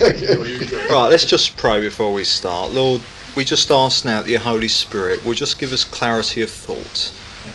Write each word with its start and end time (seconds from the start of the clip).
right, 0.00 1.08
let's 1.08 1.24
just 1.24 1.56
pray 1.56 1.80
before 1.80 2.12
we 2.12 2.24
start. 2.24 2.72
Lord, 2.72 3.02
we 3.36 3.44
just 3.44 3.70
ask 3.70 4.04
now 4.04 4.22
that 4.22 4.30
your 4.30 4.40
Holy 4.40 4.68
Spirit 4.68 5.24
will 5.24 5.34
just 5.34 5.58
give 5.58 5.72
us 5.72 5.84
clarity 5.84 6.42
of 6.42 6.50
thought. 6.50 7.12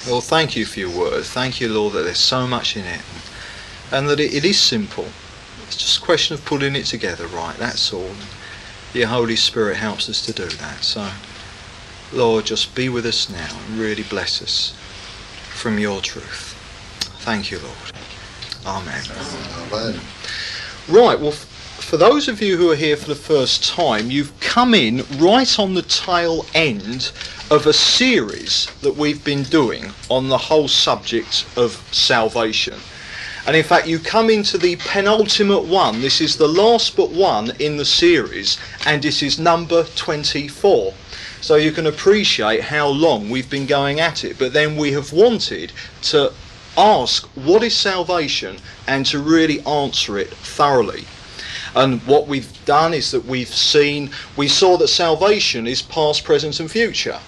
Lord, 0.10 0.24
thank 0.24 0.56
you 0.56 0.66
for 0.66 0.80
your 0.80 0.98
word. 0.98 1.24
Thank 1.24 1.62
you, 1.62 1.70
Lord, 1.70 1.94
that 1.94 2.04
there's 2.04 2.18
so 2.18 2.48
much 2.48 2.76
in 2.76 2.86
it 2.86 3.02
and 3.92 4.10
that 4.10 4.20
it, 4.20 4.34
it 4.34 4.44
is 4.44 4.60
simple. 4.60 5.06
It's 5.68 5.78
just 5.78 6.00
a 6.00 6.02
question 6.02 6.34
of 6.34 6.44
putting 6.46 6.76
it 6.76 6.86
together 6.86 7.28
right, 7.28 7.56
that's 7.58 7.94
all. 7.94 8.12
Your 8.94 9.08
Holy 9.08 9.36
Spirit 9.36 9.78
helps 9.78 10.10
us 10.10 10.26
to 10.26 10.34
do 10.34 10.46
that. 10.46 10.84
So, 10.84 11.10
Lord, 12.12 12.46
just 12.46 12.76
be 12.76 12.90
with 12.90 13.06
us 13.06 13.30
now 13.30 13.58
and 13.68 13.80
really 13.80 14.04
bless 14.04 14.42
us 14.42 14.76
from 15.54 15.80
your 15.80 16.02
truth. 16.02 16.54
Thank 17.22 17.52
you, 17.52 17.60
Lord. 17.60 17.78
Amen. 18.66 19.04
Amen. 19.72 20.00
Right, 20.88 21.20
well, 21.20 21.34
for 21.84 21.98
those 21.98 22.28
of 22.28 22.42
you 22.42 22.58
who 22.58 22.72
are 22.72 22.76
here 22.76 22.96
for 22.96 23.08
the 23.08 23.16
first 23.16 23.64
time, 23.64 24.10
you've 24.10 24.40
come 24.40 24.74
in 24.74 25.04
right 25.18 25.60
on 25.60 25.74
the 25.74 25.82
tail 25.82 26.46
end 26.56 27.12
of 27.52 27.68
a 27.68 27.74
series 27.74 28.68
that 28.82 28.96
we've 28.96 29.24
been 29.24 29.44
doing 29.44 29.92
on 30.10 30.30
the 30.30 30.38
whole 30.38 30.68
subject 30.68 31.46
of 31.58 31.74
salvation. 31.92 32.80
And 33.46 33.56
in 33.56 33.64
fact, 33.64 33.88
you 33.88 34.00
come 34.00 34.30
into 34.30 34.58
the 34.58 34.78
penultimate 34.78 35.66
one. 35.66 36.02
This 36.02 36.22
is 36.22 36.38
the 36.38 36.48
last 36.48 36.96
but 36.96 37.12
one 37.12 37.52
in 37.60 37.76
the 37.76 37.86
series, 37.86 38.58
and 38.86 39.04
it 39.04 39.22
is 39.22 39.38
number 39.38 39.84
24. 39.84 40.94
So 41.42 41.56
you 41.56 41.74
can 41.74 41.88
appreciate 41.88 42.62
how 42.62 42.88
long 42.88 43.30
we've 43.30 43.50
been 43.50 43.66
going 43.66 44.00
at 44.00 44.24
it. 44.24 44.40
But 44.40 44.54
then 44.54 44.78
we 44.78 44.94
have 44.94 45.12
wanted 45.12 45.74
to 46.04 46.32
ask 46.78 47.26
what 47.36 47.62
is 47.62 47.76
salvation 47.76 48.58
and 48.88 49.06
to 49.08 49.20
really 49.20 49.60
answer 49.66 50.18
it 50.18 50.30
thoroughly. 50.30 51.06
And 51.76 52.02
what 52.02 52.28
we've 52.28 52.66
done 52.66 52.94
is 52.94 53.12
that 53.12 53.26
we've 53.26 53.54
seen, 53.54 54.12
we 54.38 54.48
saw 54.48 54.78
that 54.78 54.88
salvation 54.88 55.68
is 55.68 55.82
past, 55.82 56.24
present, 56.24 56.60
and 56.60 56.70
future. 56.70 57.20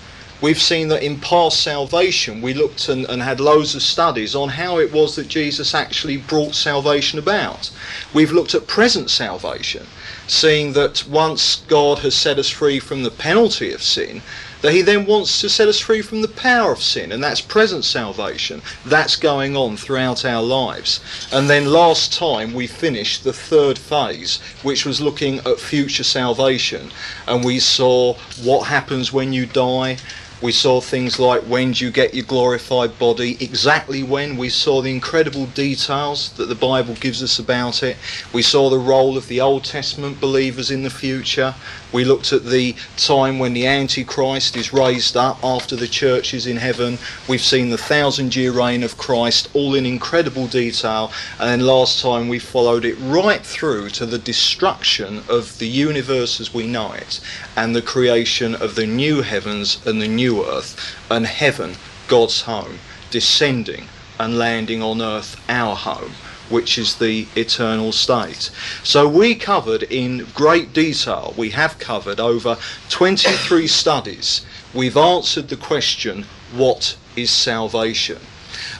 We've 0.42 0.62
seen 0.62 0.90
that 0.90 1.02
in 1.02 1.20
past 1.22 1.64
salvation, 1.64 2.42
we 2.42 2.54
looked 2.54 2.90
and, 2.90 3.06
and, 3.06 3.24
had 3.24 3.40
loads 3.40 3.74
of 3.74 3.82
studies 3.82 4.36
on 4.36 4.50
how 4.50 4.80
it 4.80 4.92
was 4.92 5.16
that 5.16 5.30
Jesus 5.30 5.74
actually 5.74 6.18
brought 6.18 6.56
salvation 6.56 7.18
about. 7.18 7.72
We've 8.14 8.34
looked 8.34 8.54
at 8.54 8.68
present 8.68 9.10
salvation, 9.10 9.88
seeing 10.28 10.74
that 10.74 11.08
once 11.08 11.64
God 11.68 12.00
has 12.00 12.16
set 12.16 12.38
us 12.38 12.50
free 12.50 12.80
from 12.80 13.04
the 13.04 13.12
penalty 13.12 13.72
of 13.72 13.82
sin, 13.82 14.22
that 14.66 14.74
he 14.74 14.82
then 14.82 15.06
wants 15.06 15.42
to 15.42 15.48
set 15.48 15.68
us 15.68 15.80
free 15.80 16.02
from 16.02 16.24
the 16.24 16.28
power 16.28 16.72
of 16.72 16.82
sin, 16.82 17.12
and 17.12 17.24
that's 17.24 17.40
present 17.40 17.86
salvation. 17.86 18.64
That's 18.84 19.16
going 19.16 19.56
on 19.56 19.78
throughout 19.78 20.26
our 20.26 20.42
lives. 20.42 21.02
And 21.32 21.48
then 21.48 21.72
last 21.72 22.12
time 22.12 22.52
we 22.52 22.66
finished 22.66 23.24
the 23.24 23.32
third 23.32 23.78
phase, 23.78 24.40
which 24.64 24.84
was 24.84 25.00
looking 25.00 25.38
at 25.46 25.60
future 25.60 26.04
salvation, 26.04 26.90
and 27.28 27.46
we 27.46 27.60
saw 27.60 28.16
what 28.44 28.64
happens 28.66 29.14
when 29.14 29.34
you 29.34 29.46
die 29.46 29.98
we 30.42 30.52
saw 30.52 30.82
things 30.82 31.18
like 31.18 31.42
when 31.44 31.72
do 31.72 31.86
you 31.86 31.92
get 31.92 32.14
your 32.14 32.26
glorified 32.26 33.00
body, 33.00 33.38
exactly 33.40 34.04
when. 34.04 34.36
We 34.36 34.50
saw 34.50 34.82
the 34.82 34.92
incredible 34.92 35.46
details 35.46 36.34
that 36.34 36.50
the 36.50 36.56
Bible 36.56 36.94
gives 36.96 37.24
us 37.24 37.40
about 37.40 37.82
it. 37.84 37.96
We 38.34 38.42
saw 38.42 38.70
the 38.70 38.78
role 38.78 39.18
of 39.18 39.28
the 39.28 39.40
Old 39.40 39.64
Testament 39.64 40.20
believers 40.20 40.70
in 40.72 40.84
the 40.84 40.90
future. 40.90 41.56
We 41.96 42.04
looked 42.04 42.34
at 42.34 42.44
the 42.44 42.76
time 42.98 43.40
when 43.40 43.54
the 43.54 43.68
Antichrist 43.68 44.58
is 44.58 44.74
raised 44.74 45.16
up 45.16 45.42
after 45.42 45.78
the 45.78 45.88
church 45.88 46.34
is 46.34 46.46
in 46.46 46.58
heaven. 46.58 46.98
We've 47.26 47.40
seen 47.40 47.70
the 47.70 47.78
thousand 47.78 48.36
year 48.36 48.52
reign 48.52 48.84
of 48.84 48.98
Christ, 48.98 49.48
all 49.54 49.76
in 49.76 49.86
incredible 49.86 50.48
detail. 50.48 51.14
And 51.40 51.50
then 51.50 51.66
last 51.66 52.02
time 52.02 52.28
we 52.28 52.38
followed 52.38 52.84
it 52.84 52.96
right 52.96 53.46
through 53.46 53.92
to 53.92 54.06
the 54.06 54.18
destruction 54.18 55.24
of 55.30 55.58
the 55.58 55.70
universe 55.70 56.42
as 56.42 56.54
we 56.54 56.68
know 56.68 56.92
it 56.92 57.22
and 57.56 57.74
the 57.74 57.82
creation 57.82 58.56
of 58.56 58.76
the 58.76 58.86
new 58.86 59.22
heavens 59.22 59.80
and 59.88 60.02
the 60.02 60.10
new 60.10 60.46
earth 60.46 60.98
and 61.10 61.26
heaven, 61.26 61.78
God's 62.10 62.42
home, 62.42 62.80
descending 63.10 63.88
and 64.20 64.38
landing 64.38 64.84
on 64.84 65.02
earth, 65.02 65.40
our 65.48 65.78
home 65.78 66.12
which 66.50 66.78
is 66.78 66.96
the 66.96 67.28
eternal 67.36 67.92
state. 67.92 68.52
So 68.84 69.08
we 69.08 69.36
covered 69.36 69.84
in 69.84 70.28
great 70.34 70.74
detail, 70.74 71.34
we 71.38 71.50
have 71.52 71.80
covered 71.80 72.20
over 72.20 72.58
23 72.90 73.68
studies, 73.68 74.46
we've 74.74 74.98
answered 74.98 75.50
the 75.50 75.58
question, 75.58 76.26
what 76.54 76.98
is 77.16 77.32
salvation? 77.32 78.20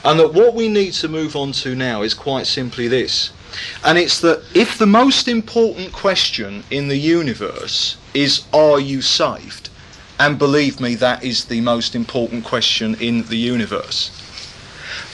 And 0.04 0.20
that 0.20 0.32
what 0.32 0.54
we 0.54 0.68
need 0.68 0.92
to 0.94 1.08
move 1.08 1.36
on 1.36 1.52
to 1.52 1.74
now 1.74 2.02
is 2.02 2.14
quite 2.14 2.46
simply 2.46 2.88
this. 2.88 3.32
And 3.84 3.98
it's 3.98 4.20
that 4.20 4.42
if 4.54 4.78
the 4.78 4.86
most 4.86 5.28
important 5.28 5.92
question 5.92 6.64
in 6.70 6.88
the 6.88 6.98
universe 6.98 7.96
is, 8.14 8.44
are 8.52 8.78
you 8.78 9.00
saved? 9.00 9.70
And 10.18 10.38
believe 10.38 10.80
me, 10.80 10.94
that 10.96 11.24
is 11.24 11.46
the 11.46 11.60
most 11.60 11.94
important 11.94 12.44
question 12.44 12.94
in 13.00 13.24
the 13.24 13.36
universe. 13.36 14.10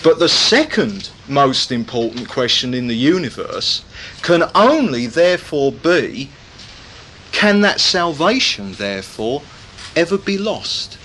But 0.03 0.19
the 0.19 0.29
second 0.29 1.11
most 1.29 1.71
important 1.71 2.29
question 2.29 2.75
in 2.75 2.89
the 2.89 2.97
universe 2.97 3.85
can 4.23 4.43
only 4.55 5.07
therefore 5.07 5.71
be 5.71 6.29
can 7.33 7.61
that 7.63 7.81
salvation 7.81 8.73
therefore 8.75 9.43
ever 9.97 10.19
be 10.19 10.39
lost? 10.39 10.99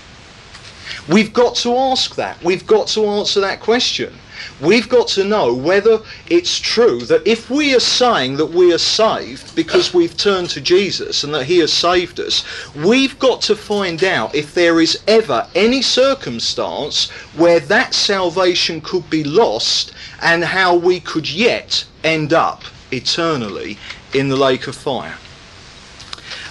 We've 1.08 1.32
got 1.32 1.56
to 1.56 1.76
ask 1.76 2.14
that. 2.16 2.42
We've 2.44 2.66
got 2.66 2.86
to 2.88 3.06
answer 3.06 3.40
that 3.40 3.60
question. 3.60 4.14
We've 4.60 4.88
got 4.88 5.08
to 5.08 5.24
know 5.24 5.54
whether 5.54 6.00
it's 6.28 6.58
true 6.58 7.00
that 7.02 7.26
if 7.26 7.50
we 7.50 7.74
are 7.74 7.80
saying 7.80 8.36
that 8.36 8.50
we 8.50 8.72
are 8.72 8.78
saved 8.78 9.54
because 9.54 9.94
we've 9.94 10.16
turned 10.16 10.50
to 10.50 10.60
Jesus 10.60 11.24
and 11.24 11.34
that 11.34 11.46
He 11.46 11.58
has 11.58 11.72
saved 11.72 12.20
us, 12.20 12.44
we've 12.74 13.18
got 13.18 13.40
to 13.42 13.56
find 13.56 14.02
out 14.04 14.34
if 14.34 14.54
there 14.54 14.80
is 14.80 15.02
ever 15.06 15.46
any 15.54 15.82
circumstance 15.82 17.10
where 17.36 17.60
that 17.60 17.94
salvation 17.94 18.80
could 18.80 19.08
be 19.10 19.24
lost 19.24 19.92
and 20.22 20.44
how 20.44 20.74
we 20.74 21.00
could 21.00 21.30
yet 21.30 21.84
end 22.04 22.32
up 22.32 22.62
eternally 22.90 23.78
in 24.14 24.28
the 24.28 24.36
lake 24.36 24.66
of 24.66 24.74
fire. 24.74 25.16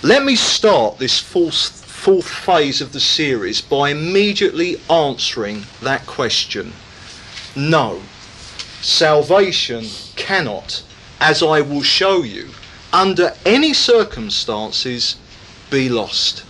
Let 0.04 0.24
me 0.24 0.36
start 0.36 1.00
this 1.00 1.20
fourth, 1.20 1.84
fourth 1.84 2.30
phase 2.30 2.82
of 2.82 2.94
the 2.94 3.00
series 3.00 3.62
by 3.62 3.90
immediately 3.90 4.80
answering 4.90 5.66
that 5.82 6.06
question. 6.06 6.74
No, 7.58 8.04
salvation 8.82 9.88
cannot, 10.16 10.84
as 11.20 11.42
I 11.42 11.62
will 11.62 11.82
show 11.82 12.22
you, 12.22 12.50
under 12.94 13.34
any 13.48 13.74
circumstances 13.74 15.16
be 15.72 15.90
lost. 15.90 16.44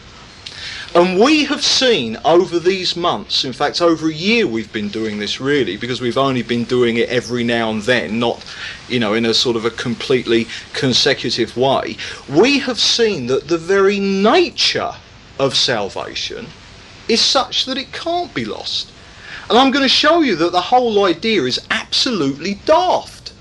And 0.93 1.17
we 1.17 1.45
have 1.45 1.63
seen 1.63 2.17
over 2.25 2.59
these 2.59 2.97
months, 2.97 3.45
in 3.45 3.53
fact, 3.53 3.81
over 3.81 4.09
a 4.09 4.13
year 4.13 4.45
we've 4.47 4.73
been 4.73 4.89
doing 4.89 5.17
this 5.17 5.39
really, 5.39 5.77
because 5.77 6.01
we've 6.01 6.17
only 6.17 6.41
been 6.41 6.65
doing 6.65 6.97
it 6.97 7.07
every 7.07 7.45
now 7.45 7.69
and 7.69 7.83
then, 7.83 8.19
not, 8.19 8.43
you 8.89 8.99
know, 8.99 9.13
in 9.13 9.23
a 9.23 9.33
sort 9.33 9.55
of 9.55 9.63
a 9.63 9.69
completely 9.69 10.45
consecutive 10.73 11.55
way. 11.55 11.95
We 12.27 12.59
have 12.59 12.79
seen 12.79 13.27
that 13.27 13.47
the 13.47 13.57
very 13.57 14.01
nature 14.01 14.91
of 15.39 15.55
salvation 15.55 16.47
is 17.07 17.21
such 17.21 17.63
that 17.63 17.77
it 17.77 17.93
can't 17.93 18.33
be 18.33 18.43
lost. 18.43 18.91
And 19.49 19.57
I'm 19.57 19.71
going 19.71 19.83
to 19.83 19.89
show 19.89 20.21
you 20.21 20.35
that 20.35 20.51
the 20.51 20.61
whole 20.61 21.05
idea 21.05 21.43
is 21.43 21.65
absolutely 21.71 22.55
daft. 22.65 23.31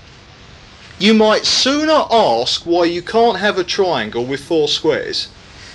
You 0.99 1.13
might 1.13 1.45
sooner 1.45 2.05
ask 2.09 2.65
why 2.65 2.85
you 2.85 3.01
can't 3.01 3.37
have 3.37 3.57
a 3.57 3.63
triangle 3.63 4.25
with 4.25 4.43
four 4.43 4.67
squares 4.67 5.27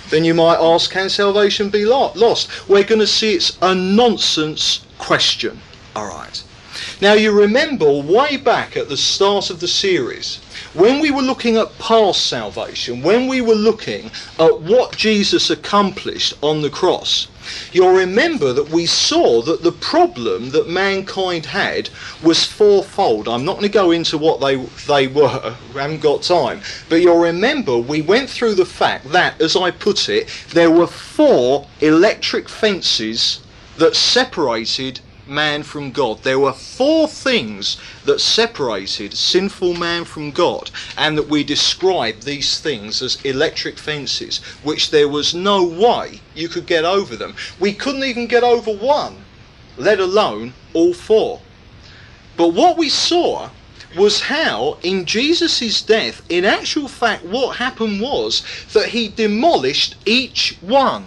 than 0.09 0.25
you 0.25 0.33
might 0.33 0.57
ask 0.59 0.91
can 0.91 1.09
salvation 1.09 1.69
be 1.69 1.85
lost. 1.85 2.67
We're 2.67 2.83
going 2.83 2.99
to 2.99 3.07
see 3.07 3.35
it's 3.35 3.57
a 3.61 3.73
nonsense 3.73 4.85
question. 4.97 5.61
All 5.95 6.07
right. 6.07 6.43
Now 6.99 7.13
you 7.13 7.31
remember 7.31 7.91
way 7.91 8.37
back 8.37 8.75
at 8.75 8.89
the 8.89 8.97
start 8.97 9.49
of 9.49 9.59
the 9.59 9.67
series 9.67 10.39
when 10.73 10.99
we 10.99 11.11
were 11.11 11.21
looking 11.21 11.57
at 11.57 11.77
past 11.77 12.27
salvation, 12.27 13.01
when 13.01 13.27
we 13.27 13.41
were 13.41 13.55
looking 13.55 14.11
at 14.39 14.61
what 14.61 14.95
Jesus 14.95 15.49
accomplished 15.49 16.33
on 16.41 16.61
the 16.61 16.69
cross, 16.69 17.27
You'll 17.71 17.93
remember 17.93 18.53
that 18.53 18.69
we 18.69 18.85
saw 18.85 19.41
that 19.41 19.63
the 19.63 19.71
problem 19.71 20.51
that 20.51 20.69
mankind 20.69 21.47
had 21.47 21.89
was 22.21 22.45
fourfold. 22.45 23.27
I'm 23.27 23.43
not 23.43 23.53
going 23.53 23.63
to 23.63 23.69
go 23.69 23.91
into 23.91 24.17
what 24.17 24.39
they, 24.39 24.55
they 24.87 25.07
were, 25.07 25.55
we 25.73 25.81
haven't 25.81 26.01
got 26.01 26.23
time. 26.23 26.61
But 26.87 27.01
you'll 27.01 27.19
remember 27.19 27.77
we 27.77 28.01
went 28.01 28.29
through 28.29 28.55
the 28.55 28.65
fact 28.65 29.11
that, 29.11 29.41
as 29.41 29.55
I 29.55 29.71
put 29.71 30.07
it, 30.09 30.29
there 30.51 30.71
were 30.71 30.87
four 30.87 31.67
electric 31.81 32.47
fences 32.47 33.41
that 33.77 33.95
separated 33.95 35.01
man 35.27 35.63
from 35.63 35.91
God. 35.91 36.23
There 36.23 36.39
were 36.39 36.53
four 36.53 37.07
things 37.07 37.77
that 38.05 38.19
separated 38.19 39.13
sinful 39.13 39.75
man 39.75 40.05
from 40.05 40.31
God, 40.31 40.71
and 40.97 41.17
that 41.17 41.29
we 41.29 41.43
describe 41.43 42.21
these 42.21 42.59
things 42.59 43.01
as 43.01 43.23
electric 43.23 43.77
fences, 43.77 44.39
which 44.63 44.91
there 44.91 45.07
was 45.07 45.33
no 45.33 45.63
way 45.63 46.21
you 46.35 46.47
could 46.49 46.65
get 46.65 46.85
over 46.85 47.15
them. 47.15 47.35
We 47.59 47.73
couldn't 47.73 48.03
even 48.03 48.27
get 48.27 48.43
over 48.43 48.71
one, 48.71 49.17
let 49.77 49.99
alone 49.99 50.53
all 50.73 50.93
four. 50.93 51.41
But 52.35 52.53
what 52.53 52.77
we 52.77 52.89
saw 52.89 53.49
was 53.95 54.21
how, 54.21 54.77
in 54.81 55.05
Jesus' 55.05 55.81
death, 55.81 56.21
in 56.29 56.45
actual 56.45 56.87
fact, 56.87 57.23
what 57.25 57.57
happened 57.57 58.01
was 58.01 58.43
that 58.73 58.89
he 58.89 59.07
demolished 59.07 59.95
each 60.05 60.57
one. 60.61 61.05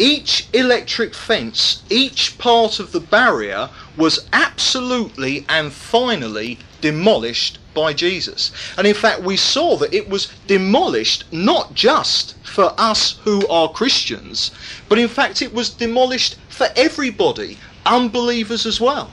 Each 0.00 0.48
electric 0.54 1.12
fence, 1.14 1.82
each 1.90 2.38
part 2.38 2.80
of 2.80 2.92
the 2.92 3.00
barrier 3.00 3.68
was 3.98 4.26
absolutely 4.32 5.44
and 5.46 5.70
finally 5.70 6.58
demolished 6.80 7.58
by 7.74 7.92
Jesus. 7.92 8.50
And 8.78 8.86
in 8.86 8.94
fact, 8.94 9.20
we 9.20 9.36
saw 9.36 9.76
that 9.76 9.92
it 9.92 10.08
was 10.08 10.32
demolished 10.46 11.30
not 11.30 11.74
just 11.74 12.34
for 12.42 12.72
us 12.78 13.18
who 13.24 13.46
are 13.48 13.68
Christians, 13.68 14.52
but 14.88 14.98
in 14.98 15.06
fact, 15.06 15.42
it 15.42 15.52
was 15.52 15.68
demolished 15.68 16.36
for 16.48 16.68
everybody, 16.76 17.58
unbelievers 17.84 18.64
as 18.64 18.80
well. 18.80 19.12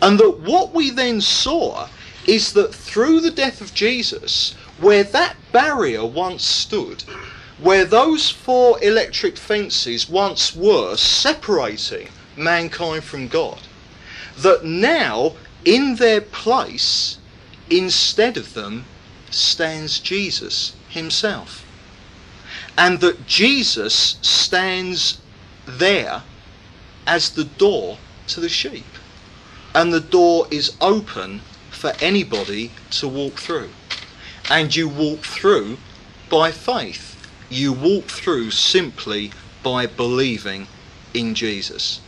And 0.00 0.18
that 0.18 0.40
what 0.40 0.72
we 0.72 0.88
then 0.88 1.20
saw 1.20 1.88
is 2.26 2.54
that 2.54 2.74
through 2.74 3.20
the 3.20 3.30
death 3.30 3.60
of 3.60 3.74
Jesus, 3.74 4.54
where 4.80 5.04
that 5.04 5.36
barrier 5.52 6.06
once 6.06 6.42
stood, 6.42 7.04
where 7.58 7.84
those 7.84 8.30
four 8.30 8.82
electric 8.82 9.36
fences 9.36 10.08
once 10.08 10.54
were 10.54 10.96
separating 10.96 12.08
mankind 12.36 13.04
from 13.04 13.28
God, 13.28 13.60
that 14.38 14.64
now 14.64 15.34
in 15.64 15.96
their 15.96 16.20
place, 16.20 17.18
instead 17.70 18.36
of 18.36 18.54
them, 18.54 18.84
stands 19.30 19.98
Jesus 19.98 20.74
himself. 20.88 21.64
And 22.76 23.00
that 23.00 23.26
Jesus 23.26 24.16
stands 24.20 25.20
there 25.64 26.22
as 27.06 27.30
the 27.30 27.44
door 27.44 27.98
to 28.28 28.40
the 28.40 28.48
sheep. 28.48 28.84
And 29.74 29.92
the 29.92 30.00
door 30.00 30.46
is 30.50 30.76
open 30.80 31.40
for 31.70 31.92
anybody 32.00 32.72
to 32.90 33.08
walk 33.08 33.34
through. 33.34 33.70
And 34.50 34.74
you 34.74 34.88
walk 34.88 35.20
through 35.20 35.78
by 36.28 36.50
faith 36.50 37.13
you 37.54 37.72
walk 37.72 38.04
through 38.04 38.50
simply 38.50 39.30
by 39.62 39.86
believing 39.86 40.66
in 41.14 41.34
Jesus. 41.34 42.00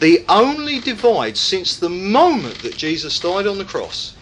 The 0.00 0.24
only 0.28 0.80
divide 0.80 1.36
since 1.36 1.76
the 1.76 1.88
moment 1.88 2.62
that 2.62 2.76
Jesus 2.76 3.20
died 3.20 3.46
on 3.46 3.58
the 3.58 3.64
cross, 3.64 4.14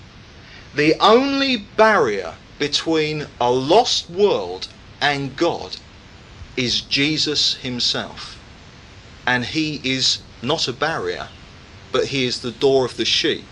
the 0.75 0.95
only 1.01 1.57
barrier 1.57 2.35
between 2.59 3.27
a 3.41 3.51
lost 3.51 4.11
world 4.11 4.69
and 5.01 5.37
God 5.37 5.77
is 6.57 6.81
Jesus 6.81 7.55
himself. 7.57 8.41
And 9.27 9.45
he 9.45 9.81
is 9.85 10.21
not 10.43 10.69
a 10.69 10.73
barrier, 10.73 11.29
but 11.93 12.07
he 12.07 12.25
is 12.25 12.41
the 12.41 12.53
door 12.53 12.85
of 12.85 12.97
the 12.97 13.05
sheep 13.05 13.47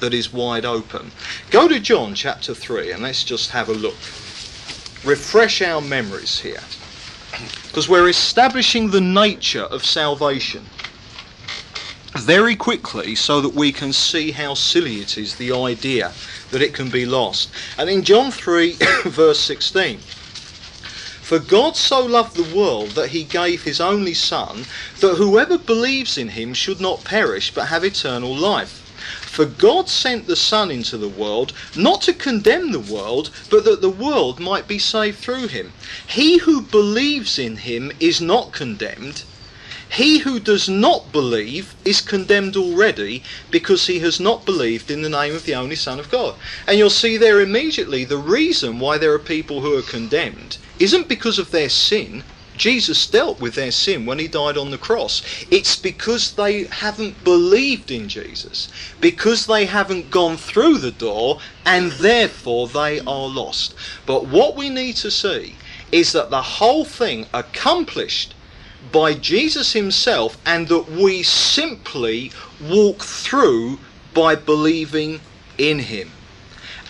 that 0.00 0.12
is 0.12 0.32
wide 0.32 0.64
open. 0.64 1.12
Go 1.50 1.68
to 1.68 1.80
John 1.80 2.14
chapter 2.14 2.54
3 2.54 2.92
and 2.92 3.02
let's 3.02 3.24
just 3.24 3.50
have 3.50 3.68
a 3.68 3.74
look 3.74 3.98
refresh 5.04 5.62
our 5.62 5.80
memories 5.80 6.40
here. 6.40 6.62
Because 7.64 7.88
we're 7.88 8.08
establishing 8.08 8.90
the 8.90 9.00
nature 9.00 9.64
of 9.64 9.84
salvation 9.84 10.66
very 12.14 12.54
quickly 12.54 13.14
so 13.14 13.40
that 13.40 13.54
we 13.54 13.72
can 13.72 13.92
see 13.92 14.30
how 14.32 14.54
silly 14.54 14.96
it 15.00 15.16
is, 15.16 15.36
the 15.36 15.52
idea 15.52 16.12
that 16.50 16.60
it 16.60 16.74
can 16.74 16.90
be 16.90 17.06
lost. 17.06 17.50
And 17.78 17.88
in 17.88 18.02
John 18.02 18.30
3, 18.30 18.76
verse 19.04 19.40
16, 19.40 19.98
For 19.98 21.38
God 21.38 21.74
so 21.76 22.04
loved 22.04 22.36
the 22.36 22.56
world 22.56 22.90
that 22.90 23.10
he 23.10 23.24
gave 23.24 23.62
his 23.62 23.80
only 23.80 24.14
Son, 24.14 24.66
that 25.00 25.16
whoever 25.16 25.56
believes 25.56 26.18
in 26.18 26.28
him 26.28 26.52
should 26.52 26.80
not 26.80 27.04
perish 27.04 27.52
but 27.54 27.68
have 27.68 27.84
eternal 27.84 28.34
life. 28.36 28.81
For 29.32 29.46
God 29.46 29.88
sent 29.88 30.26
the 30.26 30.36
Son 30.36 30.70
into 30.70 30.98
the 30.98 31.08
world, 31.08 31.54
not 31.74 32.02
to 32.02 32.12
condemn 32.12 32.70
the 32.70 32.78
world, 32.78 33.30
but 33.48 33.64
that 33.64 33.80
the 33.80 33.88
world 33.88 34.38
might 34.38 34.68
be 34.68 34.78
saved 34.78 35.20
through 35.20 35.48
him. 35.48 35.72
He 36.06 36.36
who 36.36 36.60
believes 36.60 37.38
in 37.38 37.56
him 37.56 37.92
is 37.98 38.20
not 38.20 38.52
condemned. 38.52 39.22
He 39.90 40.18
who 40.18 40.38
does 40.38 40.68
not 40.68 41.12
believe 41.12 41.74
is 41.82 42.02
condemned 42.02 42.58
already 42.58 43.22
because 43.50 43.86
he 43.86 44.00
has 44.00 44.20
not 44.20 44.44
believed 44.44 44.90
in 44.90 45.00
the 45.00 45.08
name 45.08 45.34
of 45.34 45.46
the 45.46 45.54
only 45.54 45.76
Son 45.76 45.98
of 45.98 46.10
God. 46.10 46.34
And 46.66 46.76
you'll 46.76 46.90
see 46.90 47.16
there 47.16 47.40
immediately 47.40 48.04
the 48.04 48.18
reason 48.18 48.80
why 48.80 48.98
there 48.98 49.14
are 49.14 49.18
people 49.18 49.62
who 49.62 49.74
are 49.78 49.82
condemned 49.82 50.58
isn't 50.78 51.08
because 51.08 51.38
of 51.38 51.52
their 51.52 51.70
sin, 51.70 52.22
Jesus 52.62 53.08
dealt 53.08 53.40
with 53.40 53.56
their 53.56 53.72
sin 53.72 54.06
when 54.06 54.20
he 54.20 54.28
died 54.28 54.56
on 54.56 54.70
the 54.70 54.78
cross. 54.78 55.20
It's 55.50 55.74
because 55.74 56.34
they 56.34 56.62
haven't 56.66 57.24
believed 57.24 57.90
in 57.90 58.08
Jesus, 58.08 58.68
because 59.00 59.46
they 59.46 59.64
haven't 59.64 60.12
gone 60.12 60.36
through 60.36 60.78
the 60.78 60.92
door, 60.92 61.40
and 61.66 61.90
therefore 61.90 62.68
they 62.68 63.00
are 63.00 63.26
lost. 63.26 63.74
But 64.06 64.28
what 64.28 64.54
we 64.54 64.70
need 64.70 64.94
to 64.98 65.10
see 65.10 65.56
is 65.90 66.12
that 66.12 66.30
the 66.30 66.42
whole 66.60 66.84
thing 66.84 67.26
accomplished 67.34 68.32
by 68.92 69.14
Jesus 69.14 69.72
himself, 69.72 70.38
and 70.46 70.68
that 70.68 70.88
we 70.88 71.24
simply 71.24 72.30
walk 72.60 73.02
through 73.02 73.80
by 74.14 74.36
believing 74.36 75.20
in 75.58 75.80
him. 75.80 76.12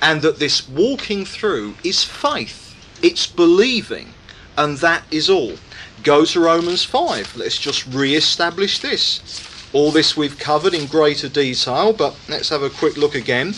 And 0.02 0.20
that 0.20 0.38
this 0.38 0.68
walking 0.68 1.24
through 1.24 1.76
is 1.82 2.04
faith, 2.04 2.76
it's 3.00 3.26
believing 3.26 4.12
and 4.56 4.78
that 4.78 5.04
is 5.10 5.30
all. 5.30 5.54
Go 6.02 6.24
to 6.24 6.40
Romans 6.40 6.84
5. 6.84 7.36
Let's 7.36 7.58
just 7.58 7.86
re 7.86 8.14
establish 8.14 8.80
this. 8.80 9.42
All 9.72 9.90
this 9.90 10.16
we've 10.16 10.38
covered 10.38 10.74
in 10.74 10.86
greater 10.86 11.28
detail, 11.28 11.92
but 11.92 12.14
let's 12.28 12.50
have 12.50 12.62
a 12.62 12.70
quick 12.70 12.96
look 12.96 13.14
again. 13.14 13.54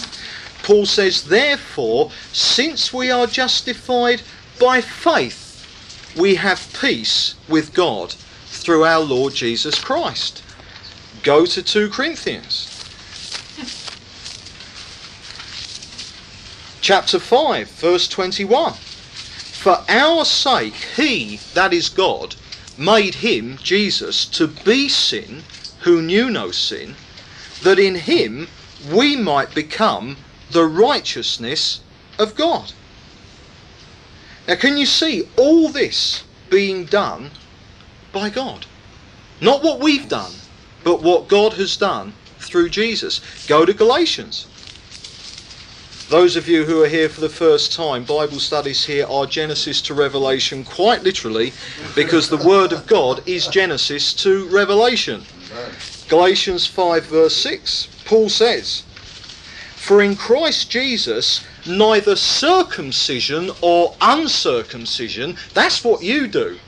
Paul 0.62 0.87
says, 0.87 1.25
Therefore, 1.25 2.11
since 2.32 2.93
we 2.93 3.11
are 3.11 3.26
justified 3.26 4.23
by 4.61 4.81
faith, 4.81 5.44
we 6.17 6.37
have 6.37 6.73
peace 6.81 7.35
with 7.49 7.75
God 7.75 8.12
through 8.46 8.85
our 8.85 9.00
Lord 9.00 9.35
Jesus 9.35 9.79
Christ. 9.79 10.43
Go 11.23 11.44
to 11.46 11.62
2 11.62 11.91
Corinthians. 11.91 12.70
Chapter 16.81 17.19
5, 17.19 17.70
verse 17.70 18.08
21. 18.08 18.75
For 19.65 19.83
our 19.89 20.27
sake, 20.27 20.75
he, 20.75 21.41
that 21.55 21.73
is 21.73 21.89
God, 21.89 22.37
made 22.77 23.15
him, 23.15 23.57
Jesus, 23.63 24.27
to 24.27 24.47
be 24.47 24.91
sin, 24.91 25.43
who 25.85 26.03
knew 26.03 26.29
no 26.29 26.51
sin, 26.51 26.97
that 27.63 27.79
in 27.79 27.95
him 27.95 28.49
we 28.93 29.17
might 29.17 29.55
become 29.55 30.19
the 30.51 30.67
righteousness 30.67 31.81
of 32.19 32.35
God. 32.35 32.75
Now, 34.47 34.57
can 34.57 34.77
you 34.77 34.85
see 34.85 35.27
all 35.39 35.71
this 35.71 36.25
being 36.51 36.85
done 36.85 37.31
by 38.13 38.29
God? 38.29 38.67
Not 39.41 39.65
what 39.65 39.81
we've 39.81 40.11
done, 40.11 40.33
but 40.83 41.03
what 41.03 41.27
God 41.27 41.55
has 41.55 41.75
done 41.79 42.13
through 42.39 42.69
Jesus. 42.69 43.23
Go 43.47 43.65
to 43.65 43.73
Galatians. 43.73 44.47
Those 46.11 46.37
of 46.37 46.46
you 46.46 46.65
who 46.65 46.82
are 46.82 46.89
here 46.89 47.08
for 47.08 47.23
the 47.23 47.31
first 47.31 47.73
time, 47.73 48.05
Bible 48.05 48.39
studies 48.39 48.84
here 48.84 49.06
are 49.06 49.27
Genesis 49.27 49.81
to 49.82 49.94
Revelation, 49.94 50.63
quite 50.63 51.03
literally, 51.03 51.55
because 51.94 52.29
the 52.29 52.37
Word 52.37 52.73
of 52.73 52.87
God 52.87 53.27
is 53.27 53.46
Genesis 53.46 54.13
to 54.23 54.46
Revelation. 54.49 55.23
Galatians 56.08 56.67
5, 56.67 57.06
verse 57.06 57.34
6, 57.37 57.89
Paul 58.05 58.29
says, 58.29 58.82
For 59.77 60.03
in 60.03 60.15
Christ 60.15 60.70
Jesus, 60.70 61.43
neither 61.67 62.17
circumcision 62.17 63.51
or 63.63 63.96
uncircumcision, 64.03 65.37
that's 65.55 65.82
what 65.82 66.03
you 66.03 66.29
do. 66.29 66.58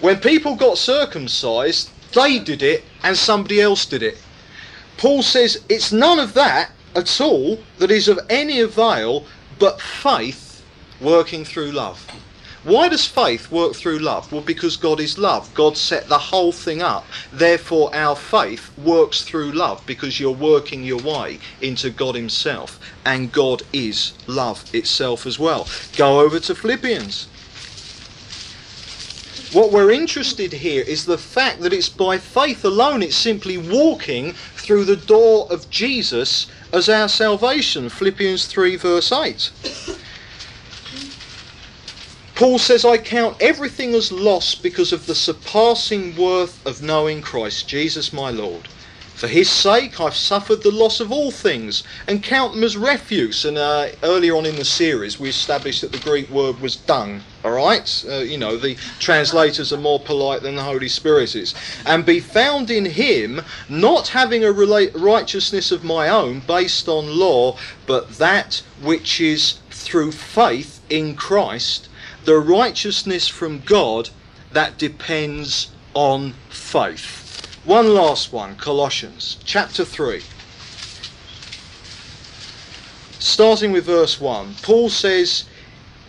When 0.00 0.18
people 0.18 0.56
got 0.56 0.78
circumcised, 0.78 1.90
they 2.14 2.38
did 2.38 2.62
it 2.62 2.84
and 3.02 3.16
somebody 3.16 3.60
else 3.60 3.84
did 3.84 4.02
it. 4.02 4.18
Paul 4.96 5.22
says 5.22 5.62
it's 5.68 5.92
none 5.92 6.18
of 6.18 6.32
that 6.34 6.70
at 6.96 7.20
all 7.20 7.58
that 7.78 7.90
is 7.90 8.08
of 8.08 8.18
any 8.28 8.60
avail 8.60 9.24
but 9.58 9.80
faith 9.80 10.62
working 11.00 11.44
through 11.44 11.72
love. 11.72 12.06
Why 12.64 12.88
does 12.88 13.06
faith 13.06 13.50
work 13.50 13.74
through 13.74 13.98
love? 13.98 14.32
Well, 14.32 14.40
because 14.40 14.78
God 14.78 14.98
is 14.98 15.18
love. 15.18 15.52
God 15.52 15.76
set 15.76 16.08
the 16.08 16.16
whole 16.18 16.50
thing 16.50 16.80
up. 16.80 17.04
Therefore, 17.30 17.94
our 17.94 18.16
faith 18.16 18.76
works 18.78 19.20
through 19.20 19.52
love 19.52 19.82
because 19.84 20.18
you're 20.18 20.32
working 20.32 20.82
your 20.82 21.00
way 21.02 21.40
into 21.60 21.90
God 21.90 22.14
Himself. 22.14 22.80
And 23.04 23.30
God 23.30 23.64
is 23.74 24.14
love 24.26 24.64
itself 24.74 25.26
as 25.26 25.38
well. 25.38 25.68
Go 25.98 26.20
over 26.20 26.40
to 26.40 26.54
Philippians. 26.54 27.28
What 29.52 29.70
we're 29.70 29.92
interested 29.92 30.52
here 30.52 30.82
is 30.82 31.04
the 31.04 31.18
fact 31.18 31.60
that 31.60 31.72
it's 31.74 31.90
by 31.90 32.16
faith 32.16 32.64
alone, 32.64 33.02
it's 33.02 33.14
simply 33.14 33.58
walking 33.58 34.34
through 34.64 34.86
the 34.86 34.96
door 34.96 35.46
of 35.50 35.68
Jesus 35.68 36.46
as 36.72 36.88
our 36.88 37.08
salvation. 37.08 37.90
Philippians 37.90 38.46
3, 38.46 38.76
verse 38.76 39.12
8. 39.12 39.52
Paul 42.34 42.58
says, 42.58 42.84
I 42.84 42.96
count 42.98 43.36
everything 43.40 43.94
as 43.94 44.10
loss 44.10 44.54
because 44.54 44.92
of 44.92 45.06
the 45.06 45.14
surpassing 45.14 46.16
worth 46.16 46.66
of 46.66 46.82
knowing 46.82 47.20
Christ 47.20 47.68
Jesus 47.68 48.12
my 48.12 48.30
Lord. 48.30 48.66
For 49.14 49.28
his 49.28 49.48
sake, 49.48 50.00
I've 50.00 50.16
suffered 50.16 50.62
the 50.62 50.72
loss 50.72 50.98
of 50.98 51.12
all 51.12 51.30
things 51.30 51.84
and 52.08 52.22
count 52.22 52.54
them 52.54 52.64
as 52.64 52.76
refuse. 52.76 53.44
And 53.44 53.56
uh, 53.56 53.88
earlier 54.02 54.34
on 54.34 54.46
in 54.46 54.56
the 54.56 54.64
series, 54.64 55.20
we 55.20 55.28
established 55.28 55.82
that 55.82 55.92
the 55.92 55.98
Greek 55.98 56.28
word 56.30 56.60
was 56.60 56.74
dung. 56.74 57.22
All 57.44 57.50
right, 57.50 58.04
uh, 58.08 58.20
you 58.20 58.38
know 58.38 58.56
the 58.56 58.76
translators 58.98 59.70
are 59.70 59.78
more 59.78 60.00
polite 60.00 60.40
than 60.40 60.56
the 60.56 60.62
Holy 60.62 60.88
Spirit 60.88 61.36
is. 61.36 61.54
And 61.84 62.06
be 62.06 62.18
found 62.18 62.70
in 62.70 62.86
Him, 62.86 63.42
not 63.68 64.08
having 64.08 64.42
a 64.42 64.50
righteousness 64.50 65.70
of 65.70 65.84
my 65.84 66.08
own 66.08 66.40
based 66.40 66.88
on 66.88 67.18
law, 67.18 67.58
but 67.86 68.16
that 68.16 68.62
which 68.82 69.20
is 69.20 69.58
through 69.70 70.12
faith 70.12 70.80
in 70.88 71.16
Christ, 71.16 71.90
the 72.24 72.38
righteousness 72.38 73.28
from 73.28 73.60
God 73.60 74.08
that 74.52 74.78
depends 74.78 75.70
on 75.92 76.32
faith. 76.48 77.60
One 77.66 77.92
last 77.92 78.32
one, 78.32 78.56
Colossians 78.56 79.36
chapter 79.44 79.84
3. 79.84 80.22
Starting 83.18 83.70
with 83.70 83.84
verse 83.84 84.18
1, 84.18 84.54
Paul 84.62 84.88
says, 84.88 85.44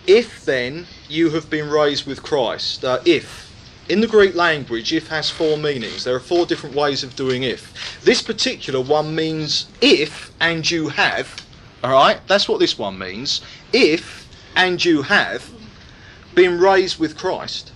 If 0.07 0.45
then 0.45 0.87
you 1.09 1.29
have 1.31 1.49
been 1.49 1.69
raised 1.69 2.05
with 2.05 2.23
Christ, 2.23 2.83
uh, 2.83 2.99
if. 3.05 3.43
In 3.87 4.01
the 4.01 4.07
Greek 4.07 4.33
language, 4.33 4.91
if 4.93 5.07
has 5.09 5.29
four 5.29 5.57
meanings. 5.57 6.03
There 6.03 6.15
are 6.15 6.19
four 6.19 6.45
different 6.45 6.75
ways 6.75 7.03
of 7.03 7.15
doing 7.15 7.43
if. 7.43 8.01
This 8.03 8.21
particular 8.21 8.81
one 8.81 9.13
means 9.13 9.67
if 9.81 10.33
and 10.39 10.69
you 10.69 10.89
have. 10.89 11.35
Alright? 11.83 12.27
That's 12.27 12.49
what 12.49 12.59
this 12.59 12.79
one 12.79 12.97
means. 12.97 13.41
If 13.71 14.27
and 14.55 14.83
you 14.83 15.03
have 15.03 15.51
been 16.33 16.59
raised 16.59 16.99
with 16.99 17.17
Christ. 17.17 17.71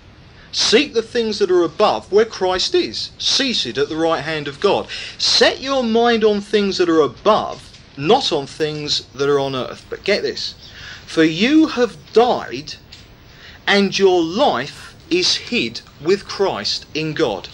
Seek 0.51 0.95
the 0.95 1.03
things 1.03 1.38
that 1.38 1.51
are 1.51 1.63
above, 1.63 2.12
where 2.12 2.25
Christ 2.25 2.74
is, 2.74 3.12
seated 3.19 3.77
at 3.77 3.88
the 3.88 3.95
right 3.95 4.21
hand 4.24 4.48
of 4.48 4.59
God. 4.59 4.88
Set 5.19 5.62
your 5.62 5.83
mind 5.83 6.24
on 6.24 6.41
things 6.41 6.79
that 6.79 6.89
are 6.89 7.01
above, 7.01 7.79
not 7.95 8.31
on 8.31 8.48
things 8.48 9.05
that 9.13 9.29
are 9.29 9.39
on 9.39 9.55
earth. 9.55 9.86
But 9.91 10.03
get 10.03 10.24
this 10.24 10.55
for 11.09 11.24
you 11.24 11.65
have 11.65 11.98
died, 12.13 12.75
and 13.69 13.99
your 13.99 14.23
life 14.23 14.95
is 15.11 15.35
hid 15.35 15.79
with 16.01 16.25
Christ 16.25 16.88
in 16.95 17.13
God. 17.13 17.47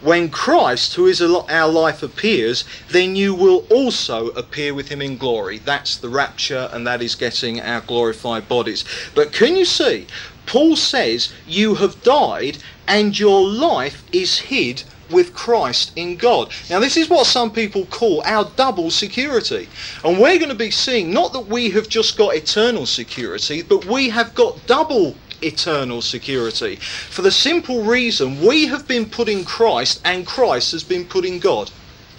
When 0.00 0.28
Christ, 0.28 0.94
who 0.94 1.06
is 1.06 1.20
our 1.20 1.68
life, 1.68 2.04
appears, 2.04 2.64
then 2.88 3.16
you 3.16 3.34
will 3.34 3.66
also 3.68 4.28
appear 4.28 4.72
with 4.72 4.90
him 4.90 5.02
in 5.02 5.16
glory. 5.16 5.58
That's 5.58 5.96
the 5.96 6.08
rapture, 6.08 6.70
and 6.72 6.86
that 6.86 7.02
is 7.02 7.16
getting 7.16 7.60
our 7.60 7.80
glorified 7.80 8.48
bodies. 8.48 8.84
But 9.12 9.32
can 9.32 9.56
you 9.56 9.64
see? 9.64 10.06
Paul 10.46 10.76
says, 10.76 11.32
You 11.48 11.74
have 11.74 12.00
died, 12.04 12.58
and 12.86 13.18
your 13.18 13.44
life 13.44 14.04
is 14.12 14.38
hid 14.38 14.84
with 15.10 15.34
Christ 15.34 15.90
in 15.96 16.16
God. 16.16 16.52
Now, 16.70 16.78
this 16.78 16.96
is 16.96 17.10
what 17.10 17.26
some 17.26 17.50
people 17.50 17.86
call 17.86 18.22
our 18.24 18.44
double 18.54 18.92
security. 18.92 19.68
And 20.04 20.20
we're 20.20 20.38
going 20.38 20.50
to 20.50 20.54
be 20.54 20.70
seeing 20.70 21.12
not 21.12 21.32
that 21.32 21.48
we 21.48 21.70
have 21.70 21.88
just 21.88 22.16
got 22.16 22.36
eternal 22.36 22.86
security, 22.86 23.62
but 23.62 23.84
we 23.86 24.10
have 24.10 24.32
got 24.36 24.64
double 24.68 25.16
eternal 25.42 26.02
security. 26.02 26.76
For 26.76 27.22
the 27.22 27.30
simple 27.30 27.82
reason 27.82 28.40
we 28.40 28.66
have 28.66 28.86
been 28.86 29.06
put 29.06 29.28
in 29.28 29.44
Christ 29.44 30.00
and 30.04 30.26
Christ 30.26 30.72
has 30.72 30.84
been 30.84 31.04
put 31.04 31.24
in 31.24 31.38
God. 31.38 31.70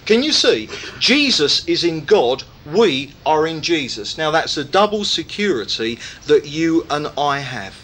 Can 0.04 0.22
you 0.22 0.32
see? 0.32 0.68
Jesus 0.98 1.64
is 1.66 1.84
in 1.84 2.04
God, 2.04 2.42
we 2.66 3.12
are 3.24 3.46
in 3.46 3.62
Jesus. 3.62 4.18
Now 4.18 4.30
that's 4.30 4.56
a 4.56 4.64
double 4.64 5.04
security 5.04 5.98
that 6.26 6.46
you 6.46 6.86
and 6.90 7.08
I 7.16 7.38
have. 7.38 7.74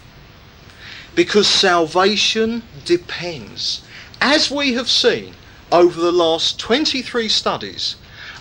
Because 1.14 1.48
salvation 1.48 2.62
depends, 2.84 3.82
as 4.20 4.50
we 4.50 4.74
have 4.74 4.88
seen 4.88 5.34
over 5.70 6.00
the 6.00 6.12
last 6.12 6.58
23 6.58 7.28
studies, 7.28 7.96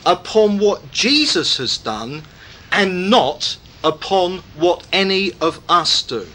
upon 0.06 0.58
what 0.58 0.92
Jesus 0.92 1.58
has 1.58 1.78
done 1.78 2.24
and 2.72 3.10
not 3.10 3.58
upon 3.84 4.40
what 4.56 4.86
any 4.92 5.34
of 5.42 5.62
us 5.70 6.02
do. 6.02 6.28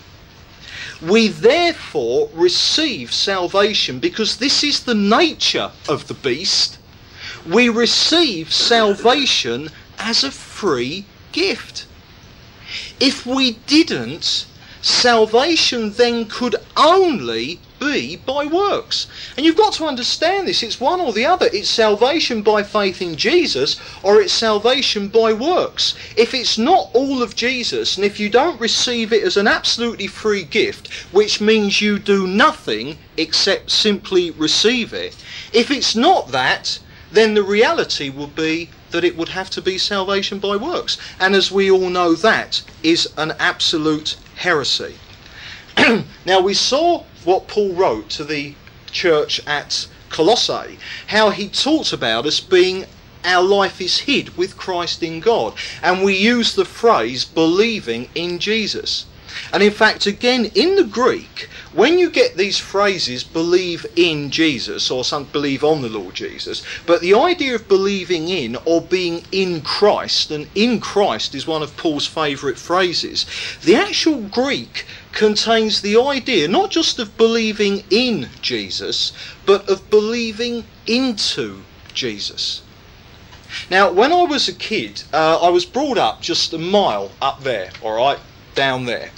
We 1.03 1.29
therefore 1.29 2.31
receive 2.33 3.13
salvation 3.13 3.99
because 3.99 4.37
this 4.37 4.63
is 4.63 4.85
the 4.85 4.95
nature 4.95 5.73
of 5.89 6.07
the 6.07 6.15
beast. 6.15 6.79
We 7.45 7.69
receive 7.69 8.53
salvation 8.53 9.71
as 9.99 10.23
a 10.23 10.31
free 10.31 11.05
gift. 11.33 11.87
If 13.01 13.27
we 13.27 13.53
didn't, 13.67 14.47
salvation 14.81 15.93
then 15.93 16.27
could 16.27 16.57
only 16.77 17.59
be 17.83 18.17
by 18.17 18.47
works. 18.47 19.07
And 19.37 19.45
you've 19.45 19.57
got 19.57 19.73
to 19.75 19.87
understand 19.87 20.47
this. 20.47 20.63
It's 20.63 20.81
one 20.81 21.01
or 21.01 21.13
the 21.13 21.27
other. 21.27 21.49
It's 21.53 21.69
salvation 21.69 22.43
by 22.43 22.63
faith 22.63 23.03
in 23.03 23.17
Jesus 23.17 23.81
or 24.03 24.21
it's 24.21 24.33
salvation 24.33 25.09
by 25.09 25.33
works. 25.33 25.95
If 26.17 26.35
it's 26.35 26.59
not 26.59 26.91
all 26.93 27.23
of 27.23 27.35
Jesus 27.35 27.97
and 27.97 28.05
if 28.05 28.21
you 28.21 28.29
don't 28.29 28.61
receive 28.61 29.13
it 29.13 29.23
as 29.23 29.37
an 29.37 29.49
absolutely 29.49 30.07
free 30.07 30.45
gift, 30.45 30.93
which 31.13 31.41
means 31.41 31.81
you 31.81 31.99
do 31.99 32.27
nothing 32.27 32.99
except 33.17 33.71
simply 33.71 34.31
receive 34.31 34.93
it, 34.93 35.17
if 35.53 35.71
it's 35.71 35.97
not 35.97 36.29
that, 36.29 36.79
then 37.11 37.35
the 37.35 37.43
reality 37.43 38.09
would 38.09 38.35
be 38.35 38.71
that 38.91 39.05
it 39.05 39.17
would 39.17 39.31
have 39.31 39.51
to 39.51 39.61
be 39.61 39.77
salvation 39.79 40.39
by 40.39 40.57
works. 40.57 40.99
And 41.19 41.35
as 41.35 41.51
we 41.51 41.71
all 41.71 41.91
know, 41.91 42.15
that 42.15 42.63
is 42.83 43.09
an 43.17 43.33
absolute 43.39 44.17
heresy. 44.37 44.97
now 46.27 46.41
we 46.41 46.55
saw 46.55 47.05
what 47.25 47.49
Paul 47.49 47.73
wrote 47.73 48.09
to 48.11 48.25
the 48.25 48.55
church 48.91 49.41
at 49.47 49.87
Colossae, 50.11 50.79
how 51.07 51.31
he 51.31 51.49
talked 51.49 51.93
about 51.93 52.27
us 52.27 52.41
being 52.41 52.87
our 53.25 53.43
life 53.43 53.81
is 53.81 54.01
hid 54.01 54.37
with 54.37 54.57
Christ 54.57 55.03
in 55.03 55.21
God. 55.21 55.55
And 55.83 56.03
we 56.03 56.17
use 56.17 56.55
the 56.55 56.65
phrase 56.65 57.25
believing 57.25 58.09
in 58.15 58.39
Jesus. 58.39 59.07
And 59.53 59.63
in 59.63 59.71
fact, 59.71 60.07
again, 60.07 60.51
in 60.55 60.77
the 60.77 60.85
Greek, 60.85 61.49
when 61.73 61.99
you 61.99 62.11
get 62.11 62.37
these 62.37 62.59
phrases, 62.59 63.25
believe 63.25 63.87
in 63.97 64.31
Jesus 64.31 64.91
or 64.91 65.05
some 65.05 65.25
believe 65.25 65.65
on 65.65 65.81
the 65.81 65.89
Lord 65.89 66.15
Jesus, 66.15 66.63
but 66.85 67.01
the 67.01 67.15
idea 67.15 67.55
of 67.55 67.67
believing 67.67 68.29
in 68.29 68.57
or 68.67 68.83
being 68.83 69.25
in 69.33 69.63
Christ, 69.63 70.31
and 70.31 70.49
in 70.55 70.81
Christ 70.81 71.35
is 71.35 71.47
one 71.47 71.63
of 71.63 71.77
Paul's 71.79 72.07
favourite 72.07 72.59
phrases, 72.59 73.25
the 73.63 73.75
actual 73.75 74.21
Greek 74.21 74.85
contains 75.13 75.83
the 75.83 76.01
idea 76.01 76.49
not 76.49 76.71
just 76.71 76.99
of 76.99 77.17
believing 77.17 77.85
in 77.91 78.29
Jesus, 78.41 79.13
but 79.47 79.69
of 79.69 79.89
believing 79.91 80.65
into 80.87 81.63
Jesus. 81.95 82.63
Now, 83.71 83.93
when 83.93 84.13
I 84.13 84.23
was 84.23 84.49
a 84.49 84.55
kid, 84.55 85.03
uh, 85.13 85.39
I 85.43 85.51
was 85.51 85.67
brought 85.67 85.99
up 85.99 86.23
just 86.23 86.53
a 86.53 86.59
mile 86.59 87.13
up 87.21 87.43
there, 87.43 87.71
all 87.83 87.97
right, 87.97 88.19
down 88.55 88.87
there 88.87 89.11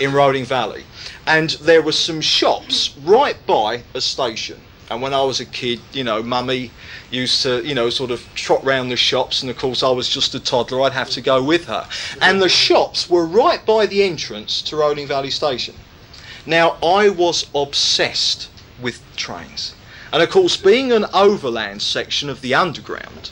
in 0.00 0.12
Roding 0.12 0.44
Valley 0.44 0.84
and 1.26 1.50
there 1.50 1.82
were 1.82 1.92
some 1.92 2.20
shops 2.20 2.96
right 3.02 3.36
by 3.46 3.82
a 3.94 4.00
station. 4.00 4.60
And 4.90 5.00
when 5.00 5.14
I 5.14 5.22
was 5.22 5.40
a 5.40 5.46
kid, 5.46 5.80
you 5.92 6.04
know, 6.04 6.22
mummy 6.22 6.70
used 7.10 7.42
to, 7.42 7.64
you 7.64 7.74
know, 7.74 7.88
sort 7.90 8.10
of 8.10 8.26
trot 8.34 8.62
round 8.64 8.90
the 8.90 8.96
shops, 8.96 9.42
and 9.42 9.50
of 9.50 9.56
course 9.56 9.82
I 9.82 9.90
was 9.90 10.08
just 10.08 10.34
a 10.34 10.40
toddler, 10.40 10.82
I'd 10.82 10.92
have 10.92 11.10
to 11.10 11.20
go 11.20 11.42
with 11.42 11.64
her. 11.66 11.86
And 12.20 12.40
the 12.40 12.48
shops 12.48 13.08
were 13.08 13.26
right 13.26 13.64
by 13.64 13.86
the 13.86 14.02
entrance 14.02 14.60
to 14.62 14.76
Roding 14.76 15.06
Valley 15.06 15.30
Station. 15.30 15.74
Now, 16.46 16.76
I 16.82 17.08
was 17.08 17.46
obsessed 17.54 18.50
with 18.80 19.02
trains. 19.16 19.74
And 20.12 20.22
of 20.22 20.30
course, 20.30 20.56
being 20.56 20.92
an 20.92 21.06
overland 21.14 21.80
section 21.80 22.28
of 22.28 22.40
the 22.40 22.54
underground, 22.54 23.30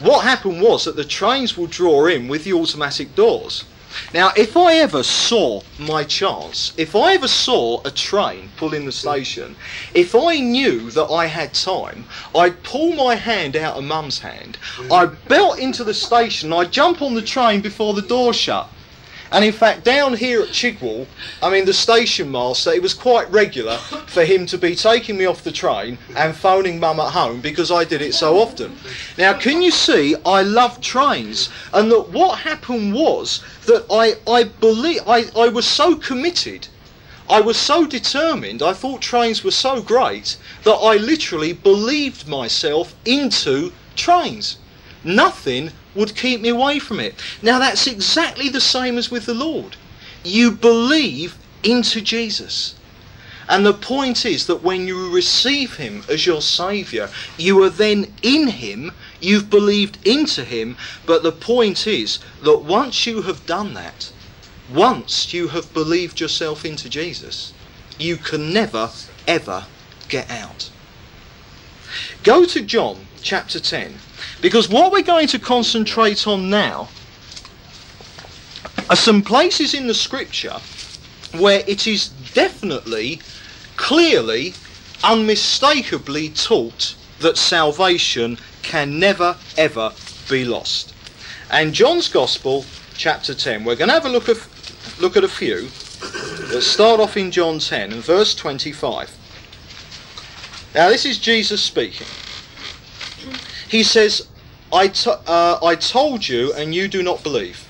what 0.00 0.24
happened 0.24 0.62
was 0.62 0.84
that 0.84 0.96
the 0.96 1.04
trains 1.04 1.58
would 1.58 1.70
draw 1.70 2.06
in 2.06 2.26
with 2.26 2.44
the 2.44 2.54
automatic 2.54 3.14
doors. 3.14 3.64
Now, 4.12 4.32
if 4.36 4.56
I 4.56 4.74
ever 4.76 5.02
saw 5.02 5.62
my 5.78 6.04
chance, 6.04 6.72
if 6.76 6.94
I 6.94 7.14
ever 7.14 7.28
saw 7.28 7.80
a 7.84 7.90
train 7.90 8.50
pull 8.56 8.74
in 8.74 8.84
the 8.84 8.92
station, 8.92 9.56
if 9.94 10.14
I 10.14 10.38
knew 10.38 10.90
that 10.90 11.06
I 11.06 11.26
had 11.26 11.54
time, 11.54 12.06
I'd 12.34 12.62
pull 12.62 12.92
my 12.92 13.14
hand 13.14 13.56
out 13.56 13.76
of 13.76 13.84
mum's 13.84 14.20
hand, 14.20 14.58
mm. 14.76 14.92
I'd 14.92 15.28
belt 15.28 15.58
into 15.58 15.84
the 15.84 15.94
station, 15.94 16.52
I'd 16.52 16.72
jump 16.72 17.02
on 17.02 17.14
the 17.14 17.22
train 17.22 17.60
before 17.60 17.94
the 17.94 18.02
door 18.02 18.32
shut, 18.32 18.68
and 19.32 19.44
in 19.44 19.52
fact, 19.52 19.84
down 19.84 20.14
here 20.14 20.42
at 20.42 20.48
Chigwell, 20.48 21.06
I 21.42 21.50
mean, 21.50 21.64
the 21.64 21.72
station 21.72 22.30
master, 22.30 22.72
it 22.72 22.82
was 22.82 22.94
quite 22.94 23.30
regular 23.30 23.76
for 24.06 24.24
him 24.24 24.46
to 24.46 24.58
be 24.58 24.74
taking 24.74 25.16
me 25.16 25.26
off 25.26 25.44
the 25.44 25.52
train 25.52 25.98
and 26.16 26.34
phoning 26.34 26.80
mum 26.80 27.00
at 27.00 27.12
home 27.12 27.40
because 27.40 27.70
I 27.70 27.84
did 27.84 28.02
it 28.02 28.14
so 28.14 28.38
often. 28.38 28.76
Now, 29.16 29.32
can 29.32 29.62
you 29.62 29.70
see, 29.70 30.16
I 30.26 30.42
love 30.42 30.80
trains. 30.80 31.48
And 31.72 31.90
that 31.92 32.10
what 32.10 32.40
happened 32.40 32.94
was 32.94 33.42
that 33.66 33.86
I, 33.90 34.14
I 34.30 34.44
believe, 34.44 35.02
I, 35.06 35.26
I 35.36 35.48
was 35.48 35.66
so 35.66 35.94
committed 35.96 36.68
I 37.30 37.40
was 37.40 37.56
so 37.56 37.86
determined, 37.86 38.60
I 38.60 38.72
thought 38.72 39.00
trains 39.00 39.44
were 39.44 39.52
so 39.52 39.80
great, 39.80 40.36
that 40.64 40.74
I 40.74 40.96
literally 40.96 41.52
believed 41.52 42.26
myself 42.26 42.92
into 43.04 43.72
trains. 43.94 44.58
Nothing 45.04 45.70
would 45.94 46.16
keep 46.16 46.40
me 46.40 46.48
away 46.48 46.78
from 46.78 47.00
it. 47.00 47.14
Now 47.42 47.58
that's 47.58 47.86
exactly 47.86 48.48
the 48.48 48.60
same 48.60 48.98
as 48.98 49.10
with 49.10 49.26
the 49.26 49.34
Lord. 49.34 49.76
You 50.24 50.50
believe 50.50 51.36
into 51.62 52.00
Jesus. 52.00 52.74
And 53.48 53.66
the 53.66 53.74
point 53.74 54.24
is 54.24 54.46
that 54.46 54.62
when 54.62 54.86
you 54.86 55.12
receive 55.12 55.76
Him 55.76 56.04
as 56.08 56.24
your 56.24 56.40
Saviour, 56.40 57.08
you 57.36 57.60
are 57.64 57.68
then 57.68 58.12
in 58.22 58.46
Him, 58.46 58.92
you've 59.20 59.50
believed 59.50 59.98
into 60.06 60.44
Him, 60.44 60.76
but 61.04 61.24
the 61.24 61.32
point 61.32 61.86
is 61.86 62.20
that 62.44 62.58
once 62.58 63.06
you 63.06 63.22
have 63.22 63.44
done 63.46 63.74
that, 63.74 64.12
once 64.72 65.34
you 65.34 65.48
have 65.48 65.74
believed 65.74 66.20
yourself 66.20 66.64
into 66.64 66.88
Jesus, 66.88 67.52
you 67.98 68.16
can 68.16 68.52
never, 68.52 68.90
ever 69.26 69.66
get 70.08 70.30
out. 70.30 70.70
Go 72.22 72.44
to 72.44 72.62
John 72.62 73.06
chapter 73.22 73.60
10, 73.60 73.94
because 74.40 74.68
what 74.68 74.92
we're 74.92 75.02
going 75.02 75.28
to 75.28 75.38
concentrate 75.38 76.26
on 76.26 76.50
now 76.50 76.88
are 78.88 78.96
some 78.96 79.22
places 79.22 79.74
in 79.74 79.86
the 79.86 79.94
scripture 79.94 80.56
where 81.38 81.62
it 81.66 81.86
is 81.86 82.08
definitely, 82.34 83.20
clearly, 83.76 84.54
unmistakably 85.04 86.28
taught 86.30 86.94
that 87.20 87.36
salvation 87.36 88.38
can 88.62 88.98
never 88.98 89.36
ever 89.56 89.92
be 90.28 90.44
lost. 90.44 90.94
And 91.50 91.72
John's 91.72 92.08
Gospel, 92.08 92.64
chapter 92.94 93.34
10, 93.34 93.64
we're 93.64 93.76
going 93.76 93.88
to 93.88 93.94
have 93.94 94.06
a 94.06 94.08
look 94.08 94.28
at, 94.28 94.38
look 95.00 95.16
at 95.16 95.24
a 95.24 95.28
few. 95.28 95.68
Let's 96.52 96.66
start 96.66 97.00
off 97.00 97.16
in 97.16 97.30
John 97.30 97.58
10 97.58 97.92
and 97.92 98.02
verse 98.02 98.34
25. 98.34 99.16
Now, 100.74 100.88
this 100.88 101.04
is 101.04 101.18
Jesus 101.18 101.62
speaking. 101.62 102.06
He 103.70 103.84
says, 103.84 104.26
I, 104.72 104.88
to, 104.88 105.12
uh, 105.30 105.60
I 105.62 105.76
told 105.76 106.26
you, 106.26 106.52
and 106.52 106.74
you 106.74 106.88
do 106.88 107.04
not 107.04 107.22
believe. 107.22 107.68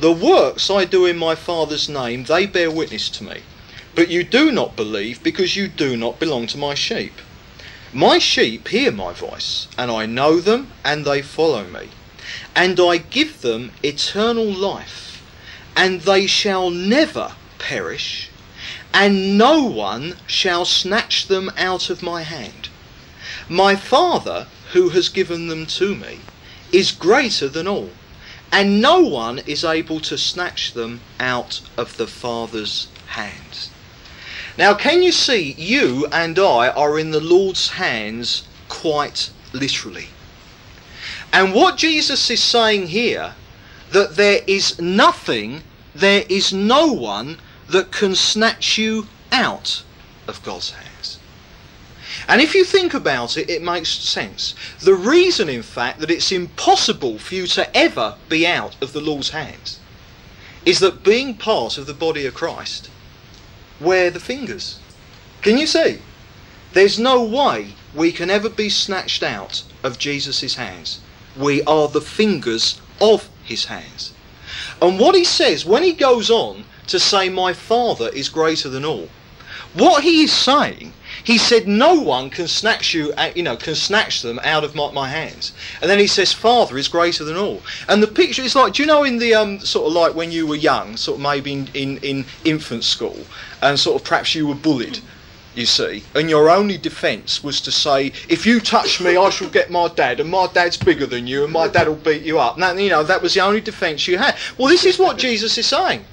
The 0.00 0.10
works 0.10 0.70
I 0.70 0.86
do 0.86 1.04
in 1.04 1.18
my 1.18 1.34
Father's 1.34 1.90
name, 1.90 2.24
they 2.24 2.46
bear 2.46 2.70
witness 2.70 3.10
to 3.10 3.24
me. 3.24 3.42
But 3.94 4.08
you 4.08 4.24
do 4.24 4.50
not 4.50 4.76
believe 4.76 5.22
because 5.22 5.54
you 5.54 5.68
do 5.68 5.94
not 5.94 6.18
belong 6.18 6.46
to 6.46 6.56
my 6.56 6.72
sheep. 6.72 7.12
My 7.92 8.18
sheep 8.18 8.68
hear 8.68 8.90
my 8.90 9.12
voice, 9.12 9.68
and 9.76 9.90
I 9.90 10.06
know 10.06 10.40
them, 10.40 10.72
and 10.82 11.04
they 11.04 11.20
follow 11.20 11.64
me. 11.64 11.90
And 12.56 12.80
I 12.80 12.96
give 12.96 13.42
them 13.42 13.72
eternal 13.82 14.50
life, 14.50 15.22
and 15.76 16.00
they 16.00 16.26
shall 16.26 16.70
never 16.70 17.34
perish, 17.58 18.30
and 18.94 19.36
no 19.36 19.64
one 19.64 20.16
shall 20.26 20.64
snatch 20.64 21.26
them 21.26 21.50
out 21.58 21.90
of 21.90 22.02
my 22.02 22.22
hand. 22.22 22.70
My 23.50 23.76
Father, 23.76 24.46
who 24.72 24.90
has 24.90 25.08
given 25.08 25.48
them 25.48 25.66
to 25.66 25.94
me, 25.94 26.20
is 26.72 26.92
greater 26.92 27.48
than 27.48 27.66
all 27.66 27.90
and 28.52 28.82
no 28.82 29.00
one 29.00 29.38
is 29.40 29.64
able 29.64 29.98
to 29.98 30.18
snatch 30.18 30.74
them 30.74 31.00
out 31.18 31.62
of 31.78 31.96
the 31.96 32.06
Father's 32.06 32.88
hands. 33.06 33.70
Now, 34.58 34.74
can 34.74 35.02
you 35.02 35.10
see 35.10 35.52
you 35.52 36.06
and 36.12 36.38
I 36.38 36.68
are 36.68 36.98
in 36.98 37.10
the 37.10 37.20
Lord's 37.20 37.70
hands 37.70 38.46
quite 38.68 39.30
literally? 39.54 40.08
And 41.32 41.54
what 41.54 41.78
Jesus 41.78 42.30
is 42.30 42.42
saying 42.42 42.88
here, 42.88 43.34
that 43.90 44.16
there 44.16 44.42
is 44.46 44.78
nothing, 44.78 45.62
there 45.94 46.24
is 46.28 46.52
no 46.52 46.92
one 46.92 47.38
that 47.70 47.90
can 47.90 48.14
snatch 48.14 48.76
you 48.76 49.06
out 49.32 49.82
of 50.28 50.42
God's 50.42 50.72
hands. 50.72 50.91
And 52.28 52.40
if 52.40 52.54
you 52.54 52.64
think 52.64 52.94
about 52.94 53.36
it, 53.36 53.48
it 53.50 53.62
makes 53.62 53.90
sense. 53.90 54.54
The 54.80 54.94
reason, 54.94 55.48
in 55.48 55.62
fact, 55.62 56.00
that 56.00 56.10
it's 56.10 56.32
impossible 56.32 57.18
for 57.18 57.34
you 57.34 57.46
to 57.48 57.76
ever 57.76 58.16
be 58.28 58.46
out 58.46 58.76
of 58.82 58.92
the 58.92 59.00
Lord's 59.00 59.30
hands 59.30 59.78
is 60.64 60.78
that 60.80 61.02
being 61.02 61.34
part 61.34 61.78
of 61.78 61.86
the 61.86 61.94
body 61.94 62.26
of 62.26 62.34
Christ, 62.34 62.88
we're 63.80 64.10
the 64.10 64.20
fingers. 64.20 64.78
Can 65.42 65.58
you 65.58 65.66
see? 65.66 65.98
There's 66.72 66.98
no 66.98 67.22
way 67.22 67.74
we 67.94 68.12
can 68.12 68.30
ever 68.30 68.48
be 68.48 68.68
snatched 68.68 69.22
out 69.22 69.62
of 69.82 69.98
Jesus' 69.98 70.54
hands. 70.54 71.00
We 71.36 71.62
are 71.64 71.88
the 71.88 72.00
fingers 72.00 72.80
of 73.00 73.28
his 73.44 73.66
hands. 73.66 74.12
And 74.80 74.98
what 74.98 75.14
he 75.14 75.24
says 75.24 75.64
when 75.64 75.82
he 75.82 75.92
goes 75.92 76.30
on 76.30 76.64
to 76.86 77.00
say, 77.00 77.28
My 77.28 77.52
Father 77.52 78.08
is 78.10 78.28
greater 78.28 78.68
than 78.68 78.84
all, 78.84 79.08
what 79.74 80.04
he 80.04 80.22
is 80.22 80.32
saying 80.32 80.92
he 81.24 81.38
said, 81.38 81.68
"No 81.68 81.94
one 81.94 82.30
can 82.30 82.48
snatch 82.48 82.94
you, 82.94 83.12
uh, 83.16 83.30
you 83.34 83.42
know, 83.42 83.56
can 83.56 83.74
snatch 83.74 84.22
them 84.22 84.40
out 84.44 84.64
of 84.64 84.74
my, 84.74 84.90
my, 84.92 85.08
hands." 85.08 85.52
And 85.80 85.90
then 85.90 85.98
he 85.98 86.06
says, 86.06 86.32
"Father 86.32 86.78
is 86.78 86.88
greater 86.88 87.24
than 87.24 87.36
all." 87.36 87.62
And 87.88 88.02
the 88.02 88.06
picture 88.06 88.42
is 88.42 88.54
like, 88.54 88.74
do 88.74 88.82
you 88.82 88.86
know, 88.86 89.04
in 89.04 89.18
the 89.18 89.34
um, 89.34 89.60
sort 89.60 89.86
of 89.86 89.92
like 89.92 90.14
when 90.14 90.32
you 90.32 90.46
were 90.46 90.56
young, 90.56 90.96
sort 90.96 91.16
of 91.18 91.22
maybe 91.22 91.52
in, 91.52 91.68
in, 91.74 91.98
in 91.98 92.24
infant 92.44 92.84
school, 92.84 93.18
and 93.60 93.78
sort 93.78 94.00
of 94.00 94.06
perhaps 94.06 94.34
you 94.34 94.46
were 94.46 94.54
bullied 94.54 95.00
you 95.54 95.66
see, 95.66 96.02
and 96.14 96.30
your 96.30 96.48
only 96.48 96.78
defence 96.78 97.44
was 97.44 97.60
to 97.60 97.70
say, 97.70 98.06
if 98.28 98.46
you 98.46 98.58
touch 98.60 99.00
me, 99.00 99.16
I 99.16 99.28
shall 99.28 99.50
get 99.50 99.70
my 99.70 99.88
dad, 99.88 100.20
and 100.20 100.30
my 100.30 100.46
dad's 100.46 100.76
bigger 100.76 101.06
than 101.06 101.26
you, 101.26 101.44
and 101.44 101.52
my 101.52 101.68
dad 101.68 101.88
will 101.88 101.94
beat 101.96 102.22
you 102.22 102.38
up. 102.38 102.56
Now, 102.56 102.72
you 102.72 102.88
know, 102.88 103.02
that 103.02 103.20
was 103.20 103.34
the 103.34 103.40
only 103.40 103.60
defence 103.60 104.08
you 104.08 104.16
had. 104.16 104.36
Well, 104.56 104.68
this 104.68 104.84
is 104.84 104.98
what 104.98 105.18
Jesus 105.18 105.58
is 105.58 105.66
saying. 105.66 106.04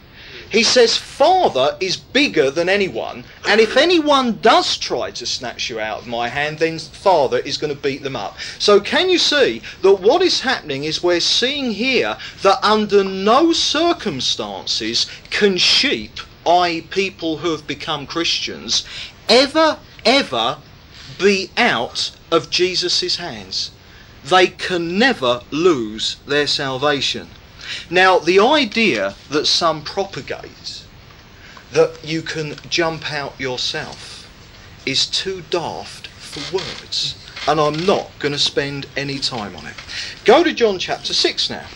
He 0.51 0.63
says, 0.63 0.97
Father 0.97 1.77
is 1.79 1.95
bigger 1.95 2.49
than 2.49 2.69
anyone, 2.69 3.23
and 3.47 3.61
if 3.61 3.77
anyone 3.77 4.39
does 4.41 4.77
try 4.77 5.11
to 5.11 5.25
snatch 5.25 5.69
you 5.69 5.79
out 5.79 5.99
of 5.99 6.07
my 6.07 6.27
hand, 6.27 6.57
then 6.57 6.79
Father 6.79 7.37
is 7.37 7.57
going 7.57 7.73
to 7.73 7.79
beat 7.79 8.01
them 8.01 8.15
up. 8.15 8.35
So, 8.57 8.79
can 8.79 9.09
you 9.09 9.19
see 9.19 9.61
that 9.83 9.99
what 9.99 10.23
is 10.23 10.41
happening 10.41 10.85
is 10.85 11.03
we're 11.03 11.19
seeing 11.19 11.71
here 11.71 12.17
that 12.41 12.63
under 12.63 13.03
no 13.03 13.53
circumstances 13.53 15.05
can 15.29 15.57
sheep, 15.57 16.19
i.e., 16.47 16.81
people 16.81 17.37
who 17.37 17.51
have 17.51 17.67
become 17.67 18.07
Christians, 18.07 18.85
ever, 19.27 19.77
ever 20.03 20.57
be 21.19 21.51
out 21.57 22.11
of 22.31 22.49
Jesus' 22.49 23.17
hands. 23.17 23.71
They 24.23 24.47
can 24.47 24.97
never 24.97 25.41
lose 25.51 26.17
their 26.25 26.47
salvation. 26.47 27.29
Now, 27.89 28.19
the 28.19 28.39
idea 28.39 29.15
that 29.29 29.45
some 29.45 29.83
propagate 29.83 30.83
that 31.71 31.99
you 32.03 32.21
can 32.21 32.55
jump 32.69 33.11
out 33.11 33.39
yourself 33.39 34.27
is 34.85 35.05
too 35.05 35.43
daft 35.49 36.07
for 36.07 36.57
words. 36.57 37.15
And 37.47 37.59
I'm 37.59 37.85
not 37.85 38.11
going 38.19 38.31
to 38.33 38.39
spend 38.39 38.87
any 38.97 39.19
time 39.19 39.55
on 39.55 39.65
it. 39.65 39.75
Go 40.25 40.43
to 40.43 40.53
John 40.53 40.79
chapter 40.79 41.13
6 41.13 41.49
now. 41.49 41.67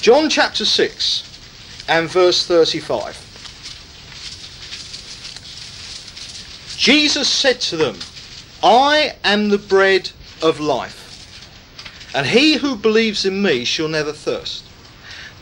John 0.00 0.30
chapter 0.30 0.64
6 0.64 1.84
and 1.88 2.08
verse 2.08 2.46
35. 2.46 3.26
Jesus 6.78 7.28
said 7.28 7.60
to 7.60 7.76
them, 7.76 7.96
I 8.62 9.16
am 9.22 9.50
the 9.50 9.58
bread 9.58 10.10
of 10.42 10.60
life. 10.60 11.09
And 12.14 12.26
he 12.26 12.54
who 12.54 12.74
believes 12.74 13.24
in 13.24 13.40
me 13.40 13.64
shall 13.64 13.88
never 13.88 14.12
thirst. 14.12 14.64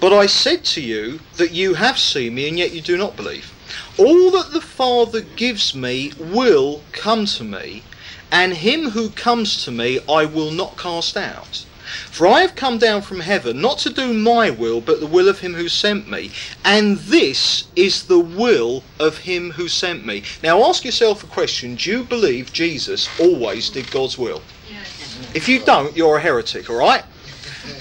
But 0.01 0.13
I 0.13 0.27
said 0.27 0.65
to 0.67 0.81
you 0.81 1.21
that 1.37 1.53
you 1.53 1.75
have 1.75 1.99
seen 1.99 2.35
me, 2.35 2.47
and 2.47 2.59
yet 2.59 2.73
you 2.73 2.81
do 2.81 2.97
not 2.97 3.17
believe. 3.17 3.53
All 3.97 4.31
that 4.33 4.53
the 4.53 4.61
Father 4.61 5.23
gives 5.23 5.75
me 5.75 6.13
will 6.19 6.83
come 6.93 7.27
to 7.27 7.45
me, 7.45 7.83
and 8.31 8.55
him 8.55 8.91
who 8.91 9.11
comes 9.11 9.65
to 9.65 9.71
me 9.71 9.99
I 10.09 10.25
will 10.25 10.51
not 10.51 10.77
cast 10.77 11.17
out. 11.17 11.65
For 12.11 12.27
I 12.27 12.43
have 12.43 12.55
come 12.55 12.77
down 12.77 13.01
from 13.01 13.21
heaven 13.21 13.63
not 13.63 13.79
to 13.79 13.91
do 13.91 14.13
my 14.13 14.51
will, 14.51 14.83
but 14.83 15.01
the 15.01 15.07
will 15.07 15.27
of 15.27 15.41
him 15.41 15.55
who 15.55 15.71
sent 15.71 16.09
me. 16.09 16.31
And 16.63 16.99
this 16.99 17.65
is 17.75 18.05
the 18.05 18.19
will 18.19 18.85
of 19.01 19.19
him 19.19 19.53
who 19.53 19.69
sent 19.69 20.05
me. 20.05 20.23
Now 20.43 20.65
ask 20.65 20.85
yourself 20.85 21.25
a 21.25 21.27
question 21.27 21.77
Do 21.77 21.91
you 21.91 22.05
believe 22.05 22.53
Jesus 22.53 23.09
always 23.19 23.71
did 23.71 23.91
God's 23.91 24.19
will? 24.19 24.43
If 25.35 25.49
you 25.49 25.61
don't, 25.61 25.97
you're 25.97 26.17
a 26.17 26.21
heretic, 26.21 26.71
all 26.71 26.77
right? 26.77 27.05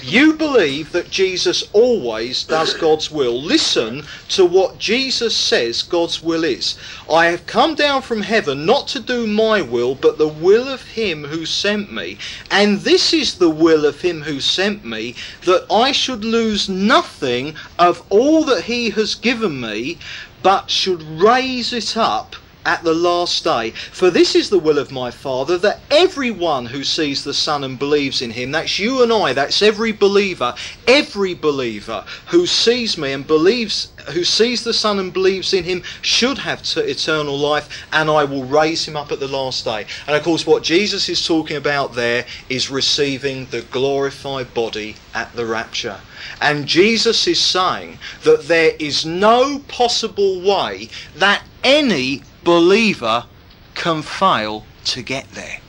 You 0.02 0.34
believe 0.34 0.92
that 0.92 1.10
Jesus 1.10 1.62
always 1.72 2.44
does 2.44 2.74
God's 2.74 3.10
will. 3.10 3.40
Listen 3.40 4.04
to 4.28 4.44
what 4.44 4.78
Jesus 4.78 5.34
says 5.34 5.82
God's 5.82 6.22
will 6.22 6.44
is. 6.44 6.76
I 7.10 7.26
have 7.26 7.46
come 7.46 7.74
down 7.74 8.02
from 8.02 8.20
heaven 8.22 8.66
not 8.66 8.86
to 8.88 9.00
do 9.00 9.26
my 9.26 9.62
will, 9.62 9.94
but 9.94 10.18
the 10.18 10.28
will 10.28 10.68
of 10.68 10.82
him 10.82 11.24
who 11.24 11.46
sent 11.46 11.90
me. 11.90 12.18
And 12.50 12.80
this 12.80 13.14
is 13.14 13.34
the 13.34 13.50
will 13.50 13.86
of 13.86 14.02
him 14.02 14.22
who 14.22 14.40
sent 14.40 14.84
me, 14.84 15.14
that 15.44 15.64
I 15.70 15.92
should 15.92 16.24
lose 16.24 16.68
nothing 16.68 17.54
of 17.78 18.02
all 18.10 18.44
that 18.44 18.64
he 18.64 18.90
has 18.90 19.14
given 19.14 19.60
me, 19.60 19.98
but 20.42 20.70
should 20.70 21.02
raise 21.02 21.72
it 21.72 21.96
up 21.96 22.36
at 22.68 22.84
the 22.84 22.92
last 22.92 23.44
day. 23.44 23.70
For 23.70 24.10
this 24.10 24.34
is 24.34 24.50
the 24.50 24.58
will 24.58 24.78
of 24.78 24.92
my 24.92 25.10
Father, 25.10 25.56
that 25.56 25.80
everyone 25.90 26.66
who 26.66 26.84
sees 26.84 27.24
the 27.24 27.32
Son 27.32 27.64
and 27.64 27.78
believes 27.78 28.20
in 28.20 28.30
him, 28.30 28.50
that's 28.50 28.78
you 28.78 29.02
and 29.02 29.10
I, 29.10 29.32
that's 29.32 29.62
every 29.62 29.90
believer, 29.90 30.54
every 30.86 31.32
believer 31.32 32.04
who 32.26 32.44
sees 32.44 32.98
me 32.98 33.12
and 33.12 33.26
believes, 33.26 33.90
who 34.12 34.22
sees 34.22 34.64
the 34.64 34.74
Son 34.74 34.98
and 34.98 35.14
believes 35.14 35.54
in 35.54 35.64
him, 35.64 35.82
should 36.02 36.36
have 36.36 36.60
eternal 36.76 37.38
life, 37.38 37.86
and 37.90 38.10
I 38.10 38.24
will 38.24 38.44
raise 38.44 38.86
him 38.86 38.98
up 38.98 39.12
at 39.12 39.18
the 39.18 39.28
last 39.28 39.64
day. 39.64 39.86
And 40.06 40.14
of 40.14 40.22
course, 40.22 40.46
what 40.46 40.62
Jesus 40.62 41.08
is 41.08 41.26
talking 41.26 41.56
about 41.56 41.94
there 41.94 42.26
is 42.50 42.70
receiving 42.70 43.46
the 43.46 43.62
glorified 43.62 44.52
body 44.52 44.96
at 45.14 45.34
the 45.34 45.46
rapture. 45.46 46.00
And 46.42 46.66
Jesus 46.66 47.26
is 47.26 47.40
saying 47.40 47.98
that 48.24 48.46
there 48.46 48.72
is 48.78 49.06
no 49.06 49.60
possible 49.60 50.42
way 50.42 50.90
that 51.16 51.42
any 51.64 52.22
believer 52.48 53.26
can 53.74 54.00
fail 54.00 54.64
to 54.82 55.02
get 55.02 55.30
there. 55.32 55.60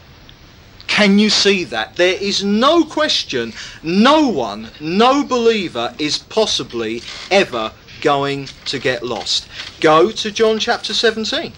Can 0.87 1.19
you 1.19 1.29
see 1.29 1.65
that? 1.65 1.97
There 1.97 2.13
is 2.13 2.41
no 2.41 2.85
question, 2.85 3.51
no 3.83 4.29
one, 4.29 4.69
no 4.79 5.25
believer 5.25 5.93
is 5.99 6.17
possibly 6.17 7.01
ever 7.29 7.73
going 7.99 8.47
to 8.63 8.79
get 8.79 9.03
lost. 9.03 9.45
Go 9.81 10.09
to 10.11 10.31
John 10.31 10.57
chapter 10.57 10.93
17. 10.93 11.51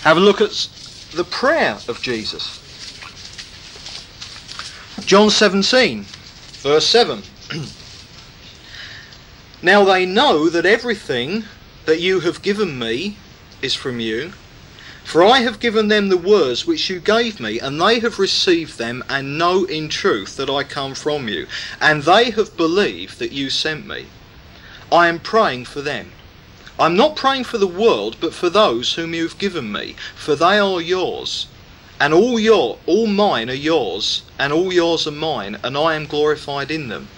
Have 0.00 0.16
a 0.16 0.20
look 0.20 0.40
at 0.40 0.70
the 1.12 1.24
prayer 1.24 1.76
of 1.86 2.00
Jesus. 2.00 2.58
John 5.04 5.28
17, 5.28 6.06
verse 6.62 6.86
7. 6.86 7.22
now 9.62 9.84
they 9.84 10.06
know 10.06 10.48
that 10.48 10.64
everything 10.64 11.44
that 11.86 12.00
you 12.00 12.20
have 12.20 12.42
given 12.42 12.78
me 12.78 13.16
is 13.62 13.74
from 13.74 14.00
you. 14.00 14.32
For 15.04 15.22
I 15.22 15.40
have 15.40 15.60
given 15.60 15.88
them 15.88 16.08
the 16.08 16.16
words 16.16 16.66
which 16.66 16.88
you 16.88 16.98
gave 16.98 17.38
me, 17.38 17.58
and 17.58 17.80
they 17.80 18.00
have 18.00 18.18
received 18.18 18.78
them, 18.78 19.04
and 19.08 19.36
know 19.36 19.64
in 19.64 19.90
truth 19.90 20.36
that 20.36 20.48
I 20.48 20.64
come 20.64 20.94
from 20.94 21.28
you, 21.28 21.46
and 21.80 22.02
they 22.02 22.30
have 22.30 22.56
believed 22.56 23.18
that 23.18 23.32
you 23.32 23.50
sent 23.50 23.86
me. 23.86 24.06
I 24.90 25.08
am 25.08 25.18
praying 25.18 25.66
for 25.66 25.82
them. 25.82 26.12
I'm 26.78 26.96
not 26.96 27.16
praying 27.16 27.44
for 27.44 27.58
the 27.58 27.66
world, 27.66 28.16
but 28.18 28.34
for 28.34 28.48
those 28.48 28.94
whom 28.94 29.14
you 29.14 29.24
have 29.24 29.38
given 29.38 29.70
me, 29.70 29.94
for 30.16 30.34
they 30.34 30.58
are 30.58 30.80
yours. 30.80 31.46
And 32.00 32.12
all 32.12 32.40
your 32.40 32.78
all 32.86 33.06
mine 33.06 33.48
are 33.50 33.52
yours, 33.52 34.22
and 34.38 34.52
all 34.52 34.72
yours 34.72 35.06
are 35.06 35.12
mine, 35.12 35.58
and 35.62 35.76
I 35.76 35.94
am 35.94 36.06
glorified 36.06 36.70
in 36.70 36.88
them. 36.88 37.08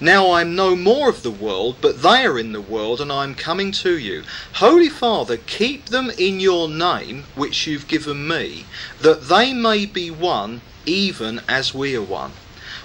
Now 0.00 0.30
I 0.30 0.42
am 0.42 0.54
no 0.54 0.76
more 0.76 1.08
of 1.08 1.24
the 1.24 1.30
world, 1.32 1.78
but 1.80 2.02
they 2.02 2.24
are 2.24 2.38
in 2.38 2.52
the 2.52 2.60
world, 2.60 3.00
and 3.00 3.10
I 3.10 3.24
am 3.24 3.34
coming 3.34 3.72
to 3.72 3.98
you. 3.98 4.22
Holy 4.54 4.88
Father, 4.88 5.36
keep 5.36 5.86
them 5.86 6.10
in 6.16 6.38
your 6.38 6.68
name, 6.68 7.24
which 7.34 7.66
you've 7.66 7.88
given 7.88 8.28
me, 8.28 8.64
that 9.00 9.28
they 9.28 9.52
may 9.52 9.86
be 9.86 10.08
one, 10.08 10.60
even 10.86 11.40
as 11.48 11.74
we 11.74 11.96
are 11.96 12.02
one. 12.02 12.30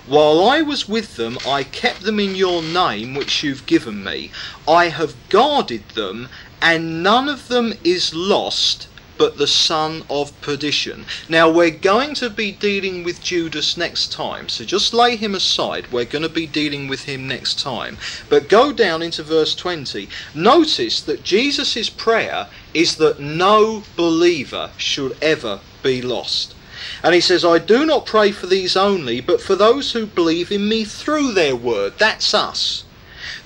While 0.07 0.43
I 0.43 0.63
was 0.63 0.89
with 0.89 1.15
them, 1.15 1.37
I 1.47 1.63
kept 1.63 2.01
them 2.01 2.19
in 2.19 2.33
your 2.33 2.63
name, 2.63 3.13
which 3.13 3.43
you've 3.43 3.67
given 3.67 4.03
me. 4.03 4.31
I 4.67 4.87
have 4.87 5.13
guarded 5.29 5.89
them, 5.89 6.29
and 6.63 7.03
none 7.03 7.29
of 7.29 7.47
them 7.47 7.75
is 7.83 8.15
lost 8.15 8.87
but 9.23 9.37
the 9.37 9.47
son 9.47 10.03
of 10.09 10.33
perdition. 10.41 11.05
Now 11.29 11.49
we're 11.49 11.69
going 11.69 12.13
to 12.15 12.29
be 12.29 12.51
dealing 12.51 13.05
with 13.05 13.23
Judas 13.23 13.77
next 13.77 14.11
time, 14.11 14.49
so 14.49 14.65
just 14.65 14.93
lay 14.93 15.15
him 15.15 15.33
aside. 15.33 15.89
We're 15.93 16.03
going 16.03 16.23
to 16.23 16.39
be 16.41 16.45
dealing 16.45 16.89
with 16.89 17.05
him 17.05 17.25
next 17.25 17.57
time. 17.57 17.97
But 18.27 18.49
go 18.49 18.73
down 18.73 19.01
into 19.01 19.23
verse 19.23 19.55
20. 19.55 20.09
Notice 20.35 21.01
that 21.03 21.23
Jesus' 21.23 21.89
prayer 21.89 22.49
is 22.73 22.97
that 22.97 23.21
no 23.21 23.83
believer 23.95 24.71
should 24.75 25.15
ever 25.21 25.61
be 25.81 26.01
lost. 26.01 26.53
And 27.01 27.15
he 27.15 27.21
says, 27.21 27.45
I 27.45 27.59
do 27.59 27.85
not 27.85 28.05
pray 28.05 28.33
for 28.33 28.47
these 28.47 28.75
only, 28.75 29.21
but 29.21 29.39
for 29.39 29.55
those 29.55 29.93
who 29.93 30.05
believe 30.05 30.51
in 30.51 30.67
me 30.67 30.83
through 30.83 31.31
their 31.31 31.55
word. 31.55 31.93
That's 31.97 32.33
us 32.33 32.83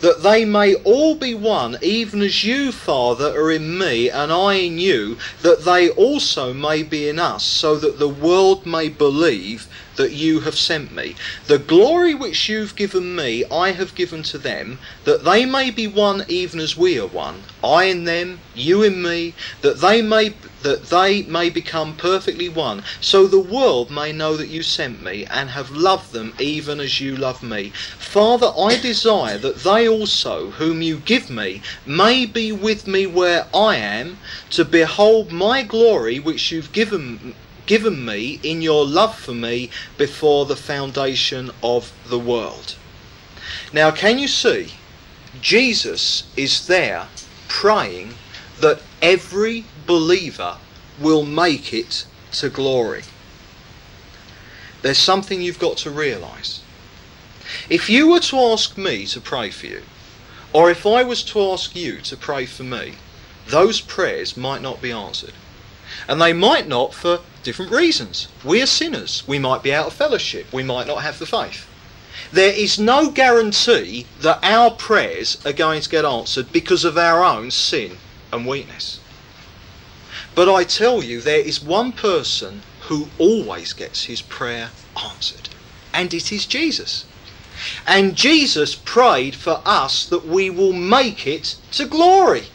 that 0.02 0.24
they 0.24 0.46
may 0.46 0.76
all 0.76 1.16
be 1.16 1.34
one, 1.34 1.78
even 1.82 2.22
as 2.22 2.44
you, 2.44 2.72
Father, 2.72 3.38
are 3.40 3.52
in 3.52 3.78
me, 3.78 4.10
and 4.10 4.32
I 4.32 4.54
in 4.54 4.78
you, 4.78 5.18
that 5.42 5.66
they 5.66 5.90
also 5.90 6.54
may 6.54 6.84
be 6.84 7.10
in 7.10 7.20
us, 7.20 7.44
so 7.44 7.76
that 7.76 8.00
the 8.00 8.10
world 8.10 8.66
may 8.66 8.90
believe 8.90 9.68
that 9.98 10.14
you 10.14 10.40
have 10.42 10.56
sent 10.56 10.92
me. 10.92 11.16
The 11.48 11.60
glory 11.60 12.14
which 12.16 12.48
you've 12.48 12.76
given 12.76 13.16
me, 13.16 13.44
I 13.52 13.72
have 13.72 13.96
given 13.96 14.24
to 14.24 14.38
them, 14.38 14.80
that 15.04 15.24
they 15.24 15.46
may 15.46 15.70
be 15.70 15.86
one 15.88 16.24
even 16.28 16.60
as 16.60 16.78
we 16.78 17.00
are 17.00 17.08
one, 17.08 17.44
I 17.64 17.86
in 17.86 18.06
them, 18.06 18.40
you 18.56 18.84
in 18.84 19.02
me, 19.02 19.34
that 19.62 19.82
they 19.82 20.02
may 20.02 20.34
that 20.64 20.90
they 20.90 21.22
may 21.24 21.50
become 21.50 21.96
perfectly 21.96 22.50
one, 22.50 22.84
so 23.00 23.28
the 23.28 23.40
world 23.40 23.92
may 23.92 24.12
know 24.12 24.36
that 24.36 24.50
you 24.50 24.64
sent 24.64 25.02
me 25.02 25.26
and 25.26 25.52
have 25.52 25.72
loved 25.72 26.12
them 26.12 26.34
even 26.40 26.80
as 26.80 27.00
you 27.00 27.16
love 27.16 27.44
me. 27.44 27.70
Father, 27.98 28.52
I 28.58 28.78
desire 28.78 29.38
that 29.38 29.58
they 29.58 29.88
also, 29.88 30.52
whom 30.52 30.82
you 30.82 30.98
give 30.98 31.30
me, 31.30 31.62
may 31.86 32.26
be 32.26 32.52
with 32.52 32.88
me 32.88 33.06
where 33.06 33.46
I 33.54 33.76
am, 33.76 34.18
to 34.50 34.66
behold 34.66 35.32
my 35.32 35.64
glory 35.64 36.20
which 36.20 36.52
you've 36.52 36.72
given 36.72 37.36
given 37.68 38.04
me 38.04 38.40
in 38.42 38.62
your 38.62 38.86
love 38.86 39.16
for 39.16 39.34
me 39.34 39.70
before 39.98 40.46
the 40.46 40.56
foundation 40.56 41.52
of 41.62 41.94
the 42.10 42.20
world. 42.20 42.76
Now, 43.72 43.92
can 43.92 44.18
you 44.18 44.28
see? 44.28 44.74
Jesus 45.42 46.24
is 46.36 46.66
there 46.68 47.08
praying 47.48 48.16
that 48.60 48.82
every 49.02 49.66
believer 49.86 50.58
will 51.00 51.24
make 51.24 51.74
it 51.74 52.06
to 52.32 52.50
glory. 52.50 53.04
There's 54.82 54.98
something 54.98 55.42
you've 55.42 55.60
got 55.60 55.78
to 55.78 55.92
realise. 55.92 56.62
If 57.70 57.90
you 57.90 58.10
were 58.10 58.20
to 58.22 58.38
ask 58.38 58.78
me 58.78 59.06
to 59.08 59.22
pray 59.22 59.52
for 59.52 59.68
you, 59.68 59.84
or 60.54 60.70
if 60.70 60.86
I 60.86 61.04
was 61.04 61.24
to 61.26 61.42
ask 61.52 61.76
you 61.76 62.00
to 62.02 62.18
pray 62.18 62.46
for 62.46 62.64
me, 62.64 62.96
those 63.48 63.82
prayers 63.82 64.36
might 64.36 64.62
not 64.62 64.82
be 64.82 64.92
answered. 64.92 65.34
And 66.08 66.22
they 66.22 66.34
might 66.34 66.68
not 66.68 66.94
for 66.94 67.20
different 67.48 67.72
reasons. 67.72 68.28
We 68.44 68.62
are 68.62 68.66
sinners. 68.66 69.24
We 69.26 69.40
might 69.40 69.64
be 69.64 69.74
out 69.74 69.88
of 69.88 69.94
fellowship. 69.94 70.52
We 70.52 70.64
might 70.64 70.86
not 70.86 71.02
have 71.02 71.18
the 71.18 71.26
faith. 71.26 71.66
There 72.30 72.52
is 72.52 72.78
no 72.78 73.10
guarantee 73.10 74.06
that 74.20 74.40
our 74.44 74.72
prayers 74.72 75.38
are 75.46 75.54
going 75.54 75.80
to 75.80 75.90
get 75.90 76.04
answered 76.04 76.52
because 76.52 76.84
of 76.84 76.98
our 76.98 77.24
own 77.24 77.52
sin 77.52 78.00
and 78.34 78.46
weakness. 78.46 79.00
But 80.36 80.54
I 80.54 80.66
tell 80.66 81.02
you, 81.02 81.22
there 81.22 81.40
is 81.40 81.64
one 81.64 81.94
person 81.94 82.64
who 82.90 83.08
always 83.18 83.72
gets 83.72 84.04
his 84.04 84.22
prayer 84.22 84.72
answered, 85.02 85.48
and 85.94 86.14
it 86.14 86.34
is 86.34 86.46
Jesus. 86.46 87.06
And 87.88 88.18
Jesus 88.18 88.76
prayed 88.76 89.36
for 89.36 89.62
us 89.64 90.06
that 90.08 90.28
we 90.28 90.50
will 90.50 90.74
make 90.74 91.26
it 91.26 91.56
to 91.72 91.86
glory. 91.86 92.48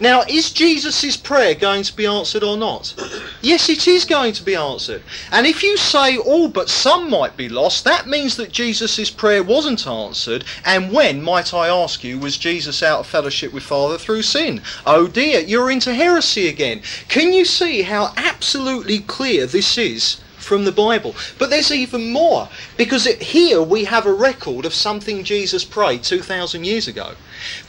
Now, 0.00 0.22
is 0.28 0.52
Jesus' 0.52 1.16
prayer 1.16 1.54
going 1.54 1.82
to 1.82 1.96
be 1.96 2.06
answered 2.06 2.44
or 2.44 2.56
not? 2.56 2.94
Yes, 3.42 3.68
it 3.68 3.88
is 3.88 4.04
going 4.04 4.32
to 4.34 4.44
be 4.44 4.54
answered. 4.54 5.02
And 5.32 5.46
if 5.46 5.62
you 5.62 5.76
say 5.76 6.16
all 6.16 6.44
oh, 6.44 6.48
but 6.48 6.68
some 6.68 7.10
might 7.10 7.36
be 7.36 7.48
lost, 7.48 7.84
that 7.84 8.06
means 8.06 8.36
that 8.36 8.52
Jesus' 8.52 9.10
prayer 9.10 9.42
wasn't 9.42 9.86
answered. 9.86 10.44
And 10.64 10.92
when, 10.92 11.20
might 11.20 11.52
I 11.52 11.68
ask 11.68 12.04
you, 12.04 12.18
was 12.18 12.38
Jesus 12.38 12.82
out 12.82 13.00
of 13.00 13.06
fellowship 13.08 13.52
with 13.52 13.64
Father 13.64 13.98
through 13.98 14.22
sin? 14.22 14.62
Oh 14.86 15.08
dear, 15.08 15.40
you're 15.40 15.70
into 15.70 15.92
heresy 15.92 16.48
again. 16.48 16.82
Can 17.08 17.32
you 17.32 17.44
see 17.44 17.82
how 17.82 18.12
absolutely 18.16 19.00
clear 19.00 19.46
this 19.46 19.76
is 19.76 20.18
from 20.48 20.64
the 20.64 20.72
Bible. 20.72 21.14
But 21.38 21.50
there's 21.50 21.70
even 21.70 22.10
more, 22.10 22.48
because 22.78 23.06
it, 23.06 23.20
here 23.20 23.62
we 23.62 23.84
have 23.84 24.06
a 24.06 24.12
record 24.12 24.64
of 24.64 24.72
something 24.72 25.22
Jesus 25.22 25.62
prayed 25.62 26.02
2,000 26.02 26.64
years 26.64 26.88
ago. 26.88 27.12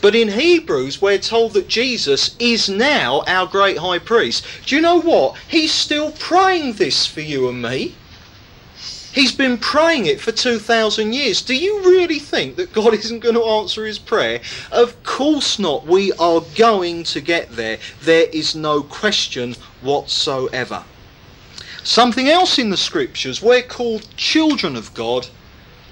But 0.01 0.15
in 0.15 0.29
Hebrews, 0.29 1.01
we're 1.01 1.17
told 1.17 1.53
that 1.53 1.67
Jesus 1.67 2.37
is 2.39 2.69
now 2.69 3.21
our 3.27 3.45
great 3.45 3.79
high 3.79 3.99
priest. 3.99 4.45
Do 4.65 4.77
you 4.77 4.81
know 4.81 5.01
what? 5.01 5.35
He's 5.49 5.73
still 5.73 6.11
praying 6.13 6.73
this 6.73 7.05
for 7.05 7.19
you 7.19 7.49
and 7.49 7.61
me. 7.61 7.95
He's 9.11 9.33
been 9.33 9.57
praying 9.57 10.05
it 10.05 10.21
for 10.21 10.31
2,000 10.31 11.11
years. 11.11 11.41
Do 11.41 11.55
you 11.55 11.81
really 11.81 12.19
think 12.19 12.55
that 12.55 12.71
God 12.71 12.93
isn't 13.03 13.19
going 13.19 13.35
to 13.35 13.43
answer 13.43 13.85
his 13.85 13.99
prayer? 13.99 14.39
Of 14.71 15.03
course 15.03 15.59
not. 15.59 15.85
We 15.85 16.13
are 16.13 16.41
going 16.55 17.03
to 17.05 17.19
get 17.19 17.51
there. 17.57 17.79
There 18.03 18.27
is 18.31 18.55
no 18.55 18.83
question 18.83 19.57
whatsoever. 19.81 20.85
Something 21.89 22.29
else 22.29 22.59
in 22.59 22.69
the 22.69 22.77
scriptures, 22.77 23.41
we're 23.41 23.63
called 23.63 24.05
children 24.15 24.75
of 24.75 24.93
God 24.93 25.27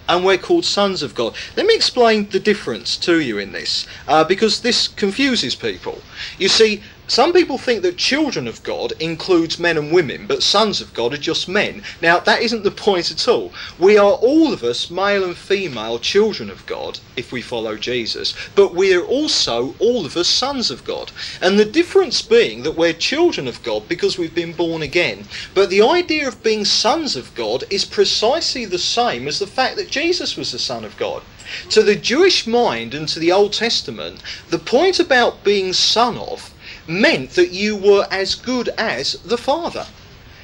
and 0.07 0.23
we're 0.23 0.37
called 0.37 0.63
sons 0.63 1.01
of 1.01 1.15
God. 1.15 1.35
Let 1.55 1.65
me 1.65 1.73
explain 1.73 2.29
the 2.29 2.39
difference 2.39 2.97
to 2.97 3.19
you 3.19 3.39
in 3.39 3.51
this, 3.51 3.87
uh, 4.07 4.23
because 4.23 4.61
this 4.61 4.87
confuses 4.87 5.55
people. 5.55 6.03
You 6.37 6.49
see, 6.49 6.83
some 7.09 7.31
people 7.31 7.57
think 7.57 7.83
that 7.83 7.95
children 7.95 8.49
of 8.49 8.61
God 8.63 8.91
includes 8.99 9.57
men 9.57 9.77
and 9.77 9.93
women, 9.93 10.27
but 10.27 10.43
sons 10.43 10.81
of 10.81 10.93
God 10.93 11.13
are 11.13 11.17
just 11.17 11.47
men. 11.47 11.81
Now, 12.01 12.19
that 12.19 12.41
isn't 12.41 12.63
the 12.63 12.71
point 12.71 13.11
at 13.11 13.29
all. 13.29 13.53
We 13.79 13.97
are 13.97 14.11
all 14.11 14.51
of 14.51 14.61
us, 14.61 14.91
male 14.91 15.23
and 15.23 15.37
female, 15.37 15.99
children 15.99 16.49
of 16.49 16.65
God, 16.65 16.99
if 17.15 17.31
we 17.31 17.41
follow 17.41 17.77
Jesus, 17.77 18.33
but 18.55 18.75
we 18.75 18.93
are 18.93 19.05
also 19.05 19.73
all 19.79 20.05
of 20.05 20.17
us 20.17 20.27
sons 20.27 20.69
of 20.69 20.83
God. 20.83 21.13
And 21.41 21.57
the 21.57 21.63
difference 21.63 22.21
being 22.21 22.63
that 22.63 22.75
we're 22.75 22.91
children 22.91 23.47
of 23.47 23.63
God 23.63 23.87
because 23.87 24.17
we've 24.17 24.35
been 24.35 24.51
born 24.51 24.81
again. 24.81 25.29
But 25.53 25.69
the 25.69 25.83
idea 25.83 26.27
of 26.27 26.43
being 26.43 26.65
sons 26.65 27.15
of 27.15 27.33
God 27.35 27.63
is 27.69 27.85
precisely 27.85 28.65
the 28.65 28.77
same 28.77 29.29
as 29.29 29.39
the 29.39 29.47
fact 29.47 29.77
that 29.77 29.89
Jesus 29.89 30.35
was 30.35 30.51
the 30.51 30.59
Son 30.59 30.83
of 30.83 30.97
God. 30.97 31.23
To 31.69 31.81
the 31.81 31.95
Jewish 31.95 32.45
mind 32.45 32.93
and 32.93 33.07
to 33.07 33.19
the 33.19 33.31
Old 33.31 33.53
Testament, 33.53 34.21
the 34.49 34.59
point 34.59 34.99
about 34.99 35.45
being 35.45 35.71
son 35.71 36.17
of 36.17 36.53
meant 36.87 37.31
that 37.31 37.51
you 37.51 37.75
were 37.75 38.07
as 38.09 38.35
good 38.35 38.69
as 38.77 39.13
the 39.25 39.37
Father. 39.37 39.85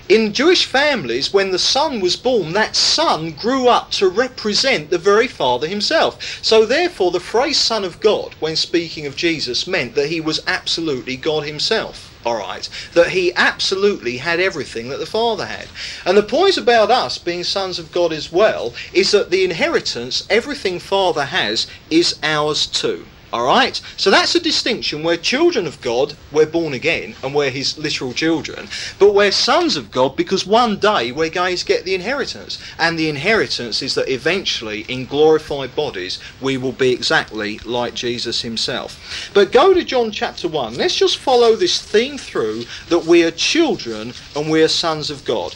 In 0.10 0.34
Jewish 0.34 0.66
families, 0.66 1.32
when 1.32 1.52
the 1.52 1.58
son 1.58 2.02
was 2.02 2.18
born, 2.18 2.52
that 2.52 2.76
son 2.76 3.32
grew 3.32 3.70
up 3.70 3.90
to 3.92 4.10
represent 4.10 4.90
the 4.90 4.98
very 4.98 5.28
Father 5.28 5.66
himself. 5.66 6.40
So, 6.44 6.66
therefore, 6.66 7.12
the 7.12 7.22
phrase 7.22 7.58
Son 7.58 7.86
of 7.86 8.02
God, 8.02 8.36
when 8.42 8.58
speaking 8.58 9.06
of 9.06 9.16
Jesus, 9.16 9.66
meant 9.66 9.96
that 9.96 10.10
he 10.10 10.20
was 10.20 10.44
absolutely 10.46 11.16
God 11.16 11.46
himself. 11.46 12.14
All 12.26 12.36
right, 12.36 12.68
that 12.94 13.10
he 13.10 13.34
absolutely 13.36 14.18
had 14.18 14.42
everything 14.42 14.90
that 14.90 15.00
the 15.00 15.06
Father 15.06 15.46
had. 15.46 15.68
And 16.06 16.18
the 16.18 16.24
point 16.24 16.58
about 16.58 16.92
us 16.92 17.18
being 17.18 17.46
sons 17.46 17.80
of 17.80 17.94
God 17.94 18.12
as 18.12 18.30
well 18.30 18.74
is 18.94 19.12
that 19.12 19.30
the 19.30 19.46
inheritance, 19.46 20.28
everything 20.30 20.80
Father 20.80 21.26
has, 21.26 21.66
is 21.90 22.20
ours 22.22 22.68
too. 22.68 23.06
All 23.34 23.46
right? 23.46 23.82
So 23.98 24.12
that's 24.12 24.36
a 24.36 24.40
distinction 24.40 25.02
where 25.02 25.18
children 25.18 25.66
of 25.66 25.82
God, 25.82 26.14
we're 26.32 26.46
born 26.46 26.74
again 26.74 27.16
and 27.24 27.34
we're 27.34 27.50
his 27.50 27.80
literal 27.80 28.14
children, 28.14 28.68
but 29.00 29.16
we're 29.16 29.32
sons 29.32 29.76
of 29.76 29.90
God 29.90 30.16
because 30.16 30.46
one 30.46 30.78
day 30.78 31.12
we're 31.12 31.32
going 31.32 31.58
to 31.58 31.66
get 31.66 31.84
the 31.84 31.96
inheritance. 31.96 32.60
And 32.78 32.98
the 32.98 33.10
inheritance 33.10 33.82
is 33.82 33.96
that 33.96 34.08
eventually, 34.08 34.82
in 34.82 35.08
glorified 35.08 35.76
bodies, 35.76 36.20
we 36.42 36.58
will 36.58 36.74
be 36.74 36.92
exactly 36.92 37.58
like 37.66 37.96
Jesus 37.96 38.44
himself. 38.44 39.32
But 39.34 39.52
go 39.52 39.74
to 39.74 39.84
John 39.84 40.12
chapter 40.12 40.48
1. 40.48 40.76
Let's 40.76 40.96
just 40.96 41.18
follow 41.18 41.56
this 41.56 41.82
theme 41.82 42.20
through 42.20 42.66
that 42.90 43.06
we 43.06 43.24
are 43.24 43.32
children 43.32 44.14
and 44.36 44.52
we 44.52 44.62
are 44.62 44.68
sons 44.68 45.10
of 45.10 45.26
God. 45.26 45.56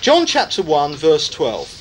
John 0.00 0.24
chapter 0.24 0.62
1, 0.62 0.94
verse 0.94 1.28
12. 1.28 1.77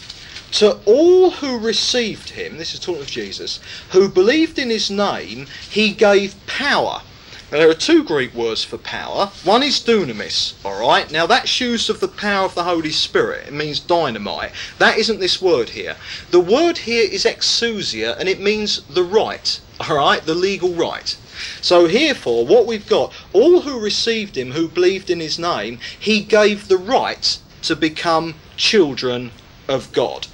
To 0.58 0.80
all 0.86 1.30
who 1.30 1.60
received 1.60 2.30
him, 2.30 2.58
this 2.58 2.74
is 2.74 2.80
talking 2.80 3.04
of 3.04 3.12
Jesus, 3.12 3.60
who 3.92 4.10
believed 4.10 4.58
in 4.58 4.72
his 4.72 4.90
name, 4.90 5.46
he 5.70 5.92
gave 5.92 6.34
power. 6.48 7.04
Now, 7.52 7.60
there 7.60 7.70
are 7.70 7.76
two 7.76 8.04
Greek 8.04 8.34
words 8.34 8.64
for 8.64 8.80
power. 8.80 9.28
One 9.44 9.62
is 9.62 9.80
dunamis, 9.80 10.54
alright? 10.66 11.12
Now, 11.12 11.28
that's 11.28 11.62
used 11.62 11.92
of 11.92 12.00
the 12.00 12.08
power 12.08 12.46
of 12.46 12.56
the 12.56 12.64
Holy 12.64 12.90
Spirit. 12.90 13.50
It 13.50 13.54
means 13.54 13.80
dynamite. 13.80 14.52
That 14.80 14.98
isn't 14.98 15.20
this 15.20 15.40
word 15.40 15.70
here. 15.70 15.96
The 16.32 16.40
word 16.40 16.80
here 16.80 17.08
is 17.08 17.24
exousia, 17.24 18.18
and 18.18 18.28
it 18.28 18.40
means 18.40 18.82
the 18.86 19.04
right, 19.04 19.60
alright? 19.88 20.26
The 20.26 20.34
legal 20.34 20.74
right. 20.74 21.16
So, 21.62 21.88
herefore, 21.88 22.48
what 22.48 22.66
we've 22.66 22.90
got, 22.90 23.14
all 23.32 23.62
who 23.62 23.80
received 23.80 24.36
him, 24.36 24.54
who 24.54 24.68
believed 24.68 25.12
in 25.12 25.20
his 25.20 25.38
name, 25.38 25.78
he 26.00 26.22
gave 26.22 26.68
the 26.68 26.80
right 26.80 27.38
to 27.62 27.76
become 27.76 28.34
children 28.56 29.30
of 29.68 29.92
God 29.92 30.26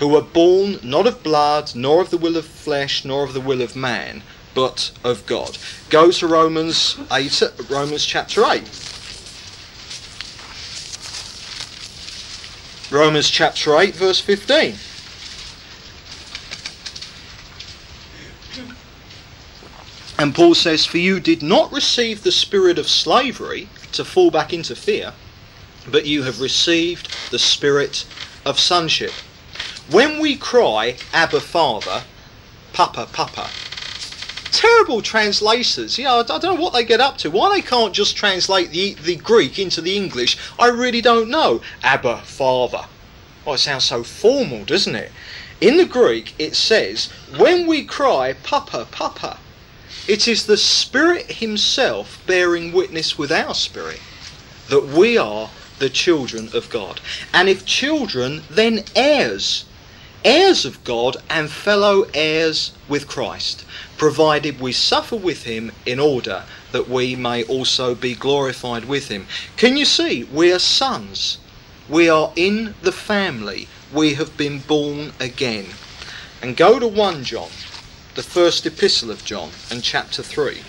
who 0.00 0.08
were 0.08 0.22
born 0.22 0.80
not 0.82 1.06
of 1.06 1.22
blood, 1.22 1.72
nor 1.74 2.00
of 2.00 2.08
the 2.08 2.16
will 2.16 2.38
of 2.38 2.46
flesh, 2.46 3.04
nor 3.04 3.22
of 3.22 3.34
the 3.34 3.40
will 3.40 3.60
of 3.60 3.76
man, 3.76 4.22
but 4.54 4.90
of 5.04 5.24
God. 5.26 5.58
Go 5.90 6.10
to 6.10 6.26
Romans 6.26 6.98
8, 7.12 7.42
Romans 7.68 8.06
chapter 8.06 8.42
8. 8.42 8.62
Romans 12.90 13.28
chapter 13.28 13.76
8, 13.76 13.94
verse 13.94 14.20
15. 14.20 14.74
And 20.18 20.34
Paul 20.34 20.54
says, 20.54 20.86
For 20.86 20.96
you 20.96 21.20
did 21.20 21.42
not 21.42 21.70
receive 21.70 22.22
the 22.22 22.32
spirit 22.32 22.78
of 22.78 22.88
slavery 22.88 23.68
to 23.92 24.06
fall 24.06 24.30
back 24.30 24.54
into 24.54 24.74
fear, 24.74 25.12
but 25.90 26.06
you 26.06 26.22
have 26.22 26.40
received 26.40 27.14
the 27.30 27.38
spirit 27.38 28.06
of 28.46 28.58
sonship 28.58 29.12
when 29.90 30.20
we 30.20 30.36
cry, 30.36 30.96
Abba 31.12 31.40
Father, 31.40 32.04
Papa, 32.72 33.08
Papa, 33.12 33.50
terrible 34.52 35.02
translators. 35.02 35.98
You 35.98 36.04
know, 36.04 36.20
I 36.20 36.22
don't 36.22 36.42
know 36.42 36.54
what 36.54 36.72
they 36.72 36.84
get 36.84 37.00
up 37.00 37.18
to. 37.18 37.30
Why 37.30 37.54
they 37.54 37.62
can't 37.62 37.92
just 37.92 38.16
translate 38.16 38.70
the, 38.70 38.94
the 38.94 39.16
Greek 39.16 39.58
into 39.58 39.80
the 39.80 39.96
English, 39.96 40.38
I 40.58 40.68
really 40.68 41.00
don't 41.00 41.28
know. 41.28 41.60
Abba, 41.82 42.18
Father. 42.18 42.84
Oh, 43.46 43.54
it 43.54 43.58
sounds 43.58 43.84
so 43.84 44.04
formal, 44.04 44.64
doesn't 44.64 44.94
it? 44.94 45.10
In 45.60 45.76
the 45.76 45.86
Greek, 45.86 46.34
it 46.38 46.54
says, 46.54 47.10
when 47.36 47.66
we 47.66 47.84
cry, 47.84 48.34
Papa, 48.34 48.86
Papa, 48.90 49.38
it 50.06 50.28
is 50.28 50.46
the 50.46 50.56
Spirit 50.56 51.32
Himself 51.32 52.22
bearing 52.26 52.72
witness 52.72 53.18
with 53.18 53.32
our 53.32 53.54
spirit 53.54 54.00
that 54.68 54.86
we 54.86 55.18
are 55.18 55.50
the 55.78 55.90
children 55.90 56.48
of 56.54 56.70
God. 56.70 57.00
And 57.34 57.48
if 57.48 57.66
children, 57.66 58.42
then 58.50 58.84
heirs 58.94 59.64
heirs 60.24 60.64
of 60.64 60.82
God 60.84 61.16
and 61.28 61.50
fellow 61.50 62.06
heirs 62.14 62.72
with 62.88 63.08
Christ, 63.08 63.64
provided 63.96 64.60
we 64.60 64.72
suffer 64.72 65.16
with 65.16 65.44
him 65.44 65.72
in 65.86 65.98
order 65.98 66.44
that 66.72 66.88
we 66.88 67.16
may 67.16 67.42
also 67.44 67.94
be 67.94 68.14
glorified 68.14 68.84
with 68.84 69.08
him. 69.08 69.26
Can 69.56 69.76
you 69.76 69.84
see? 69.84 70.24
We 70.24 70.52
are 70.52 70.58
sons. 70.58 71.38
We 71.88 72.08
are 72.08 72.32
in 72.36 72.74
the 72.82 72.92
family. 72.92 73.68
We 73.92 74.14
have 74.14 74.36
been 74.36 74.60
born 74.60 75.12
again. 75.18 75.66
And 76.42 76.56
go 76.56 76.78
to 76.78 76.86
1 76.86 77.24
John, 77.24 77.50
the 78.14 78.22
first 78.22 78.64
epistle 78.64 79.10
of 79.10 79.24
John, 79.24 79.50
and 79.70 79.82
chapter 79.82 80.22
3. 80.22 80.62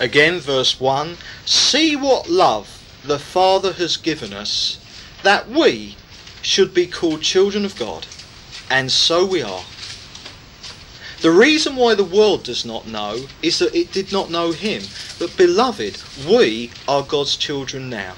Again, 0.00 0.38
verse 0.40 0.78
1 0.78 1.16
See 1.44 1.96
what 1.96 2.28
love 2.28 2.78
the 3.04 3.18
Father 3.18 3.72
has 3.74 3.96
given 3.96 4.32
us, 4.32 4.78
that 5.22 5.48
we 5.48 5.96
should 6.48 6.72
be 6.72 6.86
called 6.86 7.20
children 7.20 7.66
of 7.66 7.76
God, 7.76 8.06
and 8.70 8.90
so 8.90 9.26
we 9.26 9.42
are. 9.42 9.64
The 11.20 11.30
reason 11.30 11.76
why 11.76 11.94
the 11.94 12.04
world 12.04 12.42
does 12.44 12.64
not 12.64 12.86
know 12.86 13.26
is 13.42 13.58
that 13.58 13.74
it 13.74 13.92
did 13.92 14.12
not 14.12 14.30
know 14.30 14.52
him. 14.52 14.84
But, 15.18 15.36
beloved, 15.36 16.02
we 16.26 16.70
are 16.88 17.02
God's 17.02 17.36
children 17.36 17.90
now. 17.90 18.14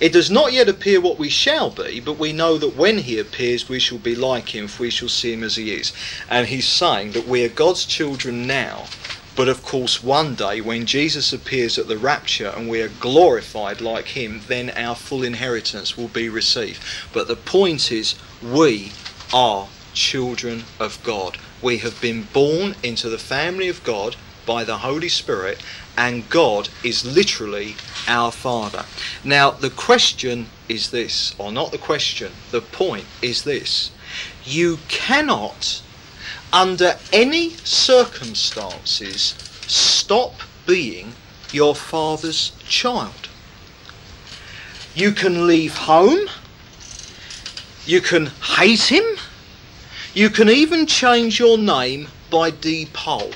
It 0.00 0.12
does 0.14 0.30
not 0.30 0.54
yet 0.54 0.70
appear 0.70 1.02
what 1.02 1.18
we 1.18 1.28
shall 1.28 1.68
be, 1.68 2.00
but 2.00 2.18
we 2.18 2.32
know 2.32 2.56
that 2.56 2.76
when 2.76 2.98
he 2.98 3.18
appears, 3.18 3.68
we 3.68 3.78
shall 3.78 3.98
be 3.98 4.14
like 4.14 4.54
him, 4.54 4.68
for 4.68 4.84
we 4.84 4.90
shall 4.90 5.10
see 5.10 5.34
him 5.34 5.42
as 5.42 5.56
he 5.56 5.72
is. 5.72 5.92
And 6.30 6.46
he's 6.46 6.68
saying 6.68 7.12
that 7.12 7.28
we 7.28 7.44
are 7.44 7.50
God's 7.50 7.84
children 7.84 8.46
now, 8.46 8.86
but 9.36 9.48
of 9.48 9.62
course, 9.62 10.02
one 10.02 10.34
day 10.34 10.62
when 10.62 10.86
Jesus 10.86 11.32
appears 11.32 11.78
at 11.78 11.88
the 11.88 11.98
rapture 11.98 12.48
and 12.56 12.70
we 12.70 12.80
are 12.80 12.88
glorified 12.88 13.82
like 13.82 14.06
him, 14.06 14.40
then 14.48 14.70
our 14.70 14.94
full 14.94 15.22
inheritance 15.22 15.96
will 15.96 16.08
be 16.08 16.28
received. 16.30 16.82
But 17.12 17.28
the 17.28 17.36
point 17.36 17.92
is, 17.92 18.14
we 18.42 18.92
are 19.34 19.68
children 19.92 20.64
of 20.80 20.98
God. 21.04 21.36
We 21.60 21.78
have 21.78 22.00
been 22.00 22.22
born 22.32 22.76
into 22.82 23.10
the 23.10 23.18
family 23.18 23.68
of 23.68 23.84
God 23.84 24.16
by 24.46 24.64
the 24.64 24.78
Holy 24.78 25.08
Spirit, 25.08 25.62
and 25.98 26.28
God 26.30 26.70
is 26.82 27.04
literally 27.04 27.76
our 28.08 28.32
Father. 28.32 28.84
Now, 29.22 29.50
the 29.50 29.70
question 29.70 30.46
is 30.68 30.90
this, 30.90 31.34
or 31.38 31.52
not 31.52 31.72
the 31.72 31.78
question, 31.78 32.32
the 32.52 32.60
point 32.60 33.04
is 33.20 33.44
this. 33.44 33.90
You 34.44 34.78
cannot 34.88 35.82
under 36.56 36.96
any 37.12 37.50
circumstances, 37.64 39.34
stop 39.66 40.32
being 40.66 41.12
your 41.52 41.74
father's 41.74 42.52
child. 42.66 43.28
You 44.94 45.12
can 45.12 45.46
leave 45.46 45.76
home, 45.76 46.30
you 47.84 48.00
can 48.00 48.28
hate 48.56 48.84
him, 48.84 49.04
you 50.14 50.30
can 50.30 50.48
even 50.48 50.86
change 50.86 51.38
your 51.38 51.58
name 51.58 52.08
by 52.30 52.48
deed 52.52 52.90
poll. 52.94 53.32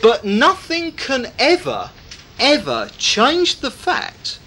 But 0.00 0.24
nothing 0.24 0.92
can 0.92 1.26
ever, 1.38 1.90
ever 2.38 2.88
change 2.96 3.60
the 3.60 3.70
fact 3.70 4.38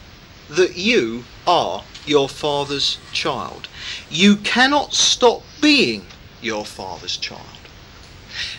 that 0.49 0.75
you 0.75 1.23
are 1.45 1.83
your 2.07 2.27
father's 2.27 2.97
child. 3.11 3.67
You 4.09 4.37
cannot 4.37 4.95
stop 4.95 5.43
being 5.61 6.07
your 6.43 6.65
father's 6.65 7.17
child. 7.17 7.41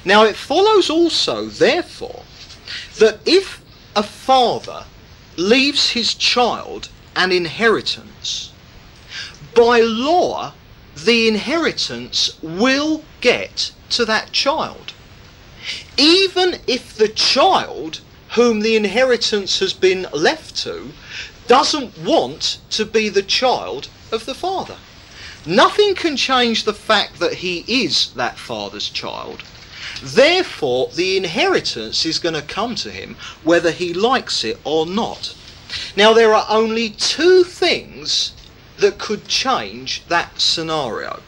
Now 0.04 0.24
it 0.24 0.36
follows 0.36 0.88
also, 0.88 1.46
therefore, 1.46 2.22
that 2.98 3.18
if 3.26 3.60
a 3.96 4.02
father 4.02 4.84
leaves 5.36 5.90
his 5.90 6.14
child 6.14 6.88
an 7.16 7.32
inheritance, 7.32 8.52
by 9.54 9.80
law, 9.80 10.52
the 10.96 11.28
inheritance 11.28 12.40
will 12.42 13.04
get 13.20 13.72
to 13.90 14.04
that 14.04 14.32
child. 14.32 14.92
Even 15.96 16.60
if 16.66 16.94
the 16.94 17.08
child 17.08 18.00
whom 18.30 18.60
the 18.60 18.76
inheritance 18.76 19.60
has 19.60 19.72
been 19.72 20.06
left 20.12 20.56
to 20.56 20.92
doesn't 21.46 21.96
want 21.98 22.58
to 22.70 22.84
be 22.84 23.08
the 23.08 23.22
child 23.22 23.88
of 24.10 24.26
the 24.26 24.34
father. 24.34 24.76
Nothing 25.46 25.94
can 25.94 26.16
change 26.16 26.64
the 26.64 26.72
fact 26.72 27.18
that 27.18 27.34
he 27.34 27.64
is 27.68 28.12
that 28.14 28.38
father's 28.38 28.88
child. 28.88 29.42
Therefore, 30.02 30.88
the 30.94 31.16
inheritance 31.16 32.06
is 32.06 32.18
going 32.18 32.34
to 32.34 32.42
come 32.42 32.74
to 32.76 32.90
him 32.90 33.16
whether 33.42 33.70
he 33.70 33.92
likes 33.92 34.42
it 34.44 34.58
or 34.64 34.86
not. 34.86 35.36
Now, 35.96 36.12
there 36.12 36.34
are 36.34 36.46
only 36.48 36.90
two 36.90 37.44
things 37.44 38.32
that 38.78 38.98
could 38.98 39.28
change 39.28 40.04
that 40.08 40.40
scenario. 40.40 41.20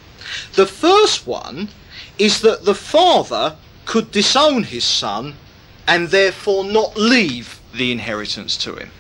The 0.55 0.67
first 0.67 1.27
one 1.27 1.69
is 2.19 2.41
that 2.41 2.65
the 2.65 2.75
father 2.75 3.57
could 3.85 4.11
disown 4.11 4.65
his 4.65 4.85
son 4.85 5.35
and 5.87 6.09
therefore 6.09 6.65
not 6.65 6.97
leave 6.97 7.61
the 7.75 7.93
inheritance 7.93 8.57
to 8.59 8.75
him. 8.77 8.91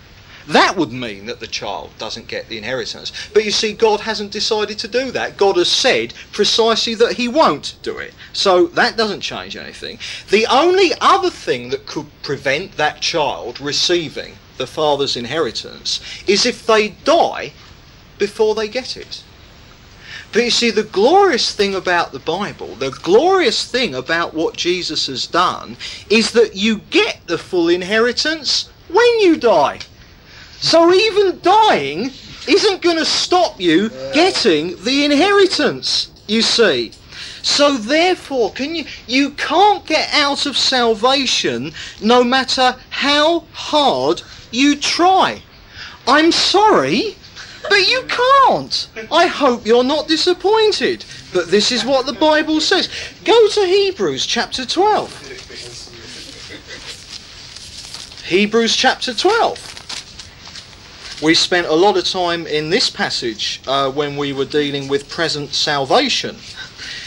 That 0.48 0.76
would 0.76 0.92
mean 0.92 1.26
that 1.26 1.40
the 1.40 1.46
child 1.48 1.90
doesn't 1.98 2.28
get 2.28 2.48
the 2.48 2.56
inheritance. 2.56 3.11
But 3.35 3.44
you 3.44 3.50
see, 3.50 3.72
God 3.72 4.00
hasn't 4.00 4.30
decided 4.30 4.78
to 4.78 4.88
do 4.88 5.11
that. 5.11 5.37
God 5.37 5.56
has 5.56 5.68
said 5.68 6.14
precisely 6.30 6.94
that 6.94 7.14
He 7.14 7.26
won't 7.26 7.76
do 7.82 7.98
it. 7.98 8.14
So 8.32 8.66
that 8.68 8.96
doesn't 8.96 9.22
change 9.22 9.56
anything. 9.56 9.98
The 10.30 10.46
only 10.46 10.92
other 11.00 11.30
thing 11.30 11.70
that 11.70 11.87
could 11.87 12.06
prevent 12.22 12.76
that 12.76 13.00
child 13.00 13.61
receiving 13.61 14.37
the 14.56 14.66
father's 14.66 15.16
inheritance 15.16 16.00
is 16.26 16.46
if 16.46 16.64
they 16.64 16.90
die 16.90 17.52
before 18.18 18.54
they 18.54 18.68
get 18.68 18.96
it. 18.96 19.22
But 20.32 20.44
you 20.44 20.50
see, 20.50 20.70
the 20.70 20.82
glorious 20.82 21.54
thing 21.54 21.74
about 21.74 22.12
the 22.12 22.18
Bible, 22.18 22.74
the 22.74 22.90
glorious 22.90 23.64
thing 23.64 23.94
about 23.94 24.35
what 24.35 24.56
Jesus 24.56 25.06
has 25.06 25.26
done, 25.26 25.76
is 26.11 26.32
that 26.32 26.54
you 26.54 26.78
get 26.90 27.20
the 27.26 27.38
full 27.38 27.68
inheritance 27.68 28.68
when 28.88 29.20
you 29.20 29.37
die. 29.37 29.80
So 30.66 30.92
even 30.92 31.38
dying 31.42 32.11
isn't 32.48 32.83
going 32.83 32.96
to 32.96 33.05
stop 33.05 33.61
you 33.61 33.88
getting 34.12 34.74
the 34.83 35.05
inheritance, 35.05 36.11
you 36.26 36.42
see. 36.42 36.90
So 37.42 37.76
therefore, 37.76 38.50
can 38.50 38.74
you 38.74 38.85
you 39.07 39.31
can't 39.31 39.87
get 39.87 40.12
out 40.12 40.44
of 40.44 40.57
salvation 40.57 41.72
no 42.00 42.24
matter 42.24 42.74
how 42.90 43.44
hard 43.52 44.22
you 44.50 44.74
try. 44.74 45.40
I'm 46.09 46.33
sorry, 46.33 47.14
but 47.62 47.88
you 47.88 48.02
can't. 48.09 48.88
I 49.12 49.29
hope 49.29 49.66
you're 49.66 49.85
not 49.85 50.09
disappointed. 50.09 51.05
But 51.33 51.48
this 51.48 51.70
is 51.70 51.85
what 51.85 52.07
the 52.07 52.12
Bible 52.12 52.61
says. 52.61 52.88
Go 53.24 53.48
to 53.50 53.64
Hebrews 53.64 54.26
chapter 54.26 54.66
12. 54.66 55.22
Hebrews 58.24 58.74
chapter 58.74 59.14
12. 59.14 59.75
We 61.22 61.33
spent 61.33 61.66
a 61.66 61.72
lot 61.72 61.96
of 61.96 62.05
time 62.05 62.46
in 62.46 62.68
this 62.68 62.90
passage 62.90 63.62
uh, 63.66 63.90
when 63.90 64.18
we 64.18 64.35
were 64.35 64.44
dealing 64.44 64.87
with 64.87 65.09
present 65.09 65.55
salvation. 65.55 66.37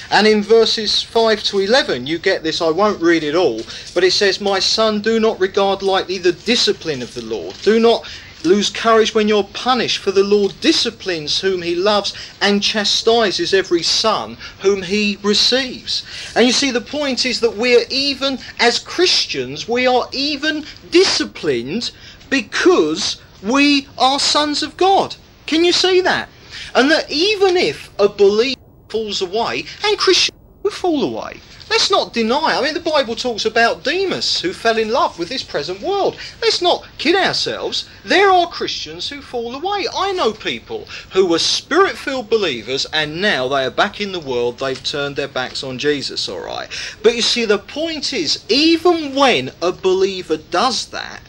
And 0.10 0.26
in 0.26 0.42
verses 0.42 1.04
5 1.04 1.44
to 1.44 1.60
11, 1.60 2.08
you 2.08 2.18
get 2.18 2.42
this, 2.42 2.60
I 2.60 2.72
won't 2.72 3.00
read 3.00 3.24
it 3.24 3.36
all, 3.36 3.62
but 3.94 4.04
it 4.04 4.14
says, 4.14 4.42
My 4.42 4.58
son, 4.58 5.02
do 5.02 5.20
not 5.20 5.40
regard 5.40 5.84
lightly 5.84 6.18
the 6.18 6.32
discipline 6.32 7.04
of 7.04 7.14
the 7.14 7.22
Lord. 7.22 7.56
Do 7.62 7.80
not 7.80 8.10
lose 8.44 8.72
courage 8.72 9.14
when 9.14 9.28
you're 9.28 9.44
punished, 9.44 10.00
for 10.00 10.12
the 10.12 10.24
Lord 10.24 10.60
disciplines 10.60 11.42
whom 11.42 11.62
he 11.62 11.76
loves 11.76 12.16
and 12.42 12.64
chastises 12.64 13.54
every 13.54 13.84
son 13.84 14.38
whom 14.62 14.82
he 14.82 15.20
receives. 15.22 16.04
And 16.36 16.48
you 16.48 16.52
see, 16.54 16.72
the 16.72 16.82
point 16.82 17.28
is 17.28 17.42
that 17.42 17.58
we're 17.58 17.86
even, 17.92 18.40
as 18.60 18.80
Christians, 18.80 19.68
we 19.68 19.86
are 19.86 20.10
even 20.12 20.66
disciplined 20.90 21.92
because 22.32 23.22
we 23.44 23.88
are 23.98 24.20
sons 24.20 24.64
of 24.64 24.78
God. 24.78 25.16
Can 25.46 25.64
you 25.64 25.72
see 25.72 26.02
that? 26.02 26.30
And 26.76 26.92
that 26.92 27.10
even 27.12 27.58
if 27.58 27.90
a 28.00 28.08
believer 28.08 28.60
falls 28.90 29.22
away, 29.22 29.66
and 29.84 29.98
Christians 29.98 30.39
fall 30.72 31.04
away. 31.04 31.40
Let's 31.70 31.92
not 31.92 32.14
deny. 32.14 32.58
I 32.58 32.62
mean, 32.64 32.74
the 32.74 32.80
Bible 32.80 33.16
talks 33.16 33.46
about 33.46 33.84
Demas 33.84 34.42
who 34.42 34.54
fell 34.54 34.80
in 34.80 34.92
love 34.92 35.20
with 35.20 35.30
this 35.30 35.44
present 35.44 35.82
world. 35.82 36.18
Let's 36.42 36.64
not 36.64 36.88
kid 36.98 37.16
ourselves. 37.16 37.88
There 38.04 38.32
are 38.32 38.48
Christians 38.48 39.08
who 39.08 39.22
fall 39.22 39.54
away. 39.54 39.86
I 39.96 40.12
know 40.14 40.34
people 40.34 40.88
who 41.12 41.28
were 41.28 41.38
spirit 41.38 41.96
filled 41.96 42.28
believers 42.28 42.88
and 42.92 43.22
now 43.22 43.48
they 43.48 43.66
are 43.66 43.72
back 43.72 44.02
in 44.02 44.14
the 44.14 44.20
world. 44.20 44.58
They've 44.58 44.84
turned 44.84 45.16
their 45.16 45.28
backs 45.28 45.64
on 45.64 45.78
Jesus, 45.78 46.28
all 46.28 46.40
right. 46.40 46.70
But 47.04 47.16
you 47.16 47.22
see, 47.22 47.46
the 47.46 47.60
point 47.60 48.14
is, 48.14 48.44
even 48.50 49.14
when 49.14 49.52
a 49.62 49.72
believer 49.72 50.38
does 50.38 50.88
that, 50.88 51.22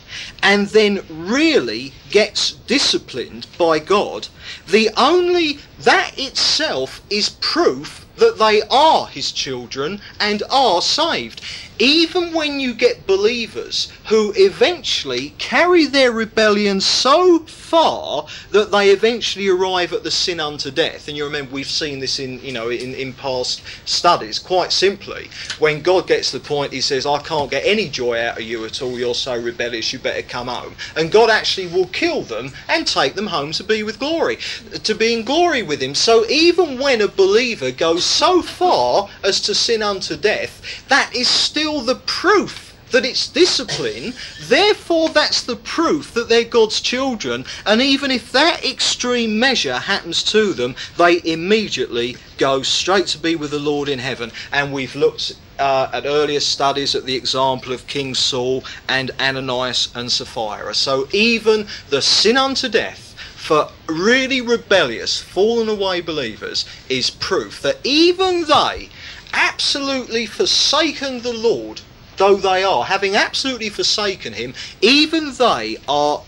and 0.42 0.68
then 0.68 1.05
really 1.09 1.92
gets 2.11 2.53
disciplined 2.53 3.46
by 3.59 3.79
God, 3.79 4.29
the 4.66 4.90
only 4.96 5.59
that 5.81 6.18
itself 6.18 7.03
is 7.11 7.31
proof 7.40 8.07
that 8.21 8.39
they 8.39 8.63
are 8.71 9.07
his 9.09 9.33
children 9.33 10.01
and 10.21 10.43
are 10.51 10.81
saved 10.81 11.43
even 11.81 12.35
when 12.35 12.61
you 12.61 12.75
get 12.75 13.07
believers 13.07 13.90
who 14.09 14.33
eventually 14.37 15.31
carry 15.38 15.87
their 15.87 16.12
rebellion 16.12 16.81
so 16.81 17.38
far 17.40 18.27
that 18.51 18.71
they 18.71 18.90
eventually 18.90 19.49
arrive 19.49 19.93
at 19.93 20.03
the 20.03 20.11
sin 20.11 20.38
unto 20.38 20.71
death. 20.71 21.09
And 21.09 21.16
you 21.16 21.25
remember 21.25 21.53
we've 21.53 21.66
seen 21.66 21.99
this 21.99 22.19
in 22.19 22.38
you 22.40 22.53
know 22.53 22.69
in, 22.69 22.95
in 22.95 23.14
past 23.14 23.62
studies 23.87 24.38
quite 24.38 24.73
simply. 24.73 25.31
When 25.59 25.81
god 25.81 26.07
gets 26.07 26.31
to 26.31 26.38
the 26.38 26.47
point 26.47 26.73
he 26.73 26.81
says 26.81 27.07
i 27.07 27.19
can't 27.19 27.51
get 27.51 27.64
any 27.64 27.88
joy 27.88 28.21
out 28.21 28.38
of 28.38 28.45
you 28.45 28.64
at 28.66 28.83
all. 28.83 28.99
You're 28.99 29.14
so 29.14 29.40
rebellious 29.40 29.93
you 29.93 29.99
better 29.99 30.23
come 30.23 30.49
home. 30.49 30.75
And 30.97 31.11
god 31.11 31.31
actually 31.31 31.69
will 31.69 31.87
kill 31.87 32.23
them 32.23 32.53
and 32.69 32.87
take 32.87 33.14
them 33.14 33.29
home 33.29 33.53
to 33.53 33.64
be 33.64 33.83
with 33.83 33.99
glory 33.99 34.38
to 34.85 34.95
be 34.95 35.14
in 35.14 35.25
glory 35.25 35.62
with 35.62 35.81
him. 35.81 35.95
So 35.95 36.27
even 36.29 36.79
when 36.79 37.01
a 37.01 37.09
believer 37.09 37.71
goes 37.71 38.05
so 38.05 38.43
far 38.43 39.09
as 39.25 39.40
to 39.43 39.55
sin 39.55 39.83
unto 39.83 40.16
death 40.16 40.85
that 40.88 41.14
is 41.14 41.29
still 41.29 41.70
the 41.79 42.01
proof 42.07 42.71
that 42.91 43.05
it's 43.05 43.29
discipline. 43.29 44.15
Therefore, 44.43 45.09
that's 45.11 45.43
the 45.43 45.57
proof 45.57 46.13
that 46.15 46.29
they're 46.29 46.45
God's 46.45 46.81
children. 46.81 47.45
And 47.67 47.81
even 47.81 48.11
if 48.11 48.33
that 48.33 48.65
extreme 48.65 49.39
measure 49.39 49.79
happens 49.79 50.23
to 50.25 50.53
them, 50.53 50.75
they 50.99 51.21
immediately 51.25 52.17
go 52.39 52.63
straight 52.63 53.07
to 53.09 53.19
be 53.19 53.37
with 53.37 53.53
the 53.53 53.59
Lord 53.59 53.89
in 53.89 53.99
heaven. 53.99 54.33
And 54.53 54.73
we've 54.73 54.97
looked 54.97 55.35
uh, 55.59 55.91
at 55.93 56.07
earlier 56.07 56.41
studies 56.41 56.95
at 56.95 57.05
the 57.05 57.15
example 57.15 57.73
of 57.73 57.87
King 57.87 58.15
Saul 58.15 58.65
and 58.89 59.11
Ananias 59.21 59.93
and 59.95 60.11
Sapphira. 60.11 60.75
So 60.75 61.07
even 61.13 61.67
the 61.91 62.03
sin 62.03 62.37
unto 62.37 62.69
death 62.69 63.07
for 63.37 63.69
really 63.89 64.41
rebellious, 64.41 65.21
fallen 65.21 65.69
away 65.69 66.01
believers 66.01 66.67
is 66.89 67.11
proof 67.11 67.63
that 67.63 67.79
even 67.85 68.45
they 68.45 68.89
absolutely 69.33 70.27
forsaken 70.27 71.23
the 71.23 71.33
Lord, 71.33 71.81
though 72.16 72.37
they 72.37 72.62
are, 72.62 72.85
having 72.85 73.16
absolutely 73.16 73.69
forsaken 73.69 74.33
him, 74.33 74.55
even 74.81 75.33
they 75.35 75.77
are 75.88 76.23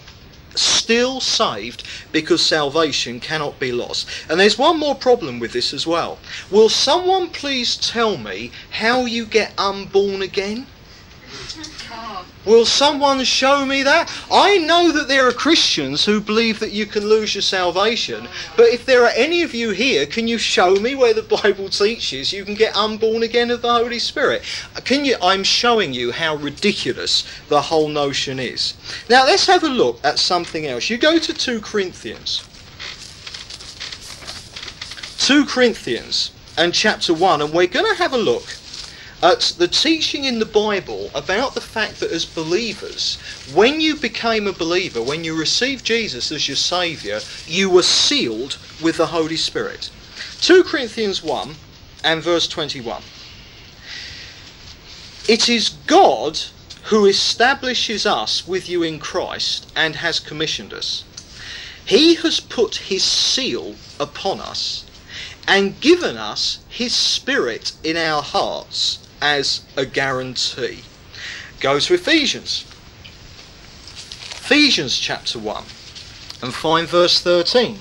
still 0.54 1.20
saved 1.20 1.82
because 2.12 2.44
salvation 2.44 3.20
cannot 3.20 3.58
be 3.58 3.72
lost. 3.72 4.08
And 4.28 4.38
there's 4.38 4.58
one 4.58 4.78
more 4.78 4.94
problem 4.94 5.38
with 5.38 5.52
this 5.52 5.72
as 5.72 5.86
well. 5.86 6.18
Will 6.50 6.68
someone 6.68 7.30
please 7.30 7.76
tell 7.76 8.16
me 8.16 8.50
how 8.70 9.06
you 9.06 9.24
get 9.24 9.54
unborn 9.58 10.22
again? 10.22 10.66
Will 12.44 12.64
someone 12.66 13.22
show 13.24 13.64
me 13.64 13.82
that? 13.82 14.12
I 14.30 14.58
know 14.58 14.90
that 14.90 15.06
there 15.06 15.28
are 15.28 15.32
Christians 15.32 16.04
who 16.04 16.20
believe 16.20 16.58
that 16.58 16.72
you 16.72 16.86
can 16.86 17.06
lose 17.06 17.34
your 17.34 17.42
salvation, 17.42 18.26
but 18.56 18.66
if 18.66 18.84
there 18.84 19.04
are 19.04 19.12
any 19.14 19.42
of 19.42 19.54
you 19.54 19.70
here, 19.70 20.06
can 20.06 20.26
you 20.26 20.38
show 20.38 20.74
me 20.74 20.94
where 20.94 21.14
the 21.14 21.22
Bible 21.42 21.68
teaches 21.68 22.32
you 22.32 22.44
can 22.44 22.54
get 22.54 22.76
unborn 22.76 23.22
again 23.22 23.50
of 23.50 23.62
the 23.62 23.72
Holy 23.72 23.98
Spirit? 23.98 24.42
Can 24.84 25.04
you 25.04 25.16
I'm 25.22 25.44
showing 25.44 25.92
you 25.94 26.10
how 26.10 26.34
ridiculous 26.36 27.24
the 27.48 27.60
whole 27.60 27.88
notion 27.88 28.38
is. 28.38 28.74
Now 29.08 29.24
let's 29.24 29.46
have 29.46 29.62
a 29.62 29.68
look 29.68 30.00
at 30.04 30.18
something 30.18 30.66
else. 30.66 30.90
You 30.90 30.98
go 30.98 31.18
to 31.18 31.32
2 31.32 31.60
Corinthians. 31.60 32.44
2 35.18 35.44
Corinthians 35.46 36.32
and 36.58 36.74
chapter 36.74 37.14
1 37.14 37.42
and 37.42 37.52
we're 37.52 37.66
going 37.66 37.86
to 37.86 38.02
have 38.02 38.12
a 38.12 38.18
look 38.18 38.44
Uh, 39.22 39.36
at 39.36 39.54
the 39.58 39.68
teaching 39.68 40.24
in 40.24 40.40
the 40.40 40.44
Bible 40.44 41.08
about 41.14 41.54
the 41.54 41.60
fact 41.60 42.00
that 42.00 42.10
as 42.10 42.24
believers, 42.24 43.18
when 43.54 43.80
you 43.80 43.94
became 43.94 44.48
a 44.48 44.52
believer, 44.52 45.00
when 45.00 45.22
you 45.22 45.38
received 45.38 45.84
Jesus 45.84 46.32
as 46.32 46.48
your 46.48 46.56
Saviour, 46.56 47.20
you 47.46 47.70
were 47.70 47.84
sealed 47.84 48.58
with 48.82 48.96
the 48.96 49.06
Holy 49.06 49.36
Spirit. 49.36 49.90
2 50.40 50.64
Corinthians 50.64 51.22
1 51.22 51.54
and 52.02 52.20
verse 52.20 52.48
21. 52.48 53.00
It 55.28 55.48
is 55.48 55.68
God 55.86 56.40
who 56.86 57.06
establishes 57.06 58.04
us 58.04 58.48
with 58.48 58.68
you 58.68 58.82
in 58.82 58.98
Christ 58.98 59.70
and 59.76 59.94
has 59.94 60.18
commissioned 60.18 60.72
us. 60.72 61.04
He 61.84 62.16
has 62.16 62.40
put 62.40 62.74
his 62.74 63.04
seal 63.04 63.76
upon 64.00 64.40
us 64.40 64.84
and 65.46 65.80
given 65.80 66.16
us 66.16 66.58
his 66.68 66.92
spirit 66.92 67.72
in 67.84 67.96
our 67.96 68.20
hearts 68.20 68.98
as 69.22 69.62
a 69.76 69.86
guarantee. 69.86 70.80
Go 71.60 71.78
to 71.78 71.94
Ephesians. 71.94 72.64
Ephesians 74.44 74.98
chapter 74.98 75.38
1 75.38 75.64
and 76.42 76.52
find 76.52 76.88
verse 76.88 77.20
13. 77.20 77.78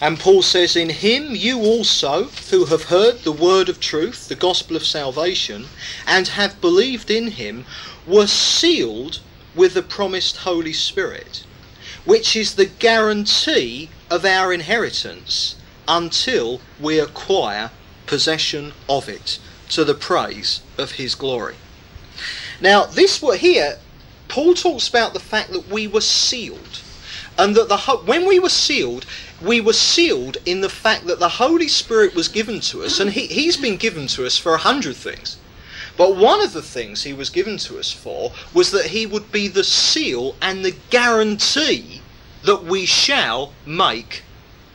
And 0.00 0.18
Paul 0.18 0.42
says, 0.42 0.74
In 0.74 0.88
him 0.88 1.36
you 1.36 1.60
also, 1.60 2.24
who 2.50 2.64
have 2.66 2.84
heard 2.84 3.20
the 3.20 3.32
word 3.32 3.68
of 3.68 3.78
truth, 3.78 4.28
the 4.28 4.34
gospel 4.34 4.74
of 4.74 4.86
salvation, 4.86 5.66
and 6.06 6.28
have 6.28 6.60
believed 6.62 7.10
in 7.10 7.32
him, 7.32 7.66
were 8.06 8.26
sealed 8.26 9.20
with 9.54 9.74
the 9.74 9.82
promised 9.82 10.38
Holy 10.38 10.72
Spirit, 10.72 11.44
which 12.06 12.36
is 12.36 12.54
the 12.54 12.66
guarantee 12.66 13.90
of 14.10 14.24
our 14.24 14.52
inheritance 14.52 15.55
until 15.88 16.60
we 16.80 16.98
acquire 16.98 17.70
possession 18.06 18.72
of 18.88 19.08
it 19.08 19.38
to 19.70 19.84
the 19.84 19.94
praise 19.94 20.60
of 20.78 20.92
his 20.92 21.14
glory. 21.14 21.56
Now, 22.60 22.84
this 22.86 23.20
here, 23.20 23.78
Paul 24.28 24.54
talks 24.54 24.88
about 24.88 25.12
the 25.12 25.20
fact 25.20 25.52
that 25.52 25.68
we 25.68 25.86
were 25.86 26.00
sealed. 26.00 26.82
And 27.38 27.54
that 27.54 27.68
the 27.68 27.76
when 28.06 28.26
we 28.26 28.38
were 28.38 28.48
sealed, 28.48 29.04
we 29.42 29.60
were 29.60 29.74
sealed 29.74 30.38
in 30.46 30.62
the 30.62 30.70
fact 30.70 31.06
that 31.06 31.18
the 31.18 31.28
Holy 31.28 31.68
Spirit 31.68 32.14
was 32.14 32.28
given 32.28 32.60
to 32.60 32.82
us, 32.82 32.98
and 32.98 33.10
he, 33.10 33.26
He's 33.26 33.58
been 33.58 33.76
given 33.76 34.06
to 34.08 34.24
us 34.24 34.38
for 34.38 34.54
a 34.54 34.58
hundred 34.58 34.96
things. 34.96 35.36
But 35.98 36.16
one 36.16 36.40
of 36.40 36.54
the 36.54 36.62
things 36.62 37.02
He 37.02 37.12
was 37.12 37.28
given 37.28 37.58
to 37.58 37.78
us 37.78 37.92
for 37.92 38.32
was 38.54 38.70
that 38.70 38.86
He 38.86 39.04
would 39.04 39.30
be 39.30 39.48
the 39.48 39.64
seal 39.64 40.34
and 40.40 40.64
the 40.64 40.76
guarantee 40.88 42.00
that 42.44 42.64
we 42.64 42.86
shall 42.86 43.52
make 43.66 44.22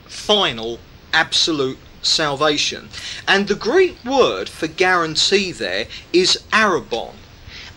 final, 0.06 0.78
absolute 1.12 1.78
salvation. 2.02 2.88
And 3.26 3.48
the 3.48 3.54
Greek 3.54 4.04
word 4.04 4.48
for 4.48 4.66
guarantee 4.66 5.52
there 5.52 5.86
is 6.12 6.42
arrabon. 6.52 7.14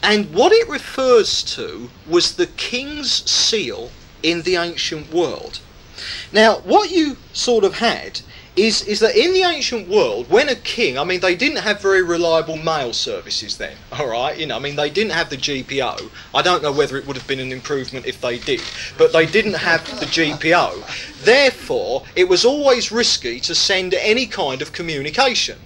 And 0.02 0.34
what 0.34 0.52
it 0.52 0.68
refers 0.68 1.44
to 1.56 1.90
was 2.08 2.36
the 2.36 2.48
king's 2.48 3.30
seal 3.30 3.92
in 4.22 4.44
the 4.44 4.56
ancient 4.56 5.14
world. 5.14 5.60
Now, 6.32 6.60
what 6.60 6.92
you 6.92 7.18
sort 7.34 7.64
of 7.64 7.76
had 7.76 8.22
is, 8.56 8.84
is 8.84 9.02
that 9.02 9.16
in 9.16 9.34
the 9.34 9.42
ancient 9.42 9.88
world, 9.88 10.30
when 10.30 10.48
a 10.50 10.56
king, 10.56 10.98
I 10.98 11.04
mean, 11.04 11.20
they 11.20 11.36
didn't 11.36 11.58
have 11.58 11.82
very 11.82 12.04
reliable 12.04 12.56
mail 12.56 12.94
services 12.94 13.58
then, 13.58 13.76
all 13.92 14.08
right? 14.08 14.38
You 14.38 14.48
know, 14.48 14.56
I 14.56 14.60
mean, 14.60 14.76
they 14.76 14.90
didn't 14.90 15.12
have 15.12 15.30
the 15.30 15.38
GPO. 15.38 16.10
I 16.34 16.42
don't 16.42 16.64
know 16.64 16.72
whether 16.72 16.98
it 16.98 17.06
would 17.06 17.18
have 17.18 17.28
been 17.28 17.40
an 17.40 17.52
improvement 17.52 18.06
if 18.06 18.22
they 18.22 18.38
did, 18.40 18.62
but 18.98 19.12
they 19.12 19.26
didn't 19.26 19.56
have 19.56 19.84
the 20.00 20.06
GPO. 20.06 21.24
Therefore, 21.24 22.04
it 22.16 22.30
was 22.30 22.46
always 22.46 22.92
risky 22.92 23.40
to 23.42 23.54
send 23.54 23.94
any 23.94 24.26
kind 24.26 24.62
of 24.62 24.72
communication. 24.72 25.60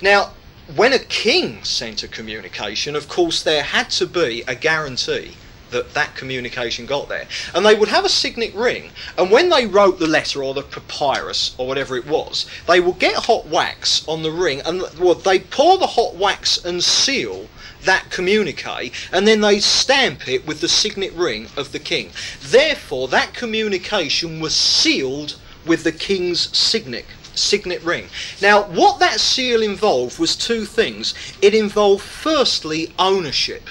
Now, 0.00 0.32
when 0.74 0.92
a 0.92 0.98
king 0.98 1.62
sent 1.64 2.02
a 2.02 2.08
communication, 2.08 2.96
of 2.96 3.08
course, 3.08 3.42
there 3.42 3.62
had 3.62 3.90
to 3.90 4.06
be 4.06 4.42
a 4.48 4.54
guarantee 4.54 5.34
that 5.70 5.94
that 5.94 6.14
communication 6.14 6.86
got 6.86 7.08
there. 7.08 7.26
And 7.54 7.64
they 7.64 7.74
would 7.74 7.88
have 7.88 8.04
a 8.04 8.08
signet 8.08 8.54
ring, 8.54 8.90
and 9.18 9.30
when 9.30 9.48
they 9.48 9.66
wrote 9.66 9.98
the 9.98 10.06
letter 10.06 10.42
or 10.42 10.54
the 10.54 10.62
papyrus 10.62 11.54
or 11.58 11.66
whatever 11.66 11.96
it 11.96 12.06
was, 12.06 12.46
they 12.66 12.80
would 12.80 12.98
get 12.98 13.16
hot 13.16 13.46
wax 13.46 14.06
on 14.08 14.22
the 14.22 14.30
ring, 14.30 14.60
and 14.64 14.82
well, 14.98 15.14
they 15.14 15.40
pour 15.40 15.78
the 15.78 15.86
hot 15.86 16.14
wax 16.14 16.64
and 16.64 16.82
seal 16.82 17.48
that 17.84 18.10
communique, 18.10 18.92
and 19.12 19.26
then 19.26 19.40
they 19.40 19.60
stamp 19.60 20.28
it 20.28 20.46
with 20.46 20.60
the 20.60 20.68
signet 20.68 21.12
ring 21.12 21.48
of 21.56 21.72
the 21.72 21.78
king. 21.78 22.10
Therefore, 22.42 23.08
that 23.08 23.34
communication 23.34 24.40
was 24.40 24.54
sealed 24.54 25.36
with 25.64 25.84
the 25.84 25.92
king's 25.92 26.56
signet 26.56 27.06
signet 27.34 27.82
ring. 27.82 28.08
Now, 28.40 28.62
what 28.62 28.98
that 29.00 29.20
seal 29.20 29.62
involved 29.62 30.18
was 30.18 30.36
two 30.36 30.64
things. 30.64 31.14
It 31.42 31.54
involved, 31.54 32.02
firstly, 32.02 32.94
ownership. 32.98 33.68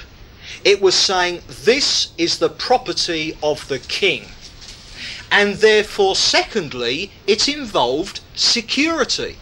It 0.65 0.81
was 0.81 0.95
saying, 0.95 1.43
this 1.47 2.11
is 2.17 2.39
the 2.39 2.49
property 2.49 3.37
of 3.43 3.67
the 3.67 3.79
king. 3.79 4.25
And 5.31 5.55
therefore, 5.55 6.15
secondly, 6.15 7.11
it 7.27 7.47
involved 7.47 8.21
security. 8.33 9.37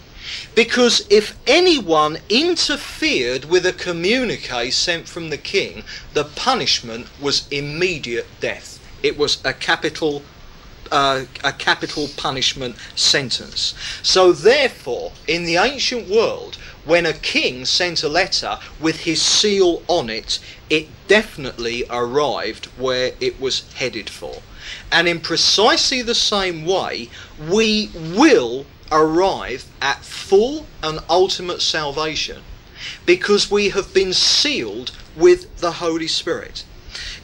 Because 0.54 1.08
if 1.10 1.38
anyone 1.48 2.18
interfered 2.30 3.46
with 3.46 3.66
a 3.66 3.74
communique 3.74 4.72
sent 4.72 5.08
from 5.08 5.30
the 5.30 5.38
king, 5.38 5.84
the 6.14 6.26
punishment 6.26 7.08
was 7.22 7.48
immediate 7.50 8.28
death. 8.42 8.80
It 9.02 9.18
was 9.18 9.40
a 9.46 9.54
capital 9.54 10.24
uh, 10.92 11.26
a 11.44 11.52
capital 11.52 12.08
punishment 12.18 12.76
sentence. 12.96 13.74
So 14.04 14.32
therefore, 14.32 15.12
in 15.28 15.44
the 15.46 15.56
ancient 15.56 16.08
world, 16.08 16.58
when 16.86 17.06
a 17.06 17.14
king 17.14 17.66
sent 17.66 18.04
a 18.04 18.10
letter 18.10 18.60
with 18.80 19.02
his 19.02 19.22
seal 19.22 19.82
on 19.88 20.10
it, 20.10 20.40
it 20.70 20.88
definitely 21.08 21.86
arrived 21.90 22.66
where 22.78 23.14
it 23.20 23.40
was 23.40 23.72
headed 23.74 24.10
for. 24.10 24.42
And 24.92 25.08
in 25.08 25.20
precisely 25.20 26.02
the 26.02 26.16
same 26.16 26.66
way, 26.66 27.10
we 27.40 27.90
will 27.96 28.66
arrive 28.92 29.66
at 29.82 30.04
full 30.04 30.66
and 30.82 31.00
ultimate 31.10 31.62
salvation 31.62 32.44
because 33.06 33.50
we 33.50 33.70
have 33.70 33.94
been 33.94 34.14
sealed 34.14 34.92
with 35.16 35.58
the 35.60 35.74
Holy 35.74 36.08
Spirit. 36.08 36.64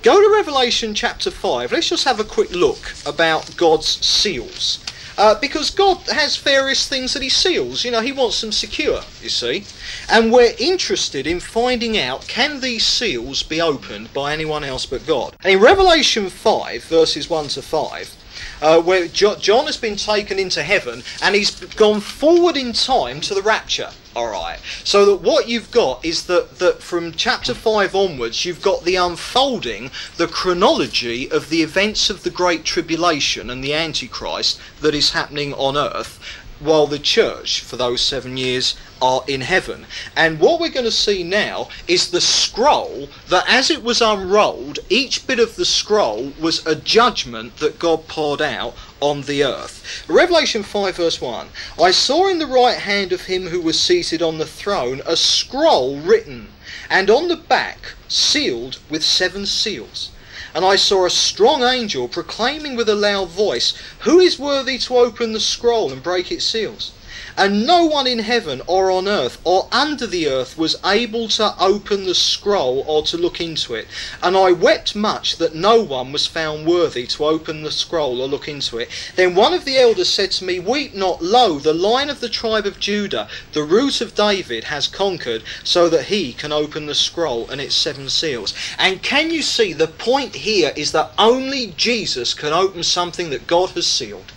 Go 0.01 0.22
to 0.22 0.34
Revelation 0.34 0.93
chapter 0.93 1.30
5. 1.30 1.72
Let's 1.72 1.89
just 1.89 2.05
have 2.05 2.20
a 2.20 2.24
quick 2.24 2.51
look 2.51 2.93
about 3.05 3.55
God's 3.57 3.88
seals. 3.88 4.80
Uh, 5.20 5.38
because 5.38 5.70
God 5.70 5.97
has 6.07 6.38
various 6.38 6.88
things 6.88 7.11
that 7.11 7.22
He 7.22 7.28
seals. 7.28 7.84
You 7.84 7.91
know, 7.91 7.99
He 7.99 8.13
wants 8.13 8.39
them 8.39 8.53
secure, 8.53 9.01
you 9.22 9.28
see. 9.28 9.65
And 10.09 10.32
we're 10.32 10.53
interested 10.57 11.28
in 11.28 11.41
finding 11.41 11.97
out 11.97 12.26
can 12.26 12.61
these 12.61 12.86
seals 12.86 13.43
be 13.43 13.59
opened 13.59 14.13
by 14.13 14.32
anyone 14.32 14.63
else 14.63 14.86
but 14.86 15.05
God? 15.05 15.36
And 15.43 15.55
in 15.55 15.59
Revelation 15.59 16.30
5, 16.30 16.86
verses 16.86 17.30
1 17.30 17.49
to 17.49 17.61
5, 17.61 18.15
uh, 18.62 18.82
where 18.82 19.07
John 19.07 19.66
has 19.66 19.78
been 19.78 19.95
taken 19.95 20.39
into 20.39 20.64
heaven 20.64 21.03
and 21.22 21.36
he's 21.36 21.51
gone 21.76 22.01
forward 22.01 22.57
in 22.57 22.74
time 22.74 23.22
to 23.22 23.34
the 23.34 23.41
rapture. 23.41 23.89
All 24.16 24.32
right. 24.32 24.60
So 24.84 25.05
that 25.05 25.22
what 25.22 25.47
you've 25.47 25.70
got 25.72 26.03
is 26.03 26.26
that, 26.26 26.57
that 26.57 26.82
from 26.82 27.12
chapter 27.14 27.53
5 27.53 27.95
onwards, 27.95 28.43
you've 28.43 28.62
got 28.62 28.84
the 28.84 28.95
unfolding, 28.95 29.91
the 30.18 30.28
chronology 30.28 31.30
of 31.30 31.49
the 31.49 31.62
events 31.62 32.10
of 32.10 32.24
the 32.24 32.32
Great 32.32 32.66
Tribulation 32.66 33.49
and 33.49 33.64
the 33.64 33.74
Antichrist 33.74 34.60
that 34.82 34.95
is 34.95 35.12
happening 35.12 35.53
on 35.53 35.78
earth 35.78 36.20
while 36.60 36.88
the 36.88 36.99
church 36.99 37.62
for 37.62 37.78
those 37.78 38.01
seven 38.01 38.38
years 38.38 38.76
are 39.01 39.24
in 39.28 39.41
heaven. 39.41 39.86
And 40.16 40.39
what 40.39 40.60
we're 40.60 40.70
going 40.70 40.86
to 40.86 40.91
see 40.91 41.24
now 41.24 41.70
is 41.88 42.12
the 42.12 42.22
scroll 42.22 43.10
that 43.30 43.45
as 43.47 43.70
it 43.70 43.84
was 43.84 44.01
unrolled, 44.01 44.80
each 44.89 45.26
bit 45.26 45.39
of 45.39 45.55
the 45.55 45.66
scroll 45.66 46.34
was 46.39 46.66
a 46.66 46.76
judgment 46.76 47.57
that 47.57 47.80
God 47.80 48.07
poured 48.07 48.41
out 48.41 48.76
on 48.99 49.22
the 49.22 49.43
earth. 49.43 50.03
Revelation 50.07 50.64
5 50.64 50.95
verse 50.95 51.22
1 51.22 51.47
I 51.82 51.91
saw 51.91 52.28
in 52.28 52.39
the 52.39 52.47
right 52.47 52.78
hand 52.78 53.14
of 53.14 53.22
him 53.22 53.47
who 53.47 53.62
was 53.62 53.80
seated 53.80 54.22
on 54.22 54.38
the 54.38 54.45
throne 54.45 55.01
a 55.05 55.16
scroll 55.16 55.97
written, 55.97 56.49
and 56.89 57.10
on 57.10 57.28
the 57.28 57.38
back 57.38 57.93
sealed 58.07 58.80
with 58.89 59.03
seven 59.03 59.45
seals. 59.45 60.12
And 60.54 60.66
I 60.66 60.76
saw 60.76 61.06
a 61.06 61.10
strong 61.10 61.64
angel 61.64 62.08
proclaiming 62.08 62.76
with 62.76 62.89
a 62.89 62.95
loud 62.95 63.30
voice, 63.30 63.74
Who 64.00 64.20
is 64.20 64.39
worthy 64.39 64.78
to 64.80 64.97
open 64.97 65.34
the 65.34 65.39
scroll 65.39 65.91
and 65.91 66.02
break 66.02 66.32
its 66.32 66.45
seals? 66.45 66.91
And 67.39 67.65
no 67.65 67.85
one 67.85 68.05
in 68.05 68.19
heaven 68.19 68.61
or 68.67 68.91
on 68.91 69.07
earth 69.07 69.39
or 69.45 69.69
under 69.71 70.05
the 70.05 70.27
earth 70.27 70.57
was 70.57 70.75
able 70.83 71.29
to 71.29 71.55
open 71.57 72.03
the 72.03 72.13
scroll 72.13 72.83
or 72.85 73.01
to 73.03 73.15
look 73.15 73.39
into 73.39 73.75
it. 73.75 73.87
And 74.21 74.35
I 74.35 74.51
wept 74.51 74.93
much 74.93 75.37
that 75.37 75.55
no 75.55 75.81
one 75.81 76.11
was 76.11 76.27
found 76.27 76.67
worthy 76.67 77.07
to 77.07 77.23
open 77.23 77.63
the 77.63 77.71
scroll 77.71 78.21
or 78.21 78.27
look 78.27 78.49
into 78.49 78.77
it. 78.77 78.89
Then 79.15 79.35
one 79.35 79.53
of 79.53 79.63
the 79.63 79.77
elders 79.77 80.09
said 80.09 80.31
to 80.31 80.43
me, 80.43 80.59
Weep 80.59 80.93
not, 80.93 81.21
lo, 81.21 81.59
the 81.59 81.73
line 81.73 82.09
of 82.09 82.19
the 82.19 82.27
tribe 82.27 82.65
of 82.65 82.77
Judah, 82.77 83.29
the 83.53 83.63
root 83.63 84.01
of 84.01 84.15
David, 84.15 84.65
has 84.65 84.89
conquered, 84.89 85.43
so 85.63 85.87
that 85.87 86.07
he 86.07 86.33
can 86.33 86.51
open 86.51 86.87
the 86.87 86.93
scroll 86.93 87.49
and 87.49 87.61
its 87.61 87.73
seven 87.73 88.09
seals. 88.09 88.53
And 88.77 89.01
can 89.01 89.31
you 89.31 89.43
see 89.43 89.71
the 89.71 89.87
point 89.87 90.35
here 90.35 90.73
is 90.75 90.91
that 90.91 91.13
only 91.17 91.73
Jesus 91.77 92.33
can 92.33 92.51
open 92.51 92.83
something 92.83 93.29
that 93.29 93.47
God 93.47 93.69
has 93.69 93.87
sealed. 93.87 94.33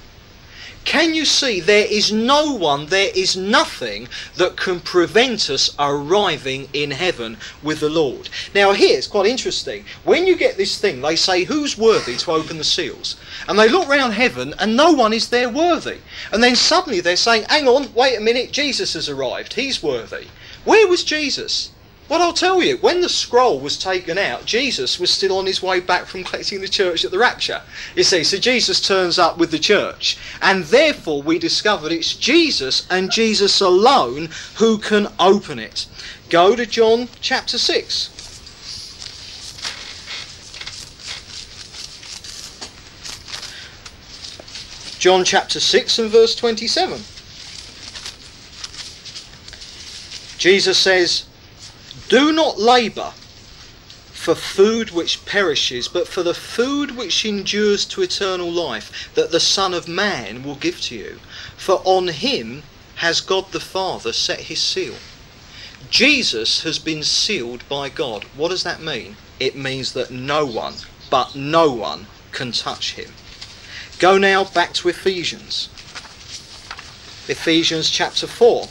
Can 0.85 1.15
you 1.15 1.25
see 1.25 1.61
there 1.61 1.87
is 1.89 2.13
no 2.13 2.55
one, 2.55 2.87
there 2.87 3.11
is 3.15 3.37
nothing 3.37 4.09
that 4.37 4.57
can 4.57 4.81
prevent 4.81 5.49
us 5.49 5.75
arriving 5.79 6.69
in 6.73 6.91
heaven 6.91 7.37
with 7.63 7.81
the 7.81 7.89
Lord? 7.89 8.29
Now, 8.55 8.73
here 8.73 8.99
it's 8.99 9.07
quite 9.07 9.27
interesting. 9.27 9.85
When 10.05 10.27
you 10.27 10.37
get 10.37 10.57
this 10.57 10.79
thing, 10.79 11.01
they 11.01 11.17
say, 11.17 11.45
Who's 11.45 11.79
worthy 11.79 12.17
to 12.17 12.33
open 12.33 12.59
the 12.59 12.65
seals? 12.65 13.17
And 13.49 13.59
they 13.59 13.69
look 13.69 13.89
round 13.89 14.15
heaven 14.15 14.55
and 14.59 14.77
no 14.77 14.93
one 14.93 15.13
is 15.13 15.29
there 15.29 15.49
worthy. 15.49 15.99
And 16.33 16.43
then 16.43 16.57
suddenly 16.57 17.01
they're 17.01 17.17
saying, 17.17 17.47
Hang 17.49 17.69
on, 17.69 17.93
wait 17.95 18.17
a 18.17 18.21
minute, 18.21 18.53
Jesus 18.53 18.95
has 18.95 19.09
arrived. 19.09 19.55
He's 19.55 19.83
worthy. 19.83 20.29
Where 20.65 20.87
was 20.87 21.03
Jesus? 21.03 21.72
Well, 22.13 22.21
I'll 22.21 22.35
tell 22.35 22.63
you, 22.63 22.77
when 22.77 23.01
the 23.01 23.09
scroll 23.09 23.59
was 23.59 23.79
taken 23.79 24.19
out, 24.19 24.45
Jesus 24.45 25.01
was 25.01 25.11
still 25.11 25.39
on 25.39 25.47
his 25.47 25.63
way 25.63 25.81
back 25.81 26.05
from 26.05 26.25
collecting 26.25 26.61
the 26.61 26.69
church 26.69 27.07
at 27.07 27.11
the 27.11 27.19
rapture. 27.19 27.63
You 27.97 28.03
see, 28.03 28.23
so 28.23 28.37
Jesus 28.37 28.87
turns 28.87 29.19
up 29.19 29.39
with 29.39 29.51
the 29.51 29.59
church, 29.59 30.19
and 30.43 30.65
therefore 30.65 31.23
we 31.23 31.39
discovered 31.39 31.91
it's 31.91 32.15
Jesus 32.15 32.87
and 32.91 33.11
Jesus 33.11 33.63
alone 33.63 34.29
who 34.57 34.77
can 34.77 35.09
open 35.19 35.59
it. 35.59 35.87
Go 36.29 36.55
to 36.55 36.67
John 36.67 37.09
chapter 37.23 37.57
6. 37.57 38.11
John 44.99 45.25
chapter 45.25 45.61
6 45.61 45.99
and 45.99 46.11
verse 46.11 46.35
27. 46.35 47.01
Jesus 50.37 50.77
says, 50.77 51.25
do 52.09 52.33
not 52.33 52.59
labour 52.59 53.13
for 54.23 54.35
food 54.37 54.93
which 54.93 55.25
perishes, 55.27 55.89
but 55.89 56.07
for 56.07 56.23
the 56.23 56.35
food 56.35 56.93
which 56.93 57.25
endures 57.25 57.85
to 57.85 58.03
eternal 58.03 58.49
life, 58.51 59.11
that 59.15 59.33
the 59.33 59.41
Son 59.41 59.75
of 59.75 59.89
Man 59.89 60.45
will 60.45 60.55
give 60.55 60.81
to 60.83 60.95
you. 60.95 61.19
For 61.57 61.83
on 61.85 62.09
him 62.09 62.63
has 62.97 63.21
God 63.21 63.51
the 63.51 63.59
Father 63.59 64.13
set 64.13 64.43
his 64.43 64.61
seal. 64.61 64.95
Jesus 65.91 66.63
has 66.63 66.79
been 66.79 67.03
sealed 67.03 67.69
by 67.69 67.89
God. 67.89 68.23
What 68.37 68.51
does 68.51 68.63
that 68.63 68.81
mean? 68.81 69.17
It 69.41 69.57
means 69.57 69.93
that 69.95 70.13
no 70.13 70.47
one, 70.47 70.75
but 71.11 71.35
no 71.35 71.73
one, 71.73 72.07
can 72.31 72.53
touch 72.53 72.95
him. 72.95 73.13
Go 73.99 74.19
now 74.19 74.45
back 74.45 74.73
to 74.75 74.89
Ephesians. 74.89 75.69
Ephesians 77.29 77.91
chapter 77.91 78.27
4 78.27 78.69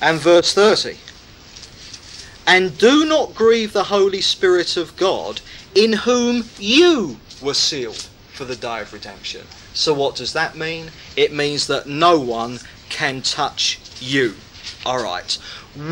and 0.00 0.18
verse 0.18 0.52
30. 0.54 0.96
And 2.46 2.76
do 2.78 3.04
not 3.04 3.34
grieve 3.34 3.72
the 3.72 3.84
Holy 3.84 4.20
Spirit 4.20 4.76
of 4.76 4.96
God, 4.96 5.40
in 5.74 5.92
whom 5.92 6.44
you 6.58 7.18
were 7.40 7.54
sealed 7.54 8.08
for 8.32 8.44
the 8.44 8.56
day 8.56 8.80
of 8.80 8.92
redemption. 8.92 9.46
So, 9.74 9.94
what 9.94 10.16
does 10.16 10.32
that 10.32 10.56
mean? 10.56 10.90
It 11.16 11.32
means 11.32 11.66
that 11.68 11.86
no 11.86 12.18
one 12.18 12.58
can 12.88 13.22
touch 13.22 13.78
you. 14.00 14.34
Alright. 14.84 15.38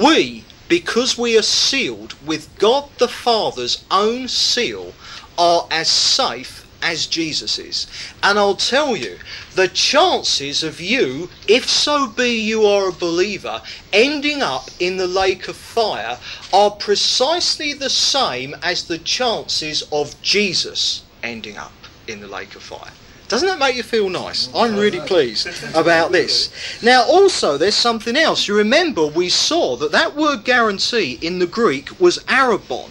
We, 0.00 0.44
because 0.68 1.16
we 1.16 1.38
are 1.38 1.42
sealed 1.42 2.14
with 2.26 2.48
God 2.58 2.90
the 2.98 3.08
Father's 3.08 3.84
own 3.90 4.28
seal, 4.28 4.94
are 5.38 5.68
as 5.70 5.88
safe 5.88 6.67
as 6.88 7.06
Jesus 7.06 7.58
is. 7.58 7.86
And 8.22 8.38
I'll 8.38 8.54
tell 8.54 8.96
you, 8.96 9.18
the 9.54 9.68
chances 9.68 10.62
of 10.62 10.80
you, 10.80 11.28
if 11.46 11.68
so 11.68 12.06
be 12.06 12.40
you 12.40 12.64
are 12.64 12.88
a 12.88 12.92
believer, 12.92 13.60
ending 13.92 14.40
up 14.40 14.70
in 14.80 14.96
the 14.96 15.06
lake 15.06 15.48
of 15.48 15.56
fire 15.56 16.18
are 16.50 16.70
precisely 16.70 17.74
the 17.74 17.90
same 17.90 18.56
as 18.62 18.84
the 18.84 18.98
chances 18.98 19.82
of 19.92 20.20
Jesus 20.22 21.02
ending 21.22 21.58
up 21.58 21.72
in 22.06 22.20
the 22.20 22.28
lake 22.28 22.54
of 22.54 22.62
fire. 22.62 22.92
Doesn't 23.28 23.48
that 23.48 23.58
make 23.58 23.76
you 23.76 23.82
feel 23.82 24.08
nice? 24.08 24.48
I'm 24.54 24.74
really 24.74 25.00
pleased 25.00 25.46
about 25.74 26.12
this. 26.12 26.50
Now, 26.82 27.02
also, 27.02 27.58
there's 27.58 27.74
something 27.74 28.16
else. 28.16 28.48
You 28.48 28.56
remember 28.56 29.06
we 29.06 29.28
saw 29.28 29.76
that 29.76 29.92
that 29.92 30.16
word 30.16 30.44
guarantee 30.44 31.18
in 31.20 31.38
the 31.38 31.46
Greek 31.46 32.00
was 32.00 32.16
arrabon, 32.20 32.88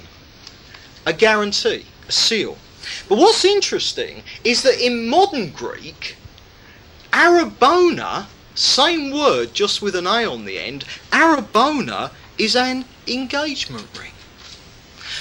a 1.07 1.13
guarantee, 1.13 1.85
a 2.07 2.11
seal. 2.11 2.57
But 3.07 3.17
what's 3.17 3.45
interesting 3.45 4.23
is 4.43 4.61
that 4.63 4.79
in 4.79 5.07
modern 5.07 5.51
Greek, 5.51 6.15
arabona, 7.13 8.27
same 8.55 9.11
word 9.11 9.53
just 9.53 9.81
with 9.81 9.95
an 9.95 10.07
A 10.07 10.25
on 10.25 10.45
the 10.45 10.59
end, 10.59 10.83
arabona 11.11 12.11
is 12.37 12.55
an 12.55 12.85
engagement 13.07 13.87
ring. 13.97 14.06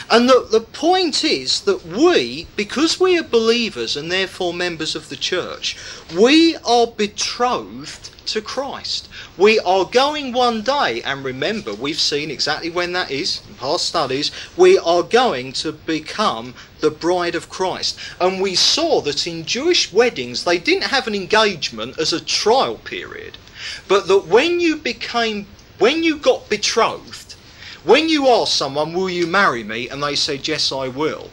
And 0.08 0.28
the, 0.28 0.46
the 0.48 0.60
point 0.60 1.24
is 1.24 1.62
that 1.62 1.84
we, 1.84 2.46
because 2.54 3.00
we 3.00 3.18
are 3.18 3.24
believers 3.24 3.96
and 3.96 4.10
therefore 4.10 4.54
members 4.54 4.94
of 4.94 5.08
the 5.08 5.16
church, 5.16 5.76
we 6.14 6.56
are 6.64 6.86
betrothed 6.86 8.10
to 8.26 8.40
Christ. 8.40 9.08
We 9.36 9.58
are 9.60 9.84
going 9.84 10.32
one 10.32 10.62
day, 10.62 11.02
and 11.02 11.24
remember, 11.24 11.74
we've 11.74 11.98
seen 11.98 12.30
exactly 12.30 12.70
when 12.70 12.92
that 12.92 13.10
is 13.10 13.42
in 13.48 13.54
past 13.54 13.86
studies, 13.86 14.30
we 14.56 14.78
are 14.78 15.02
going 15.02 15.52
to 15.54 15.72
become 15.72 16.54
the 16.80 16.90
bride 16.90 17.34
of 17.34 17.48
Christ. 17.48 17.98
And 18.20 18.40
we 18.40 18.54
saw 18.54 19.00
that 19.02 19.26
in 19.26 19.44
Jewish 19.44 19.92
weddings, 19.92 20.44
they 20.44 20.58
didn't 20.58 20.90
have 20.90 21.06
an 21.06 21.14
engagement 21.14 21.98
as 21.98 22.12
a 22.12 22.24
trial 22.24 22.76
period, 22.76 23.38
but 23.88 24.06
that 24.06 24.26
when 24.26 24.60
you 24.60 24.76
became, 24.76 25.46
when 25.78 26.04
you 26.04 26.16
got 26.16 26.48
betrothed, 26.48 27.25
when 27.86 28.08
you 28.08 28.26
ask 28.28 28.52
someone, 28.52 28.92
Will 28.92 29.08
you 29.08 29.26
marry 29.26 29.62
me? 29.62 29.88
and 29.88 30.02
they 30.02 30.16
said, 30.16 30.46
Yes, 30.46 30.72
I 30.72 30.88
will, 30.88 31.30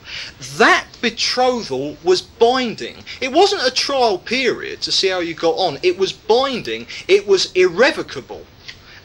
that 0.57 0.85
betrothal 1.01 1.97
was 2.03 2.21
binding. 2.21 3.03
It 3.19 3.31
wasn't 3.31 3.67
a 3.67 3.71
trial 3.71 4.17
period 4.19 4.81
to 4.81 4.91
see 4.91 5.09
how 5.09 5.19
you 5.19 5.33
got 5.33 5.55
on, 5.55 5.79
it 5.83 5.97
was 5.97 6.13
binding, 6.13 6.87
it 7.07 7.27
was 7.27 7.51
irrevocable. 7.53 8.45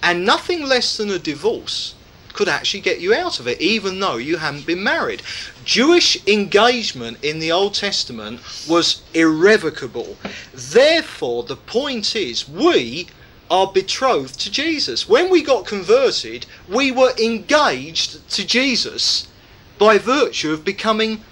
And 0.03 0.25
nothing 0.25 0.63
less 0.63 0.97
than 0.97 1.11
a 1.11 1.19
divorce 1.19 1.95
could 2.39 2.49
actually 2.49 2.81
get 2.81 3.01
you 3.01 3.13
out 3.13 3.41
of 3.41 3.49
it, 3.49 3.61
even 3.61 3.99
though 3.99 4.17
you 4.17 4.37
hadn't 4.37 4.65
been 4.65 4.83
married. 4.85 5.23
Jewish 5.65 6.17
engagement 6.29 7.19
in 7.25 7.41
the 7.41 7.51
Old 7.51 7.75
Testament 7.75 8.41
was 8.69 9.03
irrevocable. 9.13 10.17
Therefore, 10.55 11.43
the 11.43 11.57
point 11.57 12.15
is, 12.15 12.49
we 12.49 13.09
are 13.51 13.73
betrothed 13.73 14.39
to 14.41 14.51
Jesus. 14.51 15.09
When 15.09 15.31
we 15.31 15.43
got 15.43 15.67
converted, 15.67 16.47
we 16.69 16.91
were 16.91 17.13
engaged 17.19 18.29
to 18.31 18.47
Jesus 18.47 19.29
by 19.79 19.99
virtue 19.99 20.53
of 20.53 20.65
becoming 20.65 21.23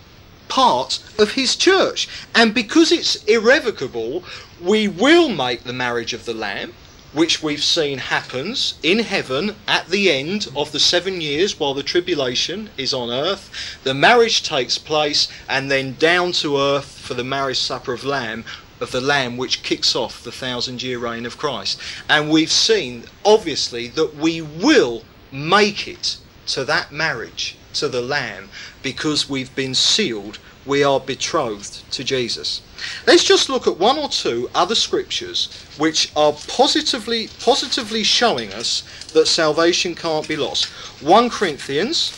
part 0.48 1.00
of 1.18 1.32
his 1.32 1.56
church. 1.56 2.08
And 2.34 2.54
because 2.54 2.92
it's 2.92 3.22
irrevocable, 3.24 4.24
we 4.62 4.88
will 4.88 5.28
make 5.28 5.64
the 5.64 5.72
marriage 5.72 6.12
of 6.12 6.24
the 6.24 6.34
Lamb, 6.34 6.72
which 7.12 7.42
we've 7.42 7.64
seen 7.64 7.98
happens 7.98 8.74
in 8.82 9.00
heaven 9.00 9.56
at 9.66 9.88
the 9.88 10.10
end 10.10 10.48
of 10.54 10.72
the 10.72 10.80
seven 10.80 11.20
years 11.20 11.58
while 11.58 11.74
the 11.74 11.82
tribulation 11.82 12.70
is 12.76 12.92
on 12.92 13.10
earth. 13.10 13.78
The 13.84 13.94
marriage 13.94 14.42
takes 14.42 14.78
place, 14.78 15.28
and 15.48 15.70
then 15.70 15.94
down 15.94 16.32
to 16.32 16.58
earth 16.58 16.98
for 16.98 17.14
the 17.14 17.24
marriage 17.24 17.58
supper 17.58 17.92
of 17.92 18.04
Lamb, 18.04 18.44
of 18.80 18.90
the 18.90 19.00
Lamb 19.00 19.36
which 19.36 19.62
kicks 19.62 19.94
off 19.94 20.22
the 20.22 20.32
thousand 20.32 20.82
year 20.82 20.98
reign 20.98 21.26
of 21.26 21.38
Christ. 21.38 21.80
And 22.08 22.30
we've 22.30 22.52
seen, 22.52 23.04
obviously, 23.24 23.88
that 23.88 24.16
we 24.16 24.40
will 24.42 25.04
make 25.32 25.88
it 25.88 26.18
to 26.48 26.64
that 26.64 26.92
marriage, 26.92 27.56
to 27.74 27.88
the 27.88 28.02
Lamb, 28.02 28.48
because 28.82 29.28
we've 29.28 29.54
been 29.54 29.74
sealed, 29.74 30.38
we 30.64 30.82
are 30.82 31.00
betrothed 31.00 31.90
to 31.92 32.04
Jesus. 32.04 32.60
Let's 33.06 33.24
just 33.24 33.48
look 33.48 33.66
at 33.66 33.78
one 33.78 33.98
or 33.98 34.08
two 34.08 34.50
other 34.54 34.74
scriptures 34.74 35.48
which 35.78 36.12
are 36.16 36.32
positively 36.48 37.28
positively 37.40 38.02
showing 38.02 38.52
us 38.52 38.82
that 39.12 39.26
salvation 39.26 39.94
can't 39.94 40.26
be 40.26 40.36
lost. 40.36 40.66
1 41.02 41.30
Corinthians 41.30 42.12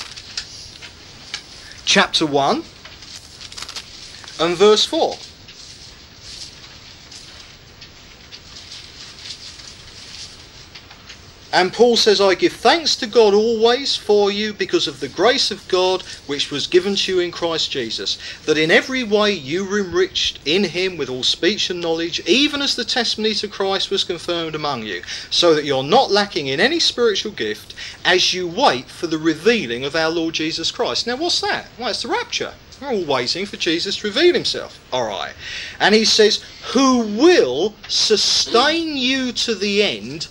chapter 1.85 2.27
1 2.27 2.65
and 4.41 4.57
verse 4.57 4.85
4. 4.85 5.17
And 11.51 11.73
Paul 11.73 11.97
says, 11.97 12.21
I 12.21 12.35
give 12.35 12.53
thanks 12.53 12.95
to 12.97 13.07
God 13.07 13.33
always 13.33 13.97
for 13.97 14.31
you 14.31 14.53
because 14.53 14.87
of 14.87 15.01
the 15.01 15.09
grace 15.09 15.51
of 15.51 15.67
God 15.69 16.03
which 16.27 16.51
was 16.51 16.67
given 16.67 16.95
to 16.95 17.13
you 17.15 17.21
in 17.21 17.33
Christ 17.33 17.71
Jesus, 17.71 18.19
that 18.45 18.59
in 18.59 18.71
every 18.71 19.03
way 19.03 19.33
you 19.33 19.65
were 19.65 19.81
enriched 19.81 20.41
in 20.45 20.65
him 20.65 20.99
with 20.99 21.09
all 21.09 21.23
speech 21.23 21.71
and 21.71 21.81
knowledge, 21.81 22.21
even 22.27 22.61
as 22.61 22.77
the 22.77 22.85
testimony 22.85 23.35
to 23.35 23.49
Christ 23.49 23.91
was 23.91 24.05
confirmed 24.05 24.55
among 24.55 24.83
you, 24.83 25.03
so 25.31 25.55
that 25.55 25.65
you're 25.65 25.83
not 25.83 26.11
lacking 26.11 26.49
in 26.49 26.61
any 26.61 26.81
spiritual 26.81 27.33
gift 27.33 27.75
as 28.05 28.35
you 28.35 28.47
wait 28.47 28.87
for 28.87 29.07
the 29.07 29.19
revealing 29.19 29.85
of 29.87 29.97
our 29.97 30.11
Lord 30.11 30.35
Jesus 30.35 30.71
Christ. 30.71 31.07
Now, 31.07 31.17
what's 31.17 31.41
that? 31.41 31.69
Well, 31.79 31.89
it's 31.89 32.03
the 32.03 32.09
rapture. 32.09 32.53
We're 32.81 32.89
all 32.89 33.05
waiting 33.05 33.47
for 33.47 33.57
Jesus 33.57 33.97
to 33.97 34.07
reveal 34.07 34.35
himself. 34.35 34.79
All 34.93 35.09
right. 35.09 35.33
And 35.81 35.95
he 35.95 36.05
says, 36.05 36.45
Who 36.75 37.01
will 37.01 37.75
sustain 37.89 38.97
you 38.97 39.33
to 39.33 39.55
the 39.55 39.83
end 39.83 40.29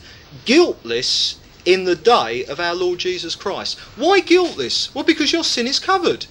guiltless 0.48 1.38
in 1.66 1.84
the 1.84 1.95
day 1.95 2.45
of 2.45 2.60
our 2.60 2.74
Lord 2.74 3.00
Jesus 3.00 3.36
Christ. 3.36 3.78
Why 3.98 4.22
guiltless? 4.22 4.95
Well, 4.95 5.04
because 5.04 5.34
your 5.34 5.43
sin 5.43 5.68
is 5.68 5.78
covered. 5.78 6.26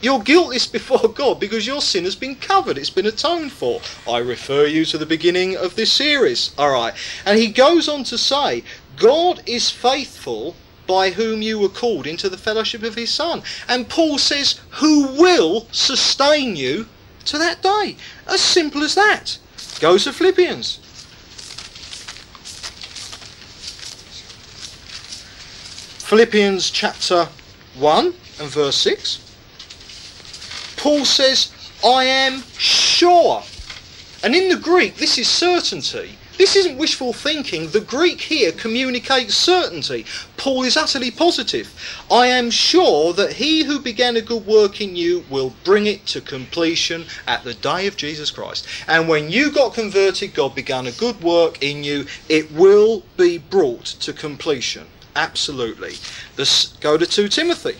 You're 0.00 0.22
guiltless 0.22 0.66
before 0.66 1.08
God 1.14 1.38
because 1.38 1.66
your 1.66 1.82
sin 1.82 2.04
has 2.04 2.16
been 2.16 2.34
covered, 2.34 2.78
it's 2.78 2.88
been 2.88 3.06
atoned 3.06 3.52
for. 3.52 3.82
I 4.08 4.18
refer 4.18 4.64
you 4.66 4.86
to 4.86 4.96
the 4.96 5.06
beginning 5.06 5.54
of 5.54 5.76
this 5.76 5.92
series. 5.92 6.52
All 6.56 6.72
right. 6.72 6.94
And 7.26 7.38
he 7.38 7.48
goes 7.48 7.88
on 7.88 8.04
to 8.04 8.16
say, 8.16 8.64
God 8.96 9.42
is 9.46 9.70
faithful 9.70 10.56
by 10.86 11.10
whom 11.10 11.42
you 11.42 11.58
were 11.58 11.68
called 11.68 12.06
into 12.06 12.30
the 12.30 12.38
fellowship 12.38 12.82
of 12.82 12.94
his 12.94 13.10
Son. 13.10 13.42
And 13.68 13.88
Paul 13.88 14.16
says, 14.16 14.58
Who 14.80 15.08
will 15.08 15.68
sustain 15.70 16.56
you 16.56 16.86
to 17.26 17.36
that 17.36 17.62
day? 17.62 17.96
As 18.26 18.40
simple 18.40 18.82
as 18.82 18.94
that. 18.94 19.38
Go 19.78 19.98
to 19.98 20.12
Philippians. 20.12 20.80
Philippians 26.12 26.70
chapter 26.70 27.26
1 27.78 28.04
and 28.38 28.50
verse 28.50 28.76
6. 28.76 30.74
Paul 30.76 31.06
says, 31.06 31.50
I 31.82 32.04
am 32.04 32.42
sure. 32.58 33.42
And 34.22 34.34
in 34.34 34.50
the 34.50 34.56
Greek, 34.56 34.96
this 34.96 35.16
is 35.16 35.26
certainty. 35.26 36.18
This 36.36 36.54
isn't 36.54 36.76
wishful 36.76 37.14
thinking. 37.14 37.70
The 37.70 37.80
Greek 37.80 38.20
here 38.20 38.52
communicates 38.52 39.34
certainty. 39.34 40.04
Paul 40.36 40.64
is 40.64 40.76
utterly 40.76 41.10
positive. 41.10 41.72
I 42.10 42.26
am 42.26 42.50
sure 42.50 43.14
that 43.14 43.32
he 43.32 43.64
who 43.64 43.80
began 43.80 44.14
a 44.14 44.20
good 44.20 44.44
work 44.44 44.82
in 44.82 44.94
you 44.94 45.24
will 45.30 45.54
bring 45.64 45.86
it 45.86 46.04
to 46.08 46.20
completion 46.20 47.06
at 47.26 47.42
the 47.42 47.54
day 47.54 47.86
of 47.86 47.96
Jesus 47.96 48.30
Christ. 48.30 48.66
And 48.86 49.08
when 49.08 49.30
you 49.30 49.50
got 49.50 49.72
converted, 49.72 50.34
God 50.34 50.54
began 50.54 50.86
a 50.86 50.92
good 50.92 51.22
work 51.22 51.62
in 51.62 51.82
you. 51.82 52.04
It 52.28 52.52
will 52.52 53.02
be 53.16 53.38
brought 53.38 53.86
to 53.86 54.12
completion. 54.12 54.88
Absolutely. 55.14 55.94
Let's 56.38 56.68
go 56.78 56.96
to 56.96 57.06
2 57.06 57.28
Timothy. 57.28 57.76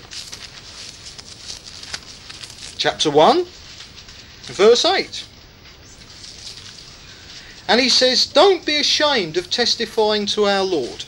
Chapter 2.78 3.10
1, 3.10 3.44
verse 4.44 4.84
8. 4.84 5.24
And 7.68 7.80
he 7.80 7.88
says, 7.88 8.26
Don't 8.26 8.66
be 8.66 8.76
ashamed 8.76 9.36
of 9.36 9.50
testifying 9.50 10.26
to 10.26 10.46
our 10.46 10.64
Lord, 10.64 11.04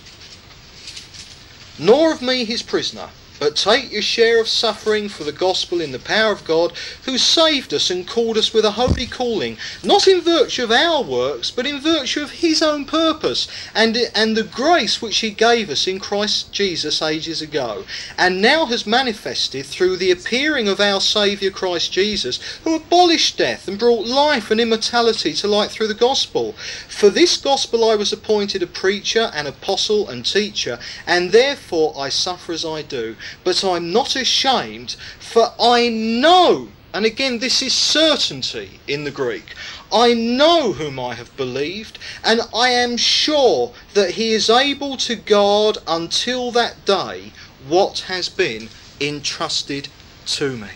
nor 1.78 2.12
of 2.12 2.22
me 2.22 2.44
his 2.44 2.62
prisoner 2.62 3.10
but 3.44 3.56
take 3.56 3.92
your 3.92 4.00
share 4.00 4.40
of 4.40 4.48
suffering 4.48 5.06
for 5.06 5.22
the 5.22 5.30
gospel 5.30 5.82
in 5.82 5.92
the 5.92 5.98
power 5.98 6.32
of 6.32 6.46
God, 6.46 6.72
who 7.04 7.18
saved 7.18 7.74
us 7.74 7.90
and 7.90 8.08
called 8.08 8.38
us 8.38 8.54
with 8.54 8.64
a 8.64 8.70
holy 8.70 9.06
calling, 9.06 9.58
not 9.82 10.08
in 10.08 10.22
virtue 10.22 10.64
of 10.64 10.70
our 10.70 11.02
works, 11.02 11.50
but 11.50 11.66
in 11.66 11.78
virtue 11.78 12.22
of 12.22 12.30
his 12.30 12.62
own 12.62 12.86
purpose, 12.86 13.46
and, 13.74 13.98
and 14.14 14.34
the 14.34 14.44
grace 14.44 15.02
which 15.02 15.18
he 15.18 15.30
gave 15.30 15.68
us 15.68 15.86
in 15.86 16.00
Christ 16.00 16.52
Jesus 16.52 17.02
ages 17.02 17.42
ago, 17.42 17.84
and 18.16 18.40
now 18.40 18.64
has 18.64 18.86
manifested 18.86 19.66
through 19.66 19.98
the 19.98 20.10
appearing 20.10 20.66
of 20.66 20.80
our 20.80 21.02
Saviour 21.02 21.52
Christ 21.52 21.92
Jesus, 21.92 22.40
who 22.64 22.76
abolished 22.76 23.36
death 23.36 23.68
and 23.68 23.78
brought 23.78 24.06
life 24.06 24.50
and 24.50 24.58
immortality 24.58 25.34
to 25.34 25.46
light 25.46 25.70
through 25.70 25.88
the 25.88 25.92
gospel. 25.92 26.54
For 26.88 27.10
this 27.10 27.36
gospel 27.36 27.90
I 27.90 27.94
was 27.94 28.10
appointed 28.10 28.62
a 28.62 28.66
preacher, 28.66 29.30
an 29.34 29.46
apostle, 29.46 30.08
and 30.08 30.24
teacher, 30.24 30.78
and 31.06 31.30
therefore 31.30 31.92
I 31.98 32.08
suffer 32.08 32.50
as 32.50 32.64
I 32.64 32.80
do 32.80 33.16
but 33.42 33.64
I'm 33.64 33.92
not 33.92 34.16
ashamed, 34.16 34.96
for 35.18 35.52
I 35.58 35.88
know, 35.88 36.68
and 36.92 37.04
again, 37.04 37.40
this 37.40 37.60
is 37.60 37.72
certainty 37.74 38.78
in 38.86 39.02
the 39.02 39.10
Greek. 39.10 39.54
I 39.92 40.14
know 40.14 40.72
whom 40.72 41.00
I 41.00 41.14
have 41.14 41.36
believed, 41.36 41.98
and 42.22 42.40
I 42.54 42.68
am 42.68 42.96
sure 42.96 43.72
that 43.94 44.12
he 44.12 44.32
is 44.32 44.48
able 44.48 44.96
to 44.98 45.16
guard 45.16 45.78
until 45.88 46.52
that 46.52 46.84
day 46.84 47.32
what 47.66 48.00
has 48.00 48.28
been 48.28 48.68
entrusted 49.00 49.88
to 50.26 50.56
me. 50.56 50.68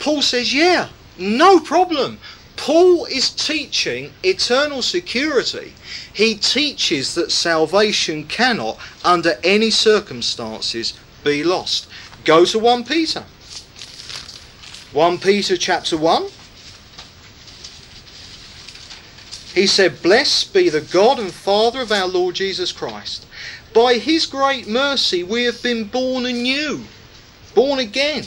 Paul 0.00 0.22
says, 0.22 0.52
Yeah, 0.52 0.88
no 1.16 1.60
problem. 1.60 2.18
Paul 2.56 3.04
is 3.06 3.30
teaching 3.30 4.12
eternal 4.22 4.82
security. 4.82 5.74
He 6.12 6.36
teaches 6.36 7.14
that 7.14 7.32
salvation 7.32 8.24
cannot, 8.24 8.78
under 9.04 9.38
any 9.42 9.70
circumstances, 9.70 10.94
be 11.24 11.42
lost. 11.42 11.88
Go 12.24 12.44
to 12.44 12.58
1 12.58 12.84
Peter. 12.84 13.24
1 14.92 15.18
Peter 15.18 15.56
chapter 15.56 15.96
1. 15.96 16.28
He 19.54 19.66
said, 19.66 20.02
Blessed 20.02 20.52
be 20.52 20.68
the 20.68 20.80
God 20.80 21.18
and 21.18 21.32
Father 21.32 21.80
of 21.80 21.92
our 21.92 22.08
Lord 22.08 22.34
Jesus 22.36 22.72
Christ. 22.72 23.26
By 23.72 23.94
his 23.94 24.26
great 24.26 24.68
mercy 24.68 25.22
we 25.22 25.44
have 25.44 25.62
been 25.62 25.84
born 25.84 26.26
anew, 26.26 26.84
born 27.54 27.78
again, 27.78 28.24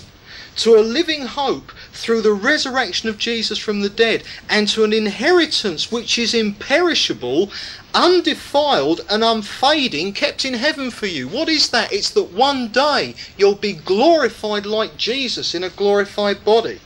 to 0.58 0.76
a 0.76 0.82
living 0.82 1.26
hope 1.26 1.72
through 1.98 2.22
the 2.22 2.32
resurrection 2.32 3.10
of 3.10 3.18
Jesus 3.18 3.58
from 3.58 3.82
the 3.82 3.90
dead, 3.90 4.24
and 4.48 4.68
to 4.68 4.84
an 4.84 4.94
inheritance 4.94 5.92
which 5.92 6.20
is 6.20 6.34
imperishable, 6.34 7.52
undefiled, 7.94 9.02
and 9.10 9.24
unfading, 9.24 10.14
kept 10.14 10.46
in 10.46 10.54
heaven 10.54 10.92
for 10.92 11.08
you. 11.08 11.28
What 11.28 11.50
is 11.50 11.70
that? 11.70 11.92
It's 11.92 12.12
that 12.12 12.32
one 12.32 12.68
day 12.68 13.16
you'll 13.38 13.56
be 13.56 13.74
glorified 13.74 14.66
like 14.66 14.96
Jesus 14.96 15.56
in 15.56 15.64
a 15.64 15.70
glorified 15.70 16.46
body. 16.46 16.80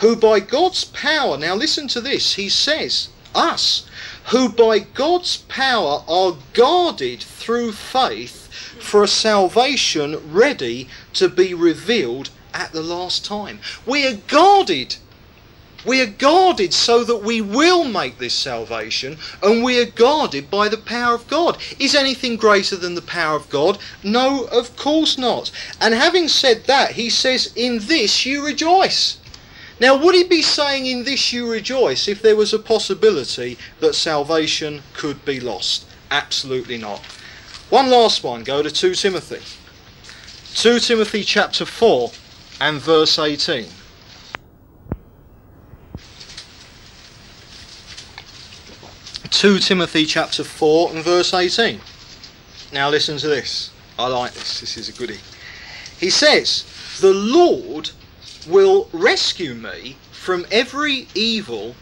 Who 0.00 0.16
by 0.16 0.40
God's 0.40 0.84
power, 0.84 1.36
now 1.36 1.54
listen 1.54 1.86
to 1.88 2.00
this, 2.00 2.34
he 2.34 2.48
says, 2.48 3.10
us, 3.34 3.86
who 4.28 4.48
by 4.48 4.78
God's 4.78 5.36
power 5.36 6.02
are 6.08 6.36
guarded 6.54 7.20
through 7.20 7.72
faith 7.72 8.48
for 8.80 9.02
a 9.02 9.08
salvation 9.08 10.32
ready 10.32 10.88
to 11.12 11.28
be 11.28 11.52
revealed 11.52 12.30
at 12.54 12.72
the 12.72 12.82
last 12.82 13.24
time. 13.24 13.60
We 13.86 14.06
are 14.06 14.16
guarded. 14.26 14.96
We 15.84 16.02
are 16.02 16.06
guarded 16.06 16.74
so 16.74 17.04
that 17.04 17.22
we 17.22 17.40
will 17.40 17.84
make 17.84 18.18
this 18.18 18.34
salvation, 18.34 19.16
and 19.42 19.64
we 19.64 19.80
are 19.80 19.86
guarded 19.86 20.50
by 20.50 20.68
the 20.68 20.76
power 20.76 21.14
of 21.14 21.26
God. 21.28 21.56
Is 21.78 21.94
anything 21.94 22.36
greater 22.36 22.76
than 22.76 22.94
the 22.94 23.02
power 23.02 23.36
of 23.36 23.48
God? 23.48 23.78
No, 24.02 24.44
of 24.44 24.76
course 24.76 25.16
not. 25.16 25.50
And 25.80 25.94
having 25.94 26.28
said 26.28 26.64
that, 26.64 26.92
he 26.92 27.08
says, 27.08 27.52
In 27.56 27.78
this 27.78 28.26
you 28.26 28.44
rejoice. 28.44 29.16
Now, 29.80 29.96
would 29.96 30.14
he 30.14 30.24
be 30.24 30.42
saying, 30.42 30.84
In 30.84 31.04
this 31.04 31.32
you 31.32 31.50
rejoice, 31.50 32.08
if 32.08 32.20
there 32.20 32.36
was 32.36 32.52
a 32.52 32.58
possibility 32.58 33.56
that 33.78 33.94
salvation 33.94 34.82
could 34.92 35.24
be 35.24 35.40
lost? 35.40 35.86
Absolutely 36.10 36.76
not. 36.76 37.00
One 37.70 37.88
last 37.88 38.22
one, 38.22 38.44
go 38.44 38.62
to 38.62 38.70
2 38.70 38.94
Timothy. 38.94 39.40
2 40.54 40.80
Timothy 40.80 41.22
chapter 41.22 41.64
4 41.64 42.10
and 42.60 42.80
verse 42.80 43.18
18. 43.18 43.66
Two 49.30 49.58
Timothy 49.58 50.04
chapter 50.04 50.44
four 50.44 50.90
and 50.92 51.02
verse 51.02 51.32
eighteen. 51.32 51.80
Now 52.74 52.90
listen 52.90 53.16
to 53.16 53.26
this. 53.26 53.70
I 53.98 54.06
like 54.08 54.34
this. 54.34 54.60
This 54.60 54.76
is 54.76 54.90
a 54.90 54.92
goodie. 54.92 55.20
He 55.98 56.10
says, 56.10 56.66
"The 57.00 57.14
Lord 57.14 57.90
will 58.46 58.90
rescue 58.92 59.54
me 59.54 59.96
from 60.12 60.44
every 60.50 61.08
evil 61.14 61.74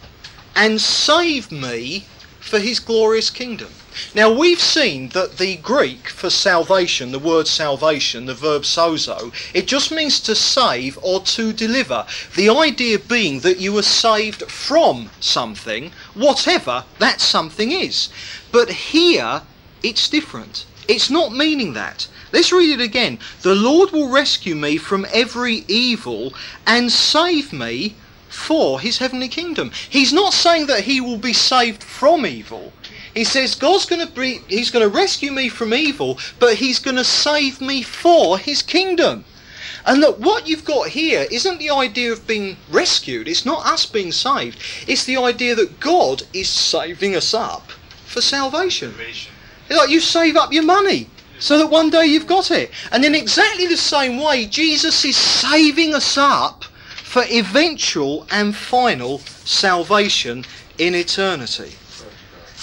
and 0.54 0.80
save 0.80 1.50
me 1.50 2.06
for 2.38 2.60
His 2.60 2.78
glorious 2.78 3.28
kingdom." 3.28 3.72
Now 4.14 4.30
we've 4.30 4.60
seen 4.60 5.08
that 5.10 5.38
the 5.38 5.56
Greek 5.56 6.08
for 6.08 6.30
salvation, 6.30 7.12
the 7.12 7.18
word 7.18 7.48
salvation, 7.48 8.26
the 8.26 8.34
verb 8.34 8.62
sozo, 8.62 9.32
it 9.54 9.66
just 9.66 9.90
means 9.90 10.20
to 10.20 10.34
save 10.34 10.98
or 11.02 11.20
to 11.20 11.52
deliver. 11.52 12.06
The 12.36 12.48
idea 12.48 12.98
being 12.98 13.40
that 13.40 13.60
you 13.60 13.76
are 13.78 13.82
saved 13.82 14.42
from 14.50 15.10
something, 15.20 15.92
whatever 16.14 16.84
that 16.98 17.20
something 17.20 17.72
is. 17.72 18.08
But 18.52 18.70
here 18.70 19.42
it's 19.82 20.08
different. 20.08 20.64
It's 20.86 21.10
not 21.10 21.34
meaning 21.34 21.74
that. 21.74 22.08
Let's 22.32 22.52
read 22.52 22.78
it 22.78 22.82
again. 22.82 23.18
The 23.42 23.54
Lord 23.54 23.90
will 23.90 24.10
rescue 24.10 24.54
me 24.54 24.76
from 24.76 25.06
every 25.12 25.64
evil 25.68 26.34
and 26.66 26.92
save 26.92 27.52
me 27.52 27.94
for 28.28 28.80
his 28.80 28.98
heavenly 28.98 29.28
kingdom. 29.28 29.70
He's 29.88 30.12
not 30.12 30.32
saying 30.32 30.66
that 30.66 30.84
he 30.84 31.00
will 31.00 31.18
be 31.18 31.32
saved 31.32 31.82
from 31.82 32.26
evil. 32.26 32.72
He 33.14 33.24
says 33.24 33.54
God's 33.54 33.86
going 33.86 34.06
to 34.06 34.12
be, 34.12 34.40
he's 34.48 34.70
going 34.70 34.88
to 34.88 34.96
rescue 34.96 35.32
me 35.32 35.48
from 35.48 35.74
evil, 35.74 36.18
but 36.38 36.54
he's 36.54 36.78
going 36.78 36.96
to 36.96 37.04
save 37.04 37.60
me 37.60 37.82
for 37.82 38.38
his 38.38 38.62
kingdom. 38.62 39.24
And 39.86 40.02
that 40.02 40.20
what 40.20 40.46
you've 40.46 40.64
got 40.64 40.88
here 40.88 41.26
isn't 41.30 41.58
the 41.58 41.70
idea 41.70 42.12
of 42.12 42.26
being 42.26 42.56
rescued. 42.70 43.26
It's 43.26 43.46
not 43.46 43.66
us 43.66 43.86
being 43.86 44.12
saved. 44.12 44.58
It's 44.86 45.04
the 45.04 45.16
idea 45.16 45.54
that 45.54 45.80
God 45.80 46.22
is 46.34 46.48
saving 46.48 47.16
us 47.16 47.32
up 47.32 47.70
for 48.04 48.20
salvation. 48.20 48.94
It's 49.68 49.78
like 49.78 49.90
you 49.90 50.00
save 50.00 50.36
up 50.36 50.52
your 50.52 50.64
money 50.64 51.08
so 51.38 51.58
that 51.58 51.70
one 51.70 51.90
day 51.90 52.06
you've 52.06 52.26
got 52.26 52.50
it. 52.50 52.70
And 52.92 53.04
in 53.04 53.14
exactly 53.14 53.66
the 53.66 53.76
same 53.76 54.20
way, 54.22 54.46
Jesus 54.46 55.04
is 55.04 55.16
saving 55.16 55.94
us 55.94 56.18
up 56.18 56.64
for 56.64 57.22
eventual 57.30 58.26
and 58.30 58.54
final 58.54 59.18
salvation 59.18 60.44
in 60.78 60.94
eternity. 60.94 61.72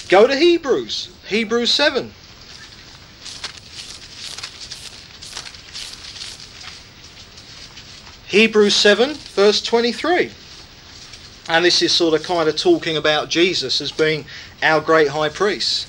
Go 0.08 0.26
to 0.26 0.36
Hebrews, 0.36 1.10
Hebrews 1.26 1.72
7. 1.72 2.12
Hebrews 8.28 8.74
7, 8.74 9.14
verse 9.14 9.62
23. 9.62 10.30
And 11.48 11.64
this 11.64 11.80
is 11.82 11.92
sort 11.92 12.14
of 12.14 12.26
kind 12.26 12.48
of 12.48 12.56
talking 12.56 12.96
about 12.96 13.30
Jesus 13.30 13.80
as 13.80 13.90
being 13.90 14.26
our 14.62 14.80
great 14.80 15.08
high 15.08 15.28
priest. 15.28 15.88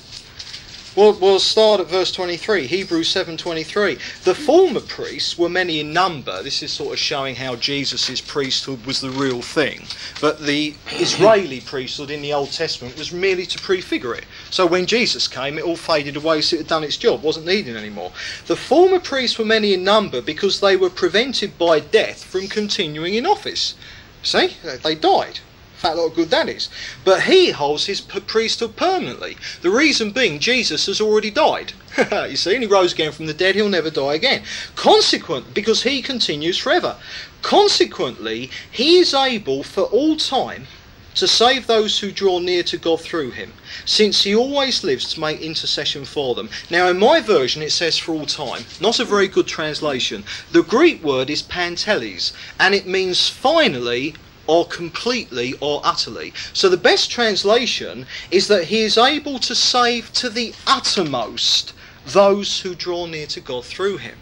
We'll, 0.96 1.12
we'll 1.12 1.38
start 1.38 1.80
at 1.80 1.86
verse 1.86 2.10
23, 2.10 2.66
Hebrews 2.66 3.12
7:23. 3.14 4.24
The 4.24 4.34
former 4.34 4.80
priests 4.80 5.38
were 5.38 5.48
many 5.48 5.80
in 5.80 5.92
number. 5.92 6.42
This 6.42 6.62
is 6.62 6.72
sort 6.72 6.94
of 6.94 6.98
showing 6.98 7.36
how 7.36 7.56
Jesus' 7.56 8.20
priesthood 8.20 8.84
was 8.86 9.00
the 9.00 9.10
real 9.10 9.42
thing. 9.42 9.84
But 10.20 10.40
the 10.40 10.74
Israeli 10.92 11.60
priesthood 11.60 12.10
in 12.10 12.22
the 12.22 12.32
Old 12.32 12.52
Testament 12.52 12.98
was 12.98 13.12
merely 13.12 13.46
to 13.46 13.58
prefigure 13.58 14.14
it. 14.14 14.24
So 14.50 14.66
when 14.66 14.86
Jesus 14.86 15.28
came, 15.28 15.58
it 15.58 15.64
all 15.64 15.76
faded 15.76 16.16
away, 16.16 16.40
so 16.40 16.56
it 16.56 16.60
had 16.60 16.68
done 16.68 16.84
its 16.84 16.96
job, 16.96 17.22
wasn't 17.22 17.46
needed 17.46 17.76
anymore. 17.76 18.12
The 18.46 18.56
former 18.56 18.98
priests 18.98 19.38
were 19.38 19.44
many 19.44 19.74
in 19.74 19.84
number 19.84 20.20
because 20.22 20.60
they 20.60 20.74
were 20.74 20.90
prevented 20.90 21.58
by 21.58 21.80
death 21.80 22.24
from 22.24 22.48
continuing 22.48 23.14
in 23.14 23.26
office. 23.26 23.74
See, 24.22 24.56
they 24.82 24.94
died 24.94 25.40
fat 25.78 25.96
lot 25.96 26.06
of 26.06 26.14
good 26.14 26.30
that 26.30 26.48
is. 26.48 26.68
But 27.04 27.22
he 27.22 27.50
holds 27.50 27.86
his 27.86 28.00
priesthood 28.00 28.76
permanently. 28.76 29.36
The 29.62 29.70
reason 29.70 30.10
being, 30.10 30.40
Jesus 30.40 30.86
has 30.86 31.00
already 31.00 31.30
died. 31.30 31.72
you 32.28 32.36
see, 32.36 32.54
and 32.54 32.62
he 32.62 32.68
rose 32.68 32.92
again 32.92 33.12
from 33.12 33.26
the 33.26 33.34
dead, 33.34 33.54
he'll 33.54 33.68
never 33.68 33.90
die 33.90 34.14
again. 34.14 34.42
Consequent, 34.74 35.54
because 35.54 35.84
he 35.84 36.02
continues 36.02 36.58
forever. 36.58 36.96
Consequently, 37.42 38.50
he 38.70 38.98
is 38.98 39.14
able 39.14 39.62
for 39.62 39.84
all 39.84 40.16
time 40.16 40.66
to 41.14 41.26
save 41.26 41.66
those 41.66 41.98
who 41.98 42.12
draw 42.12 42.38
near 42.38 42.62
to 42.62 42.76
God 42.76 43.00
through 43.00 43.30
him, 43.30 43.52
since 43.84 44.22
he 44.22 44.34
always 44.34 44.84
lives 44.84 45.12
to 45.12 45.20
make 45.20 45.40
intercession 45.40 46.04
for 46.04 46.34
them. 46.34 46.48
Now, 46.70 46.88
in 46.88 46.98
my 46.98 47.20
version, 47.20 47.62
it 47.62 47.72
says 47.72 47.98
for 47.98 48.12
all 48.12 48.26
time. 48.26 48.64
Not 48.80 49.00
a 49.00 49.04
very 49.04 49.26
good 49.26 49.48
translation. 49.48 50.24
The 50.52 50.62
Greek 50.62 51.02
word 51.02 51.28
is 51.28 51.42
panteles, 51.42 52.32
and 52.60 52.74
it 52.74 52.86
means 52.86 53.28
finally 53.28 54.14
or 54.48 54.66
completely 54.66 55.54
or 55.60 55.80
utterly. 55.84 56.32
So 56.52 56.68
the 56.68 56.76
best 56.76 57.10
translation 57.10 58.06
is 58.32 58.48
that 58.48 58.64
he 58.64 58.80
is 58.80 58.98
able 58.98 59.38
to 59.38 59.54
save 59.54 60.12
to 60.14 60.28
the 60.28 60.52
uttermost 60.66 61.72
those 62.06 62.60
who 62.60 62.74
draw 62.74 63.06
near 63.06 63.26
to 63.28 63.40
God 63.40 63.64
through 63.64 63.98
him. 63.98 64.16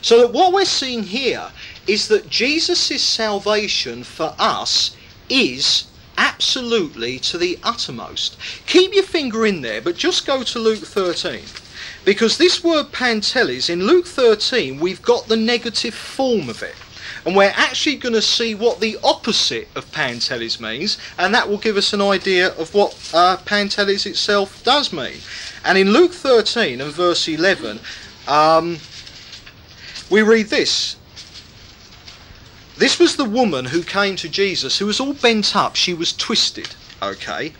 So 0.00 0.20
that 0.20 0.32
what 0.32 0.52
we're 0.52 0.64
seeing 0.64 1.02
here 1.02 1.50
is 1.86 2.08
that 2.08 2.30
Jesus' 2.30 3.02
salvation 3.02 4.04
for 4.04 4.34
us 4.38 4.96
is 5.28 5.84
absolutely 6.16 7.18
to 7.20 7.38
the 7.38 7.58
uttermost. 7.62 8.36
Keep 8.66 8.94
your 8.94 9.04
finger 9.04 9.46
in 9.46 9.60
there, 9.60 9.80
but 9.80 9.96
just 9.96 10.26
go 10.26 10.42
to 10.42 10.58
Luke 10.58 10.80
13. 10.80 11.42
Because 12.04 12.38
this 12.38 12.64
word 12.64 12.86
pantelis, 12.92 13.70
in 13.70 13.86
Luke 13.86 14.06
13, 14.06 14.80
we've 14.80 15.02
got 15.02 15.28
the 15.28 15.36
negative 15.36 15.94
form 15.94 16.48
of 16.48 16.62
it. 16.62 16.74
And 17.28 17.36
we're 17.36 17.52
actually 17.56 17.96
going 17.96 18.14
to 18.14 18.22
see 18.22 18.54
what 18.54 18.80
the 18.80 18.96
opposite 19.04 19.68
of 19.74 19.92
pantelis 19.92 20.58
means, 20.58 20.96
and 21.18 21.34
that 21.34 21.46
will 21.46 21.58
give 21.58 21.76
us 21.76 21.92
an 21.92 22.00
idea 22.00 22.54
of 22.54 22.72
what 22.72 22.94
uh, 23.12 23.36
pantelis 23.44 24.06
itself 24.06 24.64
does 24.64 24.94
mean. 24.94 25.18
And 25.62 25.76
in 25.76 25.90
Luke 25.92 26.14
13 26.14 26.80
and 26.80 26.90
verse 26.90 27.28
11, 27.28 27.80
um, 28.28 28.78
we 30.08 30.22
read 30.22 30.46
this. 30.46 30.96
This 32.78 32.98
was 32.98 33.16
the 33.16 33.26
woman 33.26 33.66
who 33.66 33.82
came 33.82 34.16
to 34.16 34.28
Jesus, 34.30 34.78
who 34.78 34.86
was 34.86 34.98
all 34.98 35.12
bent 35.12 35.54
up, 35.54 35.76
she 35.76 35.92
was 35.92 36.14
twisted, 36.14 36.76
okay? 37.02 37.52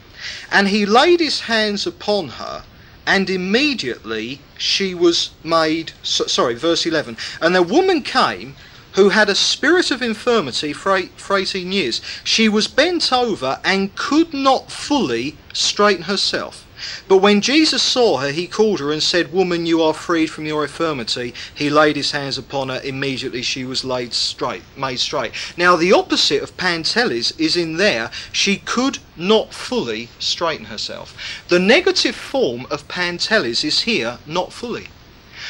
And 0.50 0.68
he 0.68 0.86
laid 0.86 1.20
his 1.20 1.40
hands 1.40 1.86
upon 1.86 2.28
her 2.28 2.64
and 3.06 3.30
immediately 3.30 4.38
she 4.58 4.94
was 4.94 5.30
made 5.42 5.92
sorry 6.02 6.54
verse 6.54 6.84
11 6.84 7.16
and 7.40 7.54
the 7.54 7.62
woman 7.62 8.02
came 8.02 8.54
who 8.92 9.10
had 9.10 9.28
a 9.28 9.34
spirit 9.34 9.90
of 9.90 10.02
infirmity 10.02 10.72
for, 10.72 10.96
eight, 10.96 11.10
for 11.16 11.36
18 11.36 11.70
years 11.72 12.00
she 12.24 12.48
was 12.48 12.68
bent 12.68 13.12
over 13.12 13.60
and 13.64 13.94
could 13.94 14.32
not 14.32 14.70
fully 14.70 15.36
straighten 15.52 16.04
herself 16.04 16.66
but 17.08 17.18
when 17.18 17.40
Jesus 17.40 17.82
saw 17.82 18.18
her, 18.18 18.30
he 18.30 18.46
called 18.46 18.78
her 18.78 18.92
and 18.92 19.02
said, 19.02 19.32
Woman, 19.32 19.66
you 19.66 19.82
are 19.82 19.94
freed 19.94 20.28
from 20.28 20.46
your 20.46 20.62
infirmity. 20.62 21.34
He 21.54 21.70
laid 21.70 21.96
his 21.96 22.12
hands 22.12 22.38
upon 22.38 22.68
her. 22.68 22.80
Immediately 22.82 23.42
she 23.42 23.64
was 23.64 23.84
laid 23.84 24.14
straight, 24.14 24.62
made 24.76 25.00
straight. 25.00 25.32
Now, 25.56 25.74
the 25.74 25.92
opposite 25.92 26.42
of 26.42 26.56
pantelis 26.56 27.32
is 27.38 27.56
in 27.56 27.78
there. 27.78 28.10
She 28.30 28.58
could 28.58 28.98
not 29.16 29.52
fully 29.52 30.08
straighten 30.18 30.66
herself. 30.66 31.16
The 31.48 31.58
negative 31.58 32.14
form 32.14 32.66
of 32.70 32.86
pantelis 32.86 33.64
is 33.64 33.80
here, 33.80 34.18
not 34.26 34.52
fully. 34.52 34.88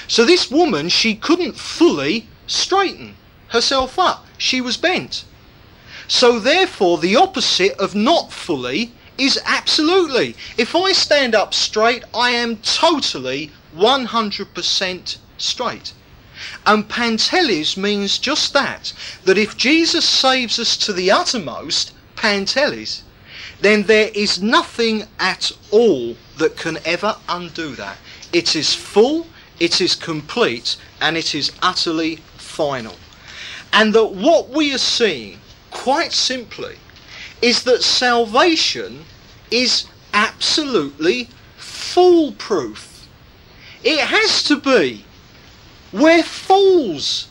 So 0.06 0.24
this 0.24 0.50
woman, 0.50 0.88
she 0.88 1.14
couldn't 1.14 1.58
fully 1.58 2.26
straighten 2.46 3.16
herself 3.48 3.98
up. 3.98 4.26
She 4.36 4.60
was 4.60 4.76
bent. 4.76 5.24
So 6.06 6.38
therefore, 6.38 6.98
the 6.98 7.16
opposite 7.16 7.72
of 7.78 7.94
not 7.94 8.32
fully 8.32 8.92
is 9.18 9.38
absolutely. 9.44 10.36
If 10.56 10.74
I 10.74 10.92
stand 10.92 11.34
up 11.34 11.52
straight, 11.52 12.04
I 12.14 12.30
am 12.30 12.56
totally 12.58 13.50
100% 13.76 15.16
straight. 15.36 15.92
And 16.64 16.88
pantelis 16.88 17.76
means 17.76 18.18
just 18.18 18.52
that, 18.52 18.92
that 19.24 19.36
if 19.36 19.56
Jesus 19.56 20.04
saves 20.04 20.58
us 20.58 20.76
to 20.78 20.92
the 20.92 21.10
uttermost, 21.10 21.92
pantelis, 22.16 23.02
then 23.60 23.82
there 23.82 24.10
is 24.14 24.40
nothing 24.40 25.04
at 25.18 25.50
all 25.70 26.16
that 26.36 26.56
can 26.56 26.78
ever 26.84 27.16
undo 27.28 27.74
that. 27.74 27.98
It 28.32 28.54
is 28.54 28.74
full, 28.74 29.26
it 29.58 29.80
is 29.80 29.96
complete, 29.96 30.76
and 31.00 31.16
it 31.16 31.34
is 31.34 31.50
utterly 31.60 32.16
final. 32.36 32.94
And 33.72 33.94
that 33.94 34.12
what 34.12 34.48
we 34.48 34.74
are 34.74 34.78
seeing, 34.78 35.38
quite 35.70 36.12
simply, 36.12 36.76
is 37.40 37.62
that 37.64 37.82
salvation 37.82 39.04
is 39.50 39.86
absolutely 40.12 41.28
foolproof. 41.56 43.08
It 43.84 44.00
has 44.00 44.42
to 44.44 44.56
be. 44.56 45.04
We're 45.92 46.22
fools. 46.22 47.28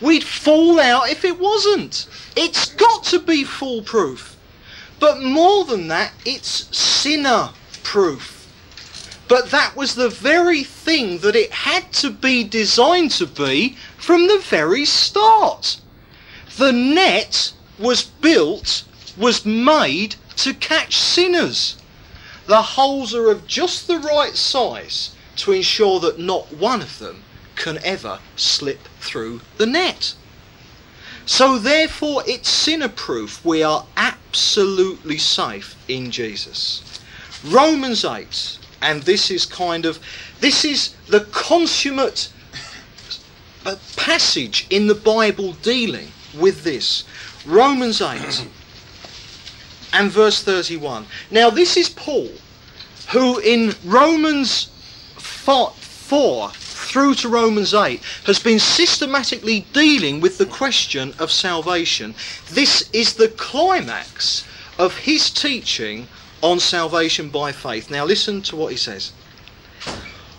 We'd 0.00 0.24
fall 0.24 0.80
out 0.80 1.08
if 1.08 1.24
it 1.24 1.38
wasn't. 1.38 2.06
It's 2.36 2.74
got 2.74 3.04
to 3.04 3.18
be 3.18 3.44
foolproof. 3.44 4.36
But 4.98 5.22
more 5.22 5.64
than 5.64 5.88
that, 5.88 6.12
it's 6.24 6.76
sinner 6.76 7.50
proof. 7.82 8.34
But 9.28 9.50
that 9.50 9.74
was 9.76 9.94
the 9.94 10.10
very 10.10 10.62
thing 10.62 11.18
that 11.18 11.36
it 11.36 11.50
had 11.50 11.92
to 11.94 12.10
be 12.10 12.44
designed 12.44 13.12
to 13.12 13.26
be 13.26 13.76
from 14.04 14.28
the 14.28 14.38
very 14.38 14.84
start. 14.84 15.80
The 16.58 16.72
net 16.72 17.54
was 17.78 18.02
built 18.02 18.84
was 19.16 19.46
made 19.46 20.16
to 20.36 20.52
catch 20.52 20.94
sinners. 20.94 21.76
The 22.46 22.60
holes 22.62 23.14
are 23.14 23.30
of 23.30 23.46
just 23.46 23.86
the 23.86 23.98
right 23.98 24.36
size 24.36 25.14
to 25.36 25.52
ensure 25.52 26.00
that 26.00 26.18
not 26.18 26.52
one 26.52 26.82
of 26.82 26.98
them 26.98 27.22
can 27.56 27.78
ever 27.82 28.18
slip 28.36 28.80
through 29.00 29.40
the 29.56 29.66
net. 29.66 30.12
So 31.24 31.56
therefore 31.56 32.24
it's 32.26 32.50
sinner 32.50 32.90
proof. 32.90 33.42
We 33.42 33.62
are 33.62 33.86
absolutely 33.96 35.16
safe 35.16 35.76
in 35.88 36.10
Jesus. 36.10 36.82
Romans 37.42 38.04
8, 38.04 38.58
and 38.82 39.02
this 39.04 39.30
is 39.30 39.46
kind 39.46 39.86
of, 39.86 39.98
this 40.40 40.62
is 40.62 40.94
the 41.08 41.20
consummate 41.20 42.28
uh, 43.64 43.76
passage 43.96 44.66
in 44.70 44.86
the 44.86 44.94
Bible 44.94 45.52
dealing 45.62 46.08
with 46.38 46.64
this. 46.64 47.04
Romans 47.46 48.00
8 48.00 48.46
and 49.92 50.10
verse 50.10 50.42
31. 50.42 51.06
Now, 51.30 51.50
this 51.50 51.76
is 51.76 51.88
Paul, 51.88 52.30
who 53.10 53.38
in 53.38 53.74
Romans 53.84 54.70
4, 55.16 55.70
4 55.70 56.50
through 56.50 57.14
to 57.14 57.28
Romans 57.28 57.74
8 57.74 58.00
has 58.26 58.38
been 58.38 58.58
systematically 58.58 59.66
dealing 59.72 60.20
with 60.20 60.38
the 60.38 60.46
question 60.46 61.12
of 61.18 61.30
salvation. 61.30 62.14
This 62.50 62.88
is 62.92 63.14
the 63.14 63.28
climax 63.28 64.44
of 64.78 64.96
his 64.98 65.30
teaching 65.30 66.06
on 66.42 66.60
salvation 66.60 67.30
by 67.30 67.52
faith. 67.52 67.90
Now, 67.90 68.04
listen 68.04 68.42
to 68.42 68.56
what 68.56 68.70
he 68.70 68.76
says. 68.76 69.12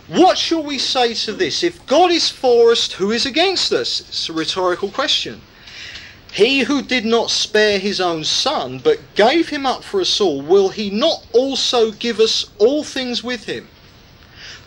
What 0.08 0.38
shall 0.38 0.62
we 0.62 0.78
say 0.78 1.16
to 1.16 1.34
this? 1.34 1.64
If 1.64 1.86
God 1.88 2.12
is 2.12 2.30
for 2.30 2.72
us, 2.72 2.92
who 2.92 3.12
is 3.12 3.26
against 3.26 3.72
us? 3.74 4.02
It's 4.02 4.30
a 4.30 4.34
rhetorical 4.34 4.90
question. 4.90 5.42
He 6.32 6.60
who 6.60 6.82
did 6.84 7.06
not 7.06 7.32
spare 7.32 7.80
his 7.80 8.00
own 8.00 8.24
son, 8.24 8.80
but 8.80 9.16
gave 9.16 9.50
him 9.50 9.66
up 9.66 9.84
for 9.84 10.02
us 10.02 10.22
all, 10.22 10.42
will 10.42 10.70
he 10.70 10.90
not 10.90 11.26
also 11.32 11.92
give 11.92 12.20
us 12.20 12.46
all 12.60 12.84
things 12.84 13.24
with 13.24 13.46
him? 13.46 13.68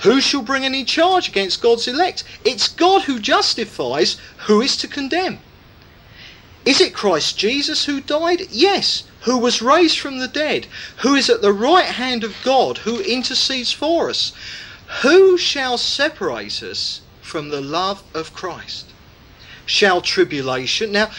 Who 0.01 0.21
shall 0.21 0.43
bring 0.43 0.65
any 0.65 0.85
charge 0.85 1.29
against 1.29 1.61
God's 1.61 1.87
elect? 1.87 2.25
It's 2.45 2.69
God 2.69 3.03
who 3.03 3.19
justifies. 3.19 4.17
Who 4.47 4.61
is 4.61 4.77
to 4.79 4.89
condemn? 4.89 5.41
Is 6.65 6.81
it 6.81 6.95
Christ 6.95 7.39
Jesus 7.39 7.85
who 7.85 8.01
died? 8.01 8.43
Yes. 8.51 9.05
Who 9.23 9.39
was 9.39 9.63
raised 9.63 9.99
from 9.99 10.19
the 10.19 10.29
dead? 10.29 10.67
Who 10.99 11.15
is 11.15 11.29
at 11.29 11.43
the 11.43 11.53
right 11.53 11.87
hand 11.87 12.25
of 12.25 12.35
God? 12.45 12.79
Who 12.79 13.01
intercedes 13.01 13.73
for 13.73 14.11
us? 14.11 14.33
Who 15.03 15.37
shall 15.39 15.79
separate 15.79 16.63
us 16.63 17.01
from 17.21 17.51
the 17.51 17.61
love 17.61 18.03
of 18.15 18.35
Christ? 18.35 18.87
Shall 19.67 20.01
tribulation. 20.01 20.93
Now, 20.93 21.11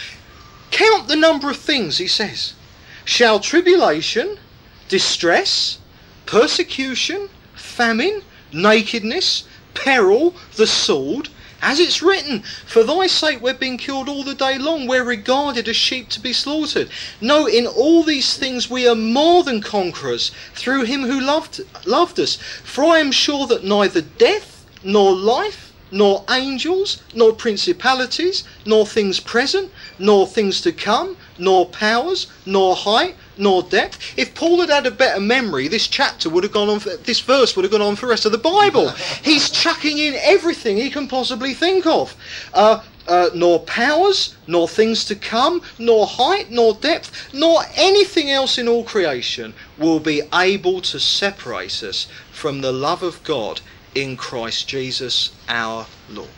Count 0.72 1.08
the 1.08 1.16
number 1.16 1.50
of 1.50 1.58
things 1.58 1.98
he 1.98 2.08
says. 2.08 2.54
Shall 3.06 3.40
tribulation, 3.40 4.38
distress, 4.88 5.80
persecution, 6.26 7.30
famine, 7.56 8.22
nakedness, 8.54 9.46
peril, 9.74 10.36
the 10.56 10.68
sword, 10.68 11.30
as 11.62 11.80
it's 11.80 12.02
written, 12.02 12.44
For 12.66 12.84
thy 12.84 13.08
sake 13.08 13.42
we're 13.42 13.54
being 13.54 13.78
killed 13.78 14.08
all 14.08 14.24
the 14.24 14.34
day 14.34 14.58
long, 14.58 14.88
we're 14.88 15.04
regarded 15.04 15.68
as 15.68 15.76
sheep 15.76 16.10
to 16.10 16.20
be 16.20 16.34
slaughtered. 16.34 16.90
No, 17.22 17.48
in 17.48 17.68
all 17.68 18.04
these 18.04 18.38
things 18.38 18.70
we 18.70 18.88
are 18.88 18.96
more 18.96 19.44
than 19.44 19.62
conquerors 19.62 20.32
through 20.54 20.84
him 20.84 21.04
who 21.04 21.20
loved, 21.20 21.62
loved 21.86 22.20
us. 22.20 22.36
For 22.36 22.86
I 22.86 23.00
am 23.00 23.12
sure 23.12 23.48
that 23.48 23.64
neither 23.64 24.02
death, 24.02 24.66
nor 24.84 25.14
life, 25.14 25.74
nor 25.92 26.24
angels, 26.30 27.02
nor 27.14 27.34
principalities, 27.34 28.44
nor 28.66 28.86
things 28.86 29.20
present, 29.20 29.72
nor 29.98 30.28
things 30.28 30.62
to 30.62 30.72
come, 30.72 31.18
nor 31.38 31.66
powers, 31.68 32.28
nor 32.46 32.76
height, 32.76 33.16
nor 33.40 33.64
depth. 33.64 34.14
If 34.18 34.36
Paul 34.36 34.60
had 34.62 34.70
had 34.70 34.86
a 34.86 34.92
better 34.92 35.20
memory, 35.20 35.68
this 35.68 35.88
chapter 35.88 36.30
would 36.30 36.44
have 36.44 36.52
gone 36.52 36.70
on. 36.70 36.80
For, 36.80 36.96
this 36.98 37.20
verse 37.20 37.56
would 37.56 37.64
have 37.64 37.72
gone 37.72 37.82
on 37.82 37.96
for 37.96 38.06
the 38.06 38.12
rest 38.12 38.26
of 38.26 38.32
the 38.32 38.38
Bible. 38.38 38.90
He's 39.24 39.50
chucking 39.50 39.98
in 39.98 40.16
everything 40.16 40.78
he 40.78 40.90
can 40.90 41.08
possibly 41.08 41.54
think 41.54 41.86
of. 41.86 42.16
Uh, 42.54 42.82
uh, 43.08 43.30
nor 43.34 43.60
powers, 43.62 44.36
nor 44.46 44.68
things 44.68 45.04
to 45.06 45.16
come, 45.16 45.64
nor 45.80 46.06
height, 46.06 46.52
nor 46.52 46.76
depth, 46.76 47.34
nor 47.34 47.64
anything 47.76 48.30
else 48.30 48.60
in 48.60 48.68
all 48.68 48.84
creation 48.84 49.52
will 49.80 50.00
be 50.00 50.22
able 50.32 50.80
to 50.80 51.00
separate 51.00 51.82
us 51.82 52.08
from 52.32 52.62
the 52.62 52.72
love 52.72 53.02
of 53.02 53.24
God 53.24 53.62
in 53.96 54.16
Christ 54.16 54.68
Jesus 54.68 55.32
our 55.48 55.88
Lord. 56.08 56.30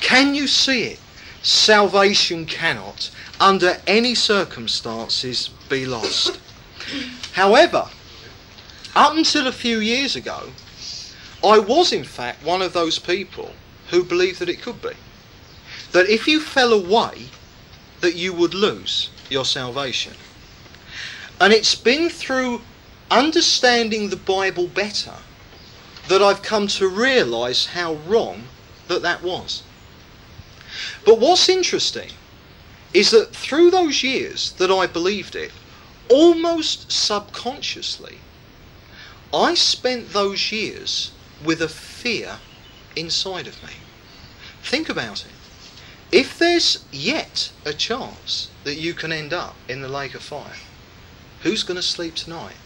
Can 0.00 0.34
you 0.34 0.46
see 0.46 0.84
it? 0.84 1.00
salvation 1.46 2.44
cannot, 2.44 3.08
under 3.40 3.78
any 3.86 4.14
circumstances, 4.14 5.48
be 5.68 5.86
lost. 5.86 6.40
However, 7.32 7.88
up 8.94 9.14
until 9.14 9.46
a 9.46 9.52
few 9.52 9.78
years 9.78 10.16
ago, 10.16 10.50
I 11.44 11.58
was 11.58 11.92
in 11.92 12.04
fact 12.04 12.44
one 12.44 12.62
of 12.62 12.72
those 12.72 12.98
people 12.98 13.52
who 13.90 14.02
believed 14.02 14.40
that 14.40 14.48
it 14.48 14.62
could 14.62 14.80
be. 14.80 14.92
That 15.92 16.08
if 16.08 16.26
you 16.26 16.40
fell 16.40 16.72
away, 16.72 17.28
that 18.00 18.16
you 18.16 18.32
would 18.32 18.54
lose 18.54 19.10
your 19.28 19.44
salvation. 19.44 20.14
And 21.40 21.52
it's 21.52 21.74
been 21.74 22.08
through 22.08 22.62
understanding 23.10 24.08
the 24.08 24.16
Bible 24.16 24.66
better 24.66 25.14
that 26.08 26.22
I've 26.22 26.42
come 26.42 26.66
to 26.68 26.88
realise 26.88 27.66
how 27.66 27.94
wrong 27.94 28.44
that 28.88 29.02
that 29.02 29.22
was. 29.22 29.62
But 31.04 31.20
what's 31.20 31.48
interesting 31.48 32.10
is 32.96 33.10
that 33.10 33.36
through 33.36 33.70
those 33.70 34.02
years 34.02 34.52
that 34.52 34.70
I 34.70 34.86
believed 34.86 35.36
it, 35.36 35.52
almost 36.08 36.90
subconsciously, 36.90 38.20
I 39.34 39.52
spent 39.52 40.14
those 40.14 40.50
years 40.50 41.12
with 41.44 41.60
a 41.60 41.68
fear 41.68 42.38
inside 42.96 43.46
of 43.46 43.62
me. 43.62 43.74
Think 44.62 44.88
about 44.88 45.26
it. 45.26 45.32
If 46.10 46.38
there's 46.38 46.86
yet 46.90 47.52
a 47.66 47.74
chance 47.74 48.48
that 48.64 48.76
you 48.76 48.94
can 48.94 49.12
end 49.12 49.34
up 49.34 49.56
in 49.68 49.82
the 49.82 49.88
lake 49.88 50.14
of 50.14 50.22
fire, 50.22 50.56
who's 51.42 51.64
going 51.64 51.76
to 51.76 51.82
sleep 51.82 52.14
tonight? 52.14 52.56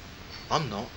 I'm 0.49 0.71
not. 0.71 0.91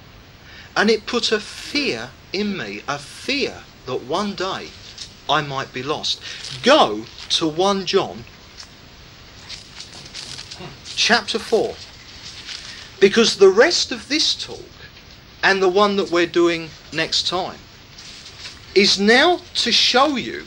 And 0.76 0.92
it 0.92 1.08
put 1.08 1.32
a 1.32 1.40
fear 1.40 2.12
in 2.34 2.56
me, 2.56 2.84
a 2.88 3.00
fear 3.00 3.64
that 3.88 4.04
one 4.04 4.36
day 4.36 4.70
I 5.28 5.42
might 5.42 5.74
be 5.74 5.82
lost. 5.82 6.22
Go 6.62 7.06
to 7.30 7.48
1 7.48 7.88
John 7.88 8.26
chapter 10.96 11.39
4. 11.39 11.76
Because 13.00 13.38
the 13.38 13.50
rest 13.50 13.91
of 13.91 14.08
this 14.08 14.34
talk 14.36 14.60
and 15.44 15.62
the 15.62 15.70
one 15.70 15.98
that 15.98 16.12
we're 16.12 16.26
doing 16.26 16.70
next 16.91 17.28
time 17.28 17.60
is 18.76 19.00
now 19.00 19.39
to 19.56 19.72
show 19.72 20.16
you, 20.16 20.44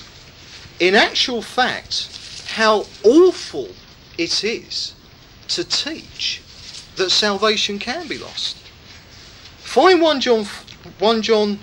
in 0.80 0.94
actual 0.94 1.42
fact, 1.42 2.08
how 2.48 2.86
awful 3.04 3.68
it 4.18 4.42
is 4.42 4.94
to 5.48 5.64
teach 5.64 6.42
that 6.96 7.10
salvation 7.10 7.78
can 7.78 8.08
be 8.08 8.18
lost. 8.18 8.56
Find 9.58 10.00
1 10.00 10.20
John, 10.20 10.44
1 10.98 11.22
John 11.22 11.58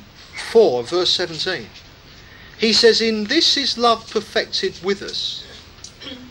4, 0.52 0.84
verse 0.84 1.10
17. 1.12 1.68
He 2.60 2.72
says, 2.72 3.02
In 3.02 3.26
this 3.26 3.58
is 3.58 3.78
love 3.78 4.10
perfected 4.10 4.82
with 4.84 5.02
us, 5.02 5.43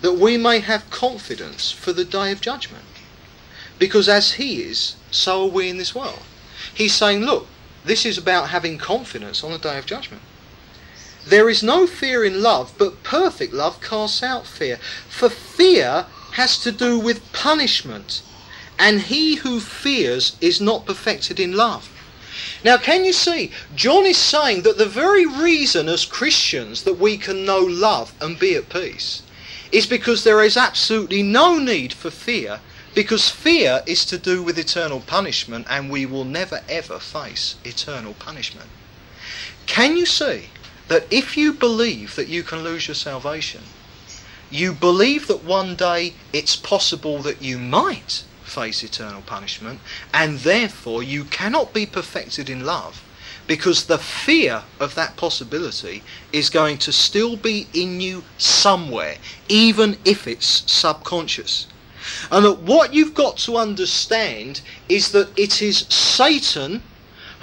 that 0.01 0.15
we 0.15 0.37
may 0.37 0.61
have 0.61 0.91
confidence 0.91 1.71
for 1.71 1.93
the 1.93 2.05
day 2.05 2.33
of 2.33 2.41
judgment. 2.41 2.85
Because 3.79 4.09
as 4.09 4.33
He 4.33 4.63
is, 4.63 4.97
so 5.11 5.45
are 5.45 5.51
we 5.51 5.69
in 5.69 5.79
this 5.79 5.95
world. 5.95 6.23
He's 6.75 6.95
saying, 6.95 7.21
Look, 7.21 7.47
this 7.85 8.07
is 8.07 8.19
about 8.19 8.51
having 8.51 8.79
confidence 8.79 9.43
on 9.43 9.53
the 9.53 9.59
day 9.59 9.79
of 9.79 9.87
judgment. 9.87 10.23
There 11.27 11.49
is 11.49 11.63
no 11.63 11.87
fear 11.87 12.25
in 12.25 12.43
love, 12.43 12.75
but 12.79 13.03
perfect 13.03 13.53
love 13.53 13.81
casts 13.81 14.23
out 14.23 14.47
fear. 14.47 14.79
For 15.09 15.29
fear 15.29 16.07
has 16.33 16.59
to 16.59 16.73
do 16.73 16.99
with 16.99 17.33
punishment, 17.33 18.23
and 18.79 19.03
he 19.03 19.37
who 19.37 19.61
fears 19.61 20.37
is 20.41 20.61
not 20.61 20.87
perfected 20.87 21.39
in 21.39 21.57
love. 21.57 21.89
Now, 22.65 22.77
can 22.77 23.05
you 23.05 23.13
see? 23.13 23.53
John 23.75 24.07
is 24.07 24.17
saying 24.17 24.63
that 24.63 24.79
the 24.79 24.87
very 24.87 25.27
reason 25.27 25.89
as 25.89 26.05
Christians 26.05 26.85
that 26.85 26.99
we 26.99 27.17
can 27.19 27.45
know 27.45 27.61
love 27.61 28.15
and 28.21 28.39
be 28.39 28.55
at 28.55 28.69
peace 28.69 29.23
is 29.73 29.87
because 29.87 30.23
there 30.23 30.43
is 30.43 30.57
absolutely 30.57 31.23
no 31.23 31.59
need 31.59 31.93
for 31.93 32.11
fear, 32.11 32.61
because 32.95 33.31
fear 33.31 33.83
is 33.87 34.05
to 34.05 34.19
do 34.19 34.43
with 34.43 34.59
eternal 34.59 35.01
punishment 35.01 35.67
and 35.71 35.91
we 35.91 36.05
will 36.05 36.25
never 36.25 36.61
ever 36.69 36.99
face 36.99 37.57
eternal 37.65 38.13
punishment. 38.15 38.69
Can 39.67 39.97
you 39.97 40.05
see 40.05 40.51
that 40.89 41.07
if 41.11 41.37
you 41.37 41.55
believe 41.55 42.17
that 42.17 42.29
you 42.29 42.43
can 42.43 42.63
lose 42.63 42.87
your 42.87 42.95
salvation, 42.95 43.63
you 44.51 44.75
believe 44.75 45.27
that 45.29 45.43
one 45.43 45.75
day 45.75 46.13
it's 46.33 46.55
possible 46.55 47.23
that 47.23 47.41
you 47.41 47.59
might 47.59 48.25
face 48.43 48.85
eternal 48.85 49.23
punishment, 49.23 49.81
and 50.13 50.41
therefore 50.41 51.03
you 51.03 51.25
cannot 51.25 51.73
be 51.73 51.87
perfected 51.87 52.51
in 52.51 52.67
love 52.67 53.03
because 53.47 53.85
the 53.87 53.99
fear 53.99 54.63
of 54.79 54.95
that 54.95 55.17
possibility 55.17 56.03
is 56.33 56.51
going 56.51 56.79
to 56.79 56.93
still 56.93 57.37
be 57.37 57.67
in 57.75 58.01
you 58.01 58.23
somewhere, 58.39 59.17
even 59.49 59.99
if 60.05 60.27
it's 60.27 60.71
subconscious. 60.71 61.67
And 62.31 62.45
that 62.45 62.59
what 62.61 62.95
you've 62.95 63.15
got 63.15 63.37
to 63.39 63.57
understand 63.57 64.61
is 64.89 65.13
that 65.13 65.37
it 65.39 65.63
is 65.63 65.87
Satan 65.89 66.83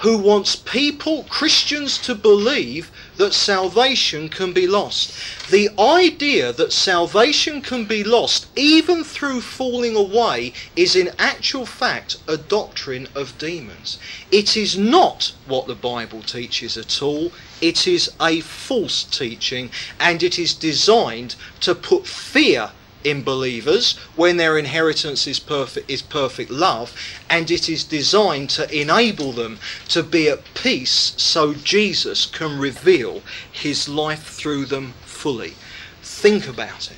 who 0.00 0.16
wants 0.16 0.56
people, 0.56 1.24
Christians, 1.28 1.98
to 1.98 2.14
believe 2.14 2.90
that 3.20 3.34
salvation 3.34 4.30
can 4.30 4.52
be 4.54 4.66
lost. 4.66 5.12
The 5.50 5.68
idea 5.78 6.54
that 6.54 6.72
salvation 6.72 7.60
can 7.60 7.84
be 7.84 8.02
lost, 8.02 8.46
even 8.56 9.04
through 9.04 9.42
falling 9.42 9.94
away, 9.94 10.54
is 10.74 10.96
in 10.96 11.10
actual 11.18 11.66
fact 11.66 12.16
a 12.26 12.38
doctrine 12.38 13.08
of 13.14 13.36
demons. 13.36 13.98
It 14.32 14.56
is 14.56 14.78
not 14.78 15.34
what 15.46 15.66
the 15.66 15.74
Bible 15.74 16.22
teaches 16.22 16.78
at 16.78 17.02
all. 17.02 17.30
It 17.60 17.86
is 17.86 18.10
a 18.18 18.40
false 18.40 19.04
teaching 19.04 19.70
and 19.98 20.22
it 20.22 20.38
is 20.38 20.54
designed 20.54 21.36
to 21.60 21.74
put 21.74 22.06
fear 22.06 22.70
in 23.04 23.22
believers 23.22 23.96
when 24.16 24.36
their 24.36 24.58
inheritance 24.58 25.26
is 25.26 25.40
perfect 25.40 25.90
is 25.90 26.02
perfect 26.02 26.50
love 26.50 26.94
and 27.28 27.50
it 27.50 27.68
is 27.68 27.84
designed 27.84 28.50
to 28.50 28.70
enable 28.78 29.32
them 29.32 29.58
to 29.88 30.02
be 30.02 30.28
at 30.28 30.54
peace 30.54 31.14
so 31.16 31.54
Jesus 31.54 32.26
can 32.26 32.58
reveal 32.58 33.22
his 33.50 33.88
life 33.88 34.24
through 34.24 34.66
them 34.66 34.92
fully. 35.02 35.54
Think 36.02 36.46
about 36.46 36.90
it. 36.90 36.96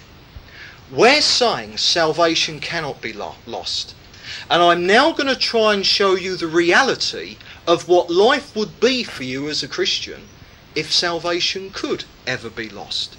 We're 0.91 1.23
saying 1.23 1.79
salvation 1.79 2.61
cannot 2.61 3.01
be 3.01 3.13
lo- 3.13 3.37
lost. 3.47 3.95
And 4.51 4.63
I'm 4.63 4.87
now 4.87 5.13
going 5.13 5.29
to 5.29 5.37
try 5.37 5.75
and 5.75 5.87
show 5.87 6.15
you 6.15 6.37
the 6.37 6.47
reality 6.47 7.37
of 7.67 7.89
what 7.89 8.11
life 8.11 8.55
would 8.57 8.81
be 8.81 9.03
for 9.03 9.25
you 9.25 9.49
as 9.49 9.63
a 9.63 9.69
Christian 9.69 10.29
if 10.75 10.93
salvation 10.93 11.71
could 11.71 12.05
ever 12.27 12.51
be 12.51 12.69
lost. 12.69 13.17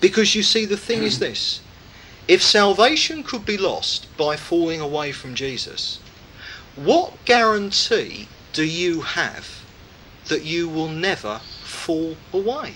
Because 0.00 0.34
you 0.34 0.42
see 0.42 0.64
the 0.64 0.76
thing 0.76 1.02
is 1.02 1.18
this 1.18 1.60
if 2.28 2.42
salvation 2.42 3.22
could 3.22 3.44
be 3.44 3.56
lost 3.56 4.06
by 4.16 4.36
falling 4.36 4.80
away 4.80 5.12
from 5.12 5.34
Jesus, 5.34 5.98
what 6.76 7.12
guarantee 7.24 8.28
do 8.52 8.64
you 8.64 9.02
have 9.02 9.64
that 10.28 10.44
you 10.44 10.68
will 10.68 10.88
never 10.88 11.40
fall 11.62 12.16
away? 12.32 12.74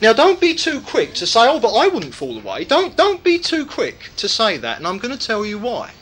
Now, 0.00 0.12
don't 0.12 0.40
be 0.40 0.54
too 0.54 0.80
quick 0.80 1.14
to 1.14 1.26
say, 1.26 1.40
"Oh, 1.40 1.60
but 1.60 1.74
I 1.74 1.88
wouldn't 1.88 2.14
fall 2.14 2.38
away." 2.38 2.64
Don't 2.64 2.96
don't 2.96 3.22
be 3.22 3.38
too 3.38 3.66
quick 3.66 4.10
to 4.16 4.28
say 4.28 4.56
that, 4.56 4.78
and 4.78 4.86
I'm 4.86 4.98
going 4.98 5.16
to 5.16 5.26
tell 5.26 5.44
you 5.44 5.58
why. 5.58 5.92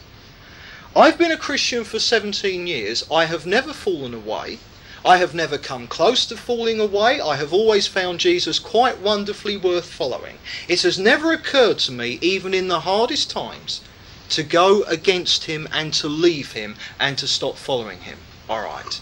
I've 0.95 1.17
been 1.17 1.33
a 1.33 1.39
Christian 1.39 1.85
for 1.85 1.99
17 1.99 2.67
years. 2.67 3.05
I 3.11 3.25
have 3.25 3.47
never 3.47 3.73
fallen 3.73 4.15
away. 4.15 4.59
I 5.05 5.17
have 5.17 5.35
never 5.35 5.59
come 5.59 5.89
close 5.89 6.25
to 6.27 6.37
falling 6.37 6.79
away. 6.79 7.21
I 7.21 7.35
have 7.35 7.53
always 7.53 7.89
found 7.89 8.21
Jesus 8.21 8.61
quite 8.61 8.99
wonderfully 8.99 9.57
worth 9.57 9.87
following. 9.87 10.39
It 10.69 10.83
has 10.83 10.97
never 10.97 11.33
occurred 11.33 11.81
to 11.81 11.93
me, 11.93 12.19
even 12.23 12.55
in 12.55 12.69
the 12.69 12.81
hardest 12.81 13.29
times, 13.29 13.81
to 14.29 14.45
go 14.45 14.85
against 14.85 15.45
him 15.45 15.69
and 15.73 15.93
to 15.95 16.09
leave 16.09 16.53
him 16.53 16.77
and 17.01 17.19
to 17.19 17.27
stop 17.27 17.57
following 17.57 18.01
him. 18.01 18.19
All 18.49 18.63
right. 18.63 19.01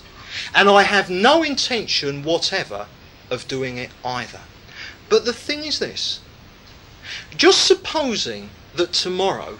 And 0.54 0.70
I 0.70 0.84
have 0.84 1.10
no 1.10 1.42
intention 1.42 2.22
whatever 2.22 2.86
of 3.30 3.46
doing 3.46 3.76
it 3.76 3.90
either. 4.02 4.40
But 5.10 5.26
the 5.26 5.34
thing 5.34 5.64
is 5.64 5.80
this 5.80 6.20
just 7.36 7.66
supposing 7.66 8.48
that 8.76 8.92
tomorrow 8.92 9.58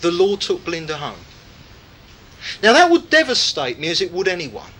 the 0.00 0.10
Lord 0.10 0.42
took 0.42 0.64
Belinda 0.64 0.98
home. 0.98 1.24
Now 2.62 2.74
that 2.74 2.90
would 2.90 3.08
devastate 3.08 3.78
me 3.78 3.88
as 3.88 4.02
it 4.02 4.12
would 4.12 4.28
anyone. 4.28 4.73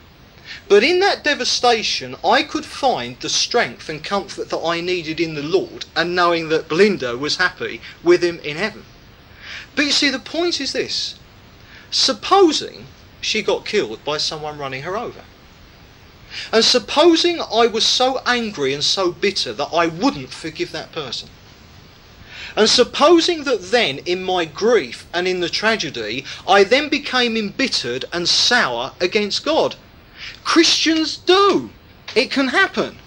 But 0.69 0.83
in 0.83 1.01
that 1.01 1.23
devastation, 1.23 2.17
I 2.25 2.43
could 2.43 2.65
find 2.65 3.21
the 3.21 3.29
strength 3.29 3.89
and 3.89 4.03
comfort 4.03 4.49
that 4.49 4.65
I 4.65 4.81
needed 4.81 5.21
in 5.21 5.35
the 5.35 5.43
Lord 5.43 5.85
and 5.95 6.15
knowing 6.15 6.49
that 6.49 6.69
Belinda 6.69 7.19
was 7.19 7.37
happy 7.37 7.83
with 8.03 8.25
him 8.25 8.41
in 8.41 8.57
heaven. 8.57 8.85
But 9.77 9.85
you 9.85 9.93
see, 9.93 10.11
the 10.11 10.19
point 10.19 10.61
is 10.61 10.73
this 10.73 11.17
supposing 11.91 12.87
she 13.21 13.43
got 13.43 13.65
killed 13.65 14.05
by 14.05 14.19
someone 14.19 14.59
running 14.59 14.83
her 14.83 14.97
over. 14.97 15.25
And 16.53 16.65
supposing 16.65 17.41
I 17.41 17.67
was 17.67 17.87
so 17.87 18.21
angry 18.27 18.75
and 18.75 18.83
so 18.83 19.13
bitter 19.13 19.53
that 19.53 19.69
I 19.73 19.87
wouldn't 19.87 20.31
forgive 20.31 20.73
that 20.73 20.93
person. 20.93 21.29
And 22.57 22.69
supposing 22.69 23.45
that 23.45 23.71
then, 23.71 23.99
in 23.99 24.23
my 24.23 24.45
grief 24.45 25.07
and 25.13 25.27
in 25.27 25.41
the 25.41 25.49
tragedy, 25.49 26.25
I 26.47 26.65
then 26.65 26.89
became 26.89 27.37
embittered 27.37 28.05
and 28.13 28.29
sour 28.29 28.93
against 29.01 29.45
God. 29.45 29.77
Christians 30.45 31.17
do. 31.17 31.71
It 32.15 32.31
can 32.31 32.49
happen. 32.49 32.99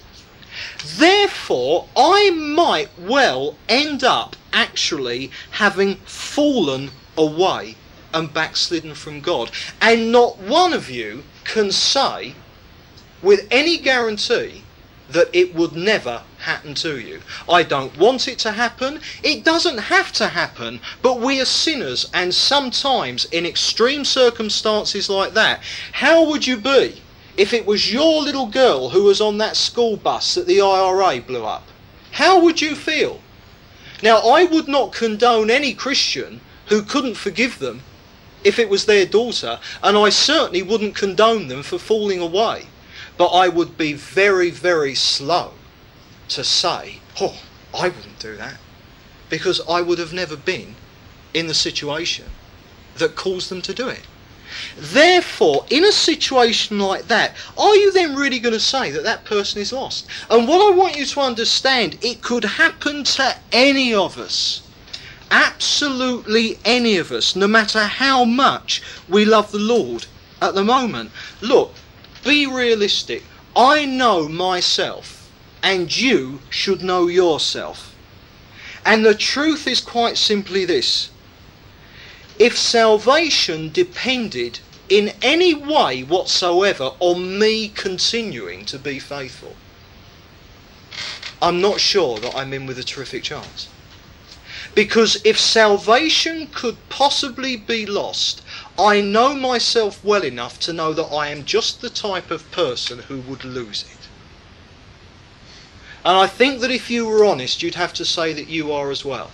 Therefore, 0.98 1.88
I 1.96 2.30
might 2.32 2.90
well 3.00 3.56
end 3.70 4.04
up 4.04 4.36
actually 4.54 5.32
having 5.52 5.96
fallen 6.06 6.92
away 7.18 7.76
and 8.14 8.34
backslidden 8.34 8.96
from 8.96 9.22
God. 9.22 9.52
And 9.82 10.12
not 10.12 10.38
one 10.40 10.74
of 10.74 10.90
you 10.90 11.24
can 11.44 11.72
say 11.72 12.36
with 13.22 13.48
any 13.52 13.78
guarantee 13.78 14.64
that 15.10 15.30
it 15.34 15.56
would 15.56 15.74
never 15.74 16.24
happen 16.40 16.74
to 16.76 17.00
you. 17.00 17.22
I 17.48 17.64
don't 17.64 17.98
want 17.98 18.28
it 18.28 18.40
to 18.40 18.52
happen. 18.52 19.00
It 19.24 19.44
doesn't 19.44 19.78
have 19.78 20.12
to 20.14 20.28
happen. 20.28 20.82
But 21.02 21.20
we 21.20 21.40
are 21.40 21.46
sinners, 21.46 22.10
and 22.14 22.34
sometimes 22.34 23.26
in 23.26 23.46
extreme 23.46 24.04
circumstances 24.04 25.10
like 25.10 25.34
that, 25.34 25.62
how 25.94 26.28
would 26.30 26.46
you 26.46 26.58
be 26.58 27.02
if 27.38 27.54
it 27.54 27.66
was 27.66 27.94
your 27.94 28.22
little 28.24 28.48
girl 28.48 28.90
who 28.90 29.04
was 29.04 29.22
on 29.22 29.38
that 29.38 29.56
school 29.56 29.96
bus 29.96 30.36
that 30.36 30.48
the 30.48 30.60
IRA 30.60 31.22
blew 31.22 31.46
up? 31.46 31.68
How 32.12 32.40
would 32.40 32.62
you 32.62 32.76
feel? 32.76 33.22
Now, 34.02 34.18
I 34.18 34.44
would 34.44 34.68
not 34.68 34.92
condone 34.92 35.50
any 35.50 35.74
Christian 35.74 36.42
who 36.68 36.82
couldn't 36.82 37.16
forgive 37.16 37.60
them 37.60 37.84
if 38.44 38.60
it 38.60 38.70
was 38.70 38.86
their 38.86 39.06
daughter, 39.06 39.60
and 39.84 39.98
I 39.98 40.10
certainly 40.10 40.62
wouldn't 40.62 40.96
condone 40.96 41.48
them 41.48 41.64
for 41.64 41.78
falling 41.78 42.20
away. 42.20 42.68
But 43.18 43.28
I 43.28 43.48
would 43.48 43.78
be 43.78 43.94
very, 43.94 44.52
very 44.52 44.94
slow 44.96 45.54
to 46.30 46.44
say, 46.44 47.00
oh, 47.20 47.40
I 47.74 47.90
wouldn't 47.90 48.20
do 48.20 48.36
that. 48.38 48.58
Because 49.30 49.62
I 49.68 49.82
would 49.82 50.00
have 50.00 50.14
never 50.14 50.38
been 50.38 50.76
in 51.34 51.48
the 51.48 51.54
situation 51.54 52.26
that 52.98 53.16
caused 53.16 53.50
them 53.50 53.62
to 53.64 53.74
do 53.74 53.90
it. 53.90 54.02
Therefore, 54.78 55.66
in 55.70 55.84
a 55.84 55.92
situation 55.92 56.80
like 56.80 57.08
that, 57.08 57.36
are 57.58 57.76
you 57.76 57.92
then 57.92 58.16
really 58.16 58.40
going 58.40 58.54
to 58.54 58.60
say 58.60 58.92
that 58.92 59.04
that 59.04 59.26
person 59.26 59.62
is 59.62 59.74
lost? 59.74 60.08
And 60.30 60.48
what 60.48 60.62
I 60.62 60.76
want 60.76 60.98
you 60.98 61.06
to 61.06 61.22
understand, 61.22 61.98
it 62.02 62.22
could 62.22 62.44
happen 62.44 63.04
to 63.04 63.36
any 63.52 63.94
of 63.94 64.18
us. 64.18 64.62
Absolutely 65.30 66.58
any 66.64 66.98
of 66.98 67.12
us, 67.12 67.36
no 67.36 67.48
matter 67.48 67.84
how 67.84 68.24
much 68.24 68.82
we 69.10 69.26
love 69.26 69.52
the 69.52 69.60
Lord 69.60 70.06
at 70.42 70.56
the 70.56 70.64
moment. 70.64 71.12
Look, 71.42 71.74
be 72.24 72.46
realistic. 72.46 73.24
I 73.56 73.86
know 73.86 74.28
myself, 74.28 75.30
and 75.64 75.96
you 75.96 76.40
should 76.50 76.84
know 76.84 77.08
yourself. 77.08 77.96
And 78.86 79.06
the 79.06 79.16
truth 79.16 79.68
is 79.68 79.82
quite 79.82 80.18
simply 80.18 80.64
this 80.64 81.10
if 82.40 82.58
salvation 82.58 83.72
depended 83.72 84.60
in 84.90 85.12
any 85.22 85.54
way 85.54 86.04
whatsoever 86.04 86.92
on 87.00 87.40
me 87.40 87.68
continuing 87.70 88.66
to 88.66 88.78
be 88.78 89.00
faithful, 89.00 89.56
I'm 91.42 91.62
not 91.62 91.80
sure 91.80 92.18
that 92.20 92.36
I'm 92.36 92.54
in 92.54 92.66
with 92.66 92.80
a 92.80 92.84
terrific 92.84 93.24
chance. 93.24 93.70
Because 94.76 95.20
if 95.26 95.40
salvation 95.40 96.48
could 96.48 96.78
possibly 96.90 97.56
be 97.56 97.86
lost, 97.86 98.44
I 98.78 99.02
know 99.02 99.34
myself 99.34 100.04
well 100.04 100.24
enough 100.24 100.60
to 100.62 100.74
know 100.74 100.94
that 100.94 101.08
I 101.08 101.30
am 101.30 101.46
just 101.46 101.82
the 101.82 101.90
type 101.90 102.30
of 102.30 102.50
person 102.52 103.00
who 103.00 103.18
would 103.22 103.44
lose 103.44 103.84
it. 103.84 104.08
And 106.06 106.16
I 106.16 106.28
think 106.28 106.62
that 106.62 106.72
if 106.72 106.90
you 106.90 107.08
were 107.08 107.26
honest, 107.26 107.64
you'd 107.64 107.76
have 107.76 107.94
to 107.96 108.06
say 108.06 108.34
that 108.34 108.48
you 108.48 108.72
are 108.72 108.92
as 108.92 109.04
well. 109.04 109.32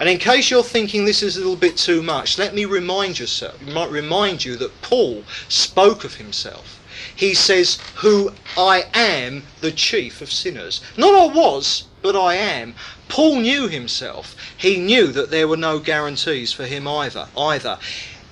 And 0.00 0.08
in 0.08 0.18
case 0.18 0.50
you're 0.50 0.62
thinking 0.62 1.04
this 1.04 1.22
is 1.22 1.36
a 1.36 1.40
little 1.40 1.56
bit 1.56 1.76
too 1.76 2.02
much, 2.02 2.38
let 2.38 2.54
me 2.54 2.64
remind 2.64 3.18
yourself, 3.18 3.60
might 3.62 3.90
remind 3.90 4.44
you 4.44 4.56
that 4.56 4.80
Paul 4.80 5.24
spoke 5.48 6.04
of 6.04 6.14
himself. 6.14 6.78
He 7.14 7.34
says, 7.34 7.78
"Who 7.96 8.32
I 8.56 8.84
am 8.94 9.44
the 9.60 9.72
chief 9.72 10.20
of 10.20 10.32
sinners." 10.32 10.80
Not 10.96 11.14
I 11.14 11.26
was, 11.26 11.84
but 12.00 12.14
I 12.14 12.34
am. 12.34 12.74
Paul 13.08 13.40
knew 13.40 13.66
himself. 13.66 14.36
He 14.56 14.76
knew 14.76 15.08
that 15.08 15.30
there 15.30 15.48
were 15.48 15.56
no 15.56 15.80
guarantees 15.80 16.52
for 16.52 16.66
him 16.66 16.86
either. 16.86 17.26
Either. 17.36 17.78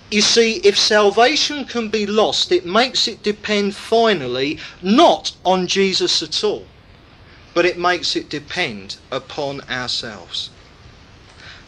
You 0.09 0.23
see, 0.23 0.61
if 0.63 0.79
salvation 0.79 1.65
can 1.65 1.89
be 1.89 2.07
lost, 2.07 2.53
it 2.53 2.65
makes 2.65 3.09
it 3.09 3.25
depend 3.25 3.75
finally 3.75 4.59
not 4.81 5.33
on 5.45 5.67
Jesus 5.67 6.23
at 6.23 6.45
all, 6.45 6.67
but 7.55 7.67
it 7.67 7.77
makes 7.77 8.15
it 8.15 8.29
depend 8.29 8.97
upon 9.11 9.63
ourselves. 9.63 10.51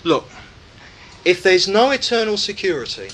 Look, 0.04 0.28
if 1.24 1.42
there's 1.42 1.66
no 1.66 1.90
eternal 1.90 2.36
security, 2.36 3.08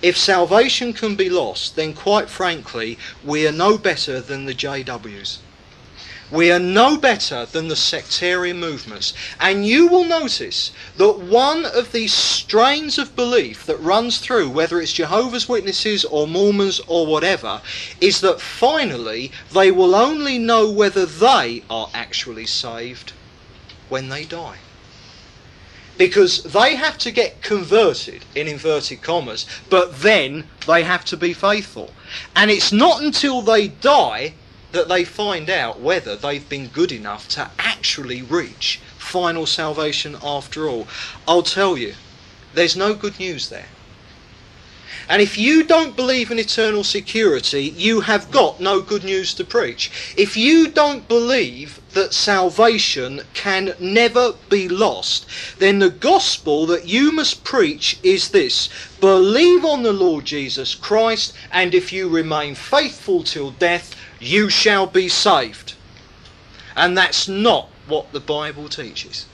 if 0.00 0.16
salvation 0.16 0.94
can 0.94 1.14
be 1.14 1.28
lost, 1.28 1.76
then 1.76 1.92
quite 1.92 2.30
frankly, 2.30 2.98
we 3.22 3.46
are 3.46 3.52
no 3.52 3.76
better 3.76 4.20
than 4.20 4.46
the 4.46 4.54
JWs. 4.54 5.38
We 6.30 6.50
are 6.50 6.60
no 6.60 6.96
better 6.96 7.44
than 7.44 7.68
the 7.68 7.76
sectarian 7.76 8.58
movements. 8.58 9.12
And 9.38 9.66
you 9.66 9.88
will 9.88 10.04
notice 10.04 10.70
that 10.96 11.18
one 11.18 11.66
of 11.66 11.92
these 11.92 12.14
strains 12.14 12.98
of 12.98 13.16
belief 13.16 13.66
that 13.66 13.76
runs 13.80 14.18
through, 14.18 14.48
whether 14.48 14.80
it's 14.80 14.92
Jehovah's 14.92 15.48
Witnesses 15.48 16.04
or 16.04 16.26
Mormons 16.26 16.80
or 16.86 17.06
whatever, 17.06 17.60
is 18.00 18.20
that 18.22 18.40
finally 18.40 19.32
they 19.52 19.70
will 19.70 19.94
only 19.94 20.38
know 20.38 20.70
whether 20.70 21.04
they 21.04 21.64
are 21.68 21.90
actually 21.92 22.46
saved 22.46 23.12
when 23.88 24.08
they 24.08 24.24
die 24.24 24.58
because 26.00 26.42
they 26.44 26.76
have 26.76 26.96
to 26.96 27.10
get 27.10 27.42
converted 27.42 28.24
in 28.34 28.48
inverted 28.48 29.02
commas, 29.02 29.44
but 29.68 30.00
then 30.00 30.48
they 30.66 30.82
have 30.82 31.04
to 31.04 31.14
be 31.14 31.34
faithful. 31.34 31.90
And 32.34 32.50
it's 32.50 32.72
not 32.72 33.02
until 33.02 33.42
they 33.42 33.68
die 33.68 34.32
that 34.72 34.88
they 34.88 35.04
find 35.04 35.50
out 35.50 35.78
whether 35.78 36.16
they've 36.16 36.48
been 36.48 36.68
good 36.68 36.90
enough 36.90 37.28
to 37.28 37.50
actually 37.58 38.22
reach 38.22 38.80
final 38.96 39.44
salvation 39.44 40.16
after 40.22 40.66
all. 40.66 40.88
I'll 41.28 41.42
tell 41.42 41.76
you, 41.76 41.92
there's 42.54 42.78
no 42.78 42.94
good 42.94 43.18
news 43.18 43.50
there. 43.50 43.68
And 45.08 45.20
if 45.20 45.36
you 45.36 45.64
don't 45.64 45.96
believe 45.96 46.30
in 46.30 46.38
eternal 46.38 46.84
security, 46.84 47.74
you 47.76 48.00
have 48.02 48.30
got 48.30 48.60
no 48.60 48.80
good 48.80 49.04
news 49.04 49.34
to 49.34 49.44
preach. 49.44 50.14
If 50.16 50.36
you 50.36 50.68
don't 50.68 51.08
believe 51.08 51.80
that 51.94 52.14
salvation 52.14 53.22
can 53.34 53.74
never 53.80 54.34
be 54.48 54.68
lost, 54.68 55.26
then 55.58 55.78
the 55.78 55.90
gospel 55.90 56.66
that 56.66 56.86
you 56.86 57.12
must 57.12 57.42
preach 57.44 57.98
is 58.02 58.30
this 58.30 58.68
believe 59.00 59.64
on 59.64 59.82
the 59.82 59.92
Lord 59.92 60.24
Jesus 60.24 60.74
Christ, 60.74 61.32
and 61.50 61.74
if 61.74 61.92
you 61.92 62.08
remain 62.08 62.54
faithful 62.54 63.22
till 63.24 63.50
death, 63.50 63.94
you 64.20 64.48
shall 64.50 64.86
be 64.86 65.08
saved. 65.08 65.74
And 66.76 66.96
that's 66.96 67.26
not 67.26 67.68
what 67.88 68.12
the 68.12 68.20
Bible 68.20 68.68
teaches. 68.68 69.26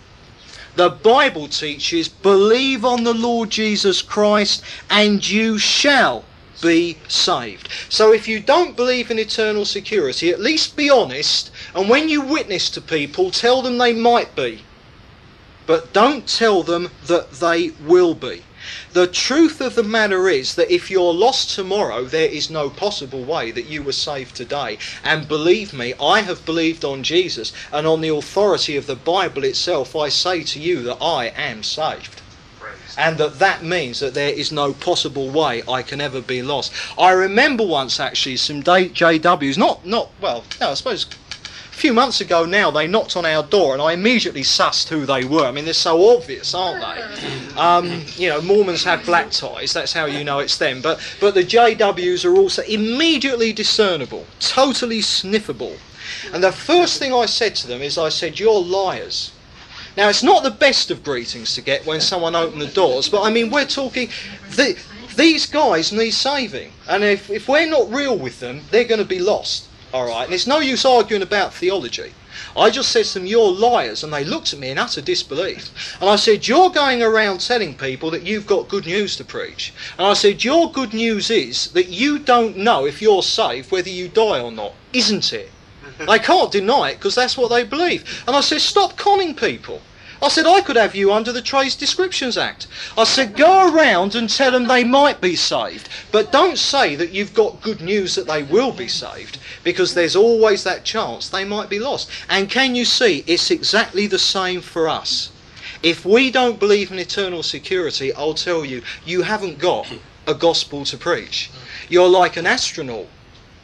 The 0.77 0.91
Bible 0.91 1.49
teaches, 1.49 2.07
believe 2.07 2.85
on 2.85 3.05
the 3.05 3.15
Lord 3.15 3.51
Jesus 3.51 4.03
Christ 4.03 4.63
and 4.91 5.27
you 5.27 5.59
shall 5.59 6.25
be 6.63 6.99
saved. 7.09 7.69
So 7.89 8.13
if 8.13 8.29
you 8.29 8.41
don't 8.41 8.77
believe 8.77 9.11
in 9.11 9.19
eternal 9.19 9.65
security, 9.65 10.31
at 10.31 10.41
least 10.41 10.77
be 10.77 10.91
honest, 10.91 11.51
and 11.75 11.89
when 11.89 12.09
you 12.09 12.21
witness 12.21 12.71
to 12.71 12.81
people, 12.81 13.31
tell 13.31 13.63
them 13.63 13.79
they 13.79 13.93
might 13.93 14.37
be. 14.37 14.61
But 15.67 15.93
don't 15.93 16.29
tell 16.29 16.63
them 16.63 16.91
that 17.07 17.33
they 17.33 17.71
will 17.87 18.15
be. 18.15 18.43
The 18.93 19.07
truth 19.07 19.61
of 19.61 19.75
the 19.75 19.83
matter 19.83 20.29
is 20.29 20.55
that 20.55 20.73
if 20.73 20.91
you're 20.91 21.15
lost 21.15 21.55
tomorrow, 21.55 22.05
there 22.05 22.29
is 22.29 22.51
no 22.51 22.71
possible 22.71 23.25
way 23.25 23.51
that 23.51 23.67
you 23.67 23.83
were 23.83 23.93
saved 23.93 24.35
today. 24.35 24.79
And 25.05 25.29
believe 25.29 25.73
me, 25.73 25.95
I 26.01 26.21
have 26.21 26.45
believed 26.45 26.85
on 26.85 27.03
Jesus, 27.03 27.53
and 27.73 27.87
on 27.87 28.01
the 28.01 28.15
authority 28.15 28.77
of 28.77 28.87
the 28.87 28.97
Bible 28.97 29.45
itself, 29.45 29.95
I 29.95 30.09
say 30.09 30.43
to 30.45 30.61
you 30.61 30.83
that 30.83 31.03
I 31.03 31.27
am 31.37 31.63
saved 31.63 32.23
and 32.97 33.19
that 33.19 33.39
that 33.39 33.63
means 33.63 34.01
that 34.01 34.15
there 34.15 34.33
is 34.33 34.51
no 34.51 34.73
possible 34.73 35.29
way 35.29 35.63
I 35.69 35.83
can 35.83 36.01
ever 36.01 36.21
be 36.21 36.43
lost. 36.43 36.73
I 36.99 37.11
remember 37.13 37.65
once 37.65 38.01
actually 38.01 38.39
some 38.39 38.63
JWs, 38.63 39.59
not 39.59 39.85
not 39.85 40.11
well, 40.21 40.45
no, 40.61 40.71
I 40.71 40.75
suppose 40.75 41.07
a 41.77 41.79
few 41.79 41.93
months 41.93 42.23
ago 42.23 42.47
now, 42.47 42.71
they 42.71 42.87
knocked 42.87 43.19
on 43.19 43.27
our 43.27 43.43
door, 43.43 43.75
and 43.75 43.83
I 43.83 43.93
immediately 43.93 44.41
sussed 44.41 44.89
who 44.89 45.05
they 45.05 45.27
were. 45.27 45.45
I 45.45 45.51
mean, 45.51 45.67
they're 45.67 45.75
so 45.75 46.17
obvious, 46.17 46.55
aren't 46.55 46.81
they? 46.81 47.55
Um, 47.55 48.03
you 48.17 48.31
know, 48.31 48.41
Mormons 48.41 48.83
have 48.85 49.05
black 49.05 49.31
ties. 49.31 49.75
That's 49.75 49.93
how 49.93 50.07
you 50.07 50.25
know 50.25 50.39
it's 50.39 50.57
them. 50.57 50.81
But 50.81 50.99
but 51.21 51.35
the 51.35 51.43
JWs 51.43 52.25
are 52.25 52.35
also 52.35 52.63
immediately 52.63 53.53
discernible, 53.53 54.25
totally 54.41 55.01
sniffable. 55.01 55.77
And 56.33 56.43
the 56.43 56.51
first 56.51 56.99
thing 56.99 57.13
I 57.13 57.27
said 57.27 57.55
to 57.57 57.67
them 57.67 57.83
is, 57.83 57.99
I 57.99 58.09
said, 58.09 58.41
"You're 58.41 58.59
liars." 58.59 59.33
Now, 59.99 60.09
it's 60.09 60.23
not 60.23 60.45
the 60.45 60.51
best 60.51 60.91
of 60.91 61.05
greetings 61.05 61.55
to 61.57 61.61
get 61.61 61.85
when 61.85 62.01
someone 62.01 62.35
opened 62.35 62.63
the 62.63 62.69
doors, 62.69 63.11
but 63.11 63.23
I 63.23 63.31
mean, 63.31 63.51
we're 63.51 63.67
talking. 63.67 64.09
The, 64.53 64.79
these 65.15 65.45
guys 65.45 65.93
need 65.93 66.13
saving, 66.13 66.73
and 66.89 67.05
if, 67.05 67.29
if 67.29 67.49
we're 67.49 67.69
not 67.69 67.93
real 67.93 68.17
with 68.17 68.41
them, 68.41 68.63
they're 68.71 68.85
going 68.85 69.01
to 69.01 69.07
be 69.07 69.19
lost. 69.19 69.69
All 69.93 70.09
right, 70.09 70.25
and 70.25 70.35
it's 70.35 70.47
no 70.47 70.59
use 70.59 70.85
arguing 70.85 71.23
about 71.23 71.55
theology. 71.55 72.13
I 72.57 72.71
just 72.71 72.91
said 72.91 73.05
to 73.07 73.15
them, 73.15 73.27
You're 73.27 73.51
liars. 73.51 74.05
And 74.05 74.13
they 74.13 74.25
looked 74.25 74.53
at 74.53 74.59
me 74.59 74.71
in 74.71 74.79
utter 74.79 75.01
disbelief. 75.01 75.97
And 76.01 76.11
I 76.11 76.17
said, 76.17 76.47
You're 76.47 76.71
going 76.71 77.03
around 77.03 77.41
telling 77.41 77.77
people 77.77 78.11
that 78.11 78.25
you've 78.25 78.47
got 78.47 78.69
good 78.69 78.87
news 78.87 79.17
to 79.17 79.25
preach. 79.25 79.73
And 79.99 80.07
I 80.07 80.15
said, 80.15 80.45
Your 80.45 80.71
good 80.71 80.93
news 80.93 81.31
is 81.31 81.69
that 81.73 81.89
you 81.89 82.19
don't 82.19 82.57
know 82.57 82.87
if 82.87 83.01
you're 83.01 83.23
saved 83.23 83.71
whether 83.71 83.91
you 83.91 84.09
die 84.09 84.41
or 84.41 84.53
not, 84.53 84.73
isn't 84.93 85.33
it? 85.33 85.51
They 86.07 86.19
can't 86.19 86.53
deny 86.53 86.91
it 86.91 86.97
because 86.97 87.15
that's 87.15 87.39
what 87.39 87.49
they 87.49 87.65
believe. 87.65 88.23
And 88.27 88.37
I 88.37 88.41
said, 88.41 88.61
stop 88.61 88.99
conning 88.99 89.35
people. 89.35 89.81
I 90.23 90.29
said, 90.29 90.47
I 90.47 90.63
could 90.63 90.77
have 90.77 90.95
you 90.95 91.13
under 91.13 91.33
the 91.33 91.43
Trades 91.43 91.77
Descriptions 91.77 92.39
Act. 92.39 92.67
I 92.97 93.05
said, 93.05 93.37
go 93.37 93.71
around 93.71 94.15
and 94.15 94.31
tell 94.31 94.51
them 94.51 94.67
they 94.67 94.83
might 94.83 95.21
be 95.21 95.37
saved. 95.37 95.89
But 96.11 96.33
don't 96.33 96.59
say 96.59 96.97
that 96.97 97.13
you've 97.13 97.35
got 97.35 97.61
good 97.61 97.83
news 97.83 98.15
that 98.15 98.27
they 98.27 98.43
will 98.43 98.73
be 98.73 98.89
saved, 98.89 99.39
because 99.63 99.93
there's 99.93 100.17
always 100.17 100.65
that 100.65 100.85
chance 100.85 101.29
they 101.29 101.45
might 101.45 101.69
be 101.69 101.79
lost. 101.79 102.11
And 102.31 102.51
can 102.51 102.75
you 102.75 102.85
see, 102.85 103.25
it's 103.27 103.51
exactly 103.51 104.07
the 104.07 104.19
same 104.19 104.63
for 104.63 104.89
us. 104.89 105.31
If 105.83 106.07
we 106.07 106.31
don't 106.31 106.59
believe 106.59 106.91
in 106.91 106.99
eternal 106.99 107.43
security, 107.43 108.13
I'll 108.15 108.35
tell 108.35 108.65
you, 108.65 108.83
you 109.05 109.23
haven't 109.23 109.59
got 109.59 109.93
a 110.27 110.35
gospel 110.35 110.85
to 110.87 110.97
preach. 110.97 111.51
You're 111.89 112.09
like 112.09 112.37
an 112.37 112.47
astronaut 112.47 113.07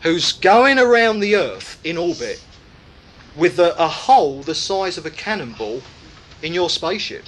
who's 0.03 0.33
going 0.33 0.79
around 0.79 1.21
the 1.21 1.37
earth 1.37 1.81
in 1.83 1.97
orbit 1.97 2.45
with 3.35 3.59
a, 3.59 3.75
a 3.83 3.89
hole 3.89 4.43
the 4.43 4.55
size 4.55 4.99
of 4.99 5.07
a 5.07 5.11
cannonball 5.11 5.81
in 6.43 6.55
your 6.55 6.71
spaceship. 6.71 7.27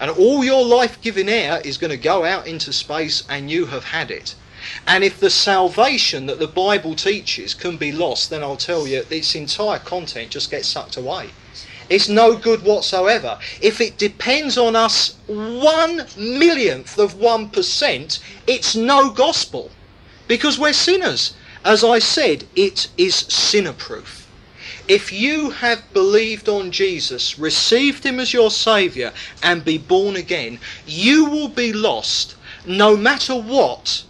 And 0.00 0.10
all 0.10 0.44
your 0.44 0.64
life 0.64 1.00
giving 1.00 1.28
air 1.28 1.60
is 1.64 1.78
going 1.78 1.90
to 1.90 1.96
go 1.96 2.24
out 2.24 2.46
into 2.46 2.72
space 2.72 3.24
and 3.28 3.50
you 3.50 3.66
have 3.66 3.84
had 3.84 4.10
it. 4.10 4.34
And 4.86 5.04
if 5.04 5.18
the 5.18 5.30
salvation 5.30 6.26
that 6.26 6.38
the 6.38 6.46
Bible 6.46 6.94
teaches 6.94 7.54
can 7.54 7.76
be 7.76 7.92
lost, 7.92 8.30
then 8.30 8.42
I'll 8.42 8.56
tell 8.56 8.86
you 8.86 9.04
its 9.10 9.34
entire 9.34 9.78
content 9.78 10.30
just 10.30 10.50
gets 10.50 10.68
sucked 10.68 10.96
away. 10.96 11.30
It's 11.88 12.08
no 12.08 12.36
good 12.36 12.62
whatsoever. 12.62 13.38
If 13.62 13.80
it 13.80 13.96
depends 13.96 14.58
on 14.58 14.76
us 14.76 15.16
one 15.26 16.06
millionth 16.16 16.98
of 16.98 17.14
one 17.14 17.48
percent, 17.48 18.18
it's 18.46 18.76
no 18.76 19.10
gospel. 19.10 19.70
Because 20.26 20.58
we're 20.58 20.74
sinners. 20.74 21.34
As 21.64 21.82
I 21.82 21.98
said, 21.98 22.44
it 22.54 22.88
is 22.98 23.14
sinner 23.14 23.72
proof. 23.72 24.17
If 24.88 25.12
you 25.12 25.50
have 25.50 25.92
believed 25.92 26.48
on 26.48 26.70
Jesus, 26.70 27.38
received 27.38 28.04
him 28.04 28.18
as 28.18 28.32
your 28.32 28.50
Saviour, 28.50 29.12
and 29.42 29.62
be 29.62 29.76
born 29.76 30.16
again, 30.16 30.58
you 30.86 31.26
will 31.26 31.48
be 31.48 31.74
lost 31.74 32.36
no 32.64 32.96
matter 32.96 33.34
what, 33.34 34.04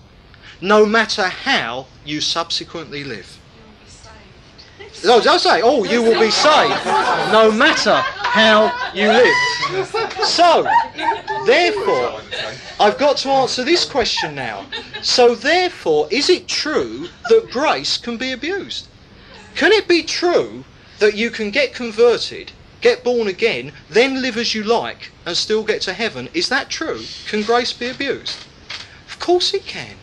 no 0.61 0.87
matter 0.87 1.25
how 1.29 1.87
you 2.05 2.21
subsequently 2.21 3.03
live. 3.03 3.39
Did 5.03 5.27
I 5.27 5.37
say, 5.37 5.61
oh, 5.63 5.85
you 5.85 6.03
will 6.03 6.19
be 6.19 6.31
saved 6.31 6.85
no 7.33 7.53
matter 7.53 7.95
how 7.95 8.73
you 8.95 9.09
live. 9.09 9.87
So, 10.25 10.67
therefore, 11.47 12.21
I've 12.81 12.99
got 12.99 13.17
to 13.19 13.29
answer 13.31 13.65
this 13.65 13.85
question 13.85 14.35
now. 14.35 14.67
So, 15.03 15.35
therefore, 15.35 16.09
is 16.11 16.31
it 16.31 16.49
true 16.49 17.09
that 17.29 17.51
grace 17.51 17.97
can 17.97 18.17
be 18.17 18.33
abused? 18.33 18.88
Can 19.59 19.73
it 19.73 19.89
be 19.89 20.05
true 20.05 20.63
that 21.01 21.17
you 21.17 21.31
can 21.31 21.51
get 21.51 21.75
converted, 21.75 22.53
get 22.81 23.03
born 23.03 23.27
again, 23.27 23.73
then 23.91 24.23
live 24.23 24.37
as 24.37 24.55
you 24.55 24.63
like, 24.63 25.11
and 25.27 25.37
still 25.37 25.65
get 25.65 25.83
to 25.83 25.93
heaven? 25.93 26.29
Is 26.33 26.49
that 26.49 26.71
true? 26.71 27.01
Can 27.27 27.43
grace 27.43 27.73
be 27.73 27.89
abused? 27.89 28.39
Of 29.09 29.19
course 29.19 29.53
it 29.55 29.67
can. 29.67 29.97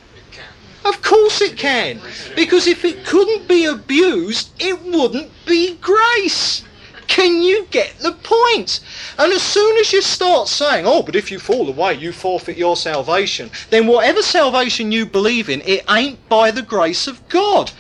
Of 0.83 1.01
course 1.01 1.39
it 1.39 1.57
can. 1.57 2.01
Because 2.35 2.67
if 2.67 2.83
it 2.83 3.05
couldn't 3.05 3.47
be 3.47 3.63
abused, 3.63 4.51
it 4.59 4.83
wouldn't 4.83 5.31
be 5.45 5.75
grace. 5.75 6.65
Can 7.07 7.41
you 7.41 7.65
get 7.71 7.97
the 7.99 8.11
point? 8.11 8.81
And 9.17 9.31
as 9.31 9.41
soon 9.41 9.77
as 9.77 9.93
you 9.93 10.01
start 10.01 10.49
saying, 10.49 10.83
oh, 10.85 11.01
but 11.01 11.15
if 11.15 11.31
you 11.31 11.39
fall 11.39 11.69
away, 11.69 11.93
you 11.93 12.11
forfeit 12.11 12.57
your 12.57 12.75
salvation, 12.75 13.49
then 13.69 13.87
whatever 13.87 14.21
salvation 14.21 14.91
you 14.91 15.05
believe 15.05 15.49
in, 15.49 15.61
it 15.61 15.89
ain't 15.89 16.27
by 16.27 16.51
the 16.51 16.61
grace 16.61 17.07
of 17.07 17.25
God. 17.29 17.71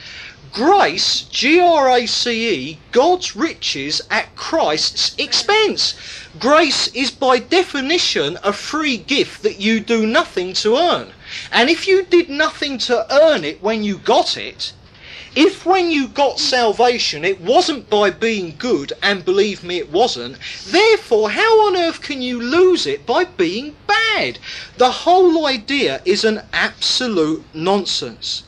Grace, 0.55 1.23
G 1.23 1.59
R 1.59 1.89
A 1.89 2.05
C 2.05 2.49
E, 2.49 2.79
God's 2.93 3.35
riches 3.35 4.01
at 4.09 4.33
Christ's 4.37 5.13
expense. 5.17 5.95
Grace 6.39 6.87
is 6.95 7.11
by 7.11 7.39
definition 7.39 8.39
a 8.41 8.53
free 8.53 8.95
gift 8.95 9.43
that 9.43 9.59
you 9.59 9.81
do 9.81 10.07
nothing 10.07 10.53
to 10.53 10.77
earn. 10.77 11.11
And 11.51 11.69
if 11.69 11.89
you 11.89 12.03
did 12.03 12.29
nothing 12.29 12.77
to 12.87 13.05
earn 13.13 13.43
it 13.43 13.61
when 13.61 13.83
you 13.83 13.97
got 13.97 14.37
it, 14.37 14.71
if 15.35 15.65
when 15.65 15.91
you 15.91 16.07
got 16.07 16.39
salvation 16.39 17.25
it 17.25 17.41
wasn't 17.41 17.89
by 17.89 18.09
being 18.09 18.55
good, 18.57 18.93
and 19.03 19.25
believe 19.25 19.61
me 19.61 19.79
it 19.79 19.91
wasn't, 19.91 20.37
therefore 20.67 21.31
how 21.31 21.67
on 21.67 21.75
earth 21.75 22.01
can 22.01 22.21
you 22.21 22.41
lose 22.41 22.87
it 22.87 23.05
by 23.05 23.25
being 23.25 23.75
bad? 23.87 24.39
The 24.77 25.03
whole 25.03 25.45
idea 25.47 26.01
is 26.05 26.23
an 26.23 26.43
absolute 26.53 27.43
nonsense. 27.53 28.44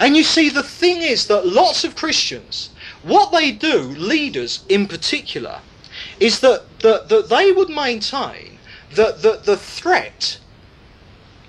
And 0.00 0.16
you 0.16 0.24
see, 0.24 0.48
the 0.48 0.62
thing 0.62 1.02
is 1.02 1.26
that 1.26 1.46
lots 1.46 1.84
of 1.84 1.96
Christians, 1.96 2.70
what 3.02 3.32
they 3.32 3.52
do, 3.52 3.80
leaders 3.80 4.64
in 4.68 4.86
particular, 4.86 5.60
is 6.20 6.40
that, 6.40 6.64
that, 6.80 7.08
that 7.08 7.28
they 7.28 7.52
would 7.52 7.70
maintain 7.70 8.58
that, 8.94 9.22
that 9.22 9.44
the 9.44 9.56
threat 9.56 10.38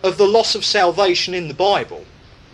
of 0.04 0.18
the 0.18 0.28
loss 0.28 0.56
of 0.56 0.64
salvation 0.64 1.34
in 1.34 1.48
the 1.48 1.54
Bible. 1.54 2.06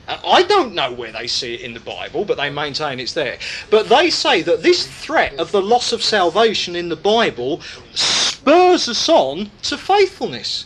I 0.08 0.44
don't 0.44 0.74
know 0.74 0.92
where 0.92 1.14
they 1.14 1.28
see 1.28 1.54
it 1.54 1.62
in 1.62 1.74
the 1.74 1.80
Bible, 1.80 2.26
but 2.26 2.36
they 2.36 2.50
maintain 2.50 3.00
it's 3.00 3.14
there. 3.14 3.38
But 3.70 3.88
they 3.88 4.10
say 4.10 4.42
that 4.42 4.62
this 4.62 4.86
threat 4.86 5.34
of 5.36 5.52
the 5.52 5.62
loss 5.62 5.94
of 5.94 6.04
salvation 6.04 6.76
in 6.76 6.90
the 6.90 6.98
Bible 6.98 7.62
spurs 7.94 8.90
us 8.90 9.08
on 9.08 9.50
to 9.64 9.78
faithfulness. 9.78 10.66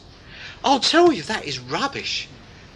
I'll 0.63 0.79
tell 0.79 1.11
you, 1.11 1.21
that 1.23 1.45
is 1.45 1.59
rubbish. 1.59 2.27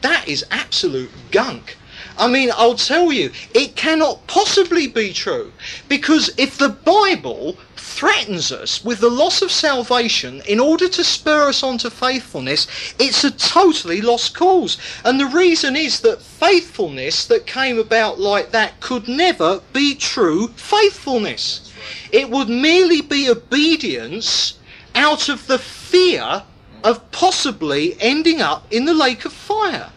That 0.01 0.27
is 0.27 0.45
absolute 0.51 1.11
gunk. 1.32 1.77
I 2.18 2.28
mean, 2.28 2.52
I'll 2.56 2.76
tell 2.76 3.12
you, 3.12 3.32
it 3.54 3.76
cannot 3.76 4.26
possibly 4.28 4.88
be 4.88 5.14
true. 5.14 5.52
Because 5.88 6.30
if 6.38 6.58
the 6.58 6.70
Bible 6.70 7.58
threatens 7.76 8.52
us 8.52 8.84
with 8.84 8.99
the 8.99 9.10
loss 9.10 9.41
of 9.41 9.52
salvation 9.52 10.41
in 10.47 10.60
order 10.60 10.88
to 10.88 11.04
spur 11.04 11.49
us 11.49 11.64
on 11.64 11.78
to 11.80 11.89
faithfulness, 11.89 12.68
it's 12.99 13.24
a 13.24 13.32
totally 13.32 14.02
lost 14.02 14.34
cause. 14.34 14.78
And 15.04 15.20
the 15.20 15.28
reason 15.28 15.76
is 15.76 15.99
that 16.02 16.22
faithfulness 16.22 17.26
that 17.28 17.45
came 17.45 17.78
about 17.78 18.20
like 18.20 18.52
that 18.52 18.80
could 18.80 19.08
never 19.08 19.62
be 19.74 19.95
true 19.95 20.47
faithfulness. 20.49 21.72
It 22.12 22.30
would 22.30 22.49
merely 22.49 23.02
be 23.02 23.30
obedience 23.30 24.58
out 24.95 25.30
of 25.30 25.47
the 25.47 25.60
fear 25.60 26.43
of 26.84 27.12
possibly 27.12 27.95
ending 27.99 28.41
up 28.41 28.66
in 28.72 28.86
the 28.86 28.93
lake 28.93 29.26
of 29.26 29.34
fire. 29.34 29.89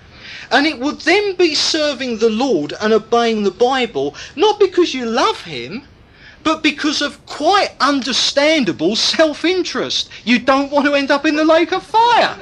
And 0.55 0.69
it 0.69 0.79
would 0.79 1.01
then 1.01 1.35
be 1.35 1.53
serving 1.53 2.19
the 2.19 2.31
Lord 2.31 2.75
and 2.81 2.93
obeying 2.93 3.43
the 3.43 3.51
Bible, 3.51 4.15
not 4.37 4.61
because 4.61 4.95
you 4.95 5.05
love 5.05 5.41
Him, 5.41 5.89
but 6.45 6.63
because 6.63 7.03
of 7.03 7.27
quite 7.27 7.71
understandable 7.81 8.95
self 8.95 9.45
interest. 9.45 10.09
You 10.25 10.39
don't 10.39 10.71
want 10.71 10.87
to 10.87 10.95
end 10.95 11.11
up 11.11 11.27
in 11.27 11.35
the 11.35 11.45
lake 11.45 11.73
of 11.73 11.83
fire. 11.83 12.39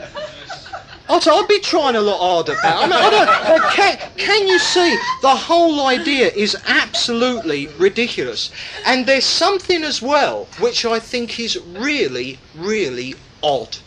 I'd, 1.09 1.49
be 1.49 1.59
trying 1.61 1.97
a 1.97 2.03
lot 2.03 2.19
harder, 2.19 2.55
I 2.63 2.83
mean, 2.85 2.93
I 2.93 3.71
can, 3.75 3.99
can 4.19 4.47
you 4.47 4.59
see 4.59 4.95
the 5.23 5.35
whole 5.35 5.87
idea 5.87 6.29
is 6.29 6.55
absolutely 6.67 7.69
ridiculous? 7.79 8.51
And 8.85 9.07
there's 9.07 9.25
something 9.25 9.85
as 9.85 10.03
well 10.03 10.49
which 10.59 10.85
I 10.85 10.99
think 10.99 11.41
is 11.41 11.59
really, 11.59 12.39
really 12.55 13.15
odd. 13.43 13.79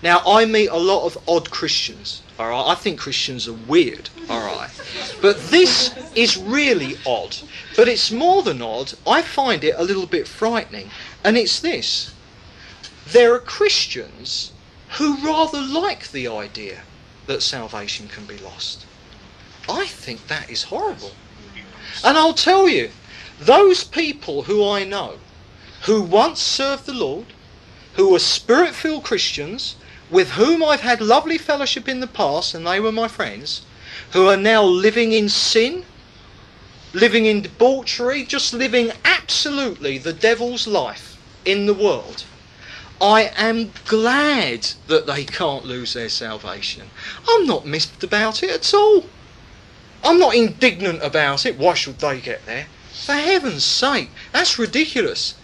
Now, 0.00 0.22
I 0.24 0.44
meet 0.44 0.68
a 0.68 0.76
lot 0.76 1.06
of 1.06 1.18
odd 1.26 1.50
Christians. 1.50 2.22
All 2.38 2.48
right, 2.48 2.70
I 2.70 2.74
think 2.76 3.00
Christians 3.00 3.48
are 3.48 3.52
weird. 3.52 4.10
All 4.30 4.40
right, 4.40 4.70
but 5.20 5.50
this 5.50 5.92
is 6.14 6.36
really 6.36 6.96
odd. 7.04 7.36
But 7.76 7.88
it's 7.88 8.12
more 8.12 8.42
than 8.42 8.62
odd. 8.62 8.92
I 9.06 9.22
find 9.22 9.64
it 9.64 9.74
a 9.76 9.82
little 9.82 10.06
bit 10.06 10.28
frightening, 10.28 10.90
and 11.24 11.36
it's 11.36 11.58
this: 11.58 12.14
there 13.08 13.34
are 13.34 13.40
Christians 13.40 14.52
who 14.98 15.16
rather 15.26 15.60
like 15.60 16.12
the 16.12 16.28
idea 16.28 16.82
that 17.26 17.42
salvation 17.42 18.08
can 18.08 18.24
be 18.24 18.38
lost. 18.38 18.86
I 19.68 19.86
think 19.86 20.28
that 20.28 20.48
is 20.48 20.62
horrible. 20.64 21.12
And 22.04 22.16
I'll 22.16 22.34
tell 22.34 22.68
you, 22.68 22.90
those 23.40 23.82
people 23.84 24.44
who 24.44 24.66
I 24.66 24.84
know 24.84 25.18
who 25.82 26.02
once 26.02 26.40
served 26.40 26.86
the 26.86 26.92
Lord, 26.92 27.26
who 27.94 28.10
were 28.10 28.18
spirit 28.18 28.74
filled 28.74 29.04
Christians, 29.04 29.76
with 30.10 30.32
whom 30.32 30.62
I've 30.62 30.80
had 30.80 31.00
lovely 31.00 31.38
fellowship 31.38 31.88
in 31.88 32.00
the 32.00 32.06
past, 32.06 32.54
and 32.54 32.66
they 32.66 32.80
were 32.80 32.92
my 32.92 33.08
friends, 33.08 33.62
who 34.12 34.28
are 34.28 34.36
now 34.36 34.62
living 34.62 35.12
in 35.12 35.28
sin, 35.28 35.84
living 36.92 37.26
in 37.26 37.42
debauchery, 37.42 38.24
just 38.24 38.54
living 38.54 38.92
absolutely 39.04 39.98
the 39.98 40.12
devil's 40.12 40.66
life 40.66 41.16
in 41.44 41.66
the 41.66 41.74
world. 41.74 42.24
I 43.00 43.30
am 43.36 43.72
glad 43.86 44.70
that 44.88 45.06
they 45.06 45.24
can't 45.24 45.64
lose 45.64 45.92
their 45.92 46.08
salvation. 46.08 46.90
I'm 47.28 47.46
not 47.46 47.66
miffed 47.66 48.02
about 48.02 48.42
it 48.42 48.50
at 48.50 48.74
all. 48.74 49.04
I'm 50.02 50.18
not 50.18 50.34
indignant 50.34 51.02
about 51.02 51.46
it. 51.46 51.58
Why 51.58 51.74
should 51.74 51.98
they 51.98 52.20
get 52.20 52.44
there? 52.46 52.66
For 52.92 53.14
heaven's 53.14 53.64
sake, 53.64 54.10
that's 54.32 54.58
ridiculous. 54.58 55.34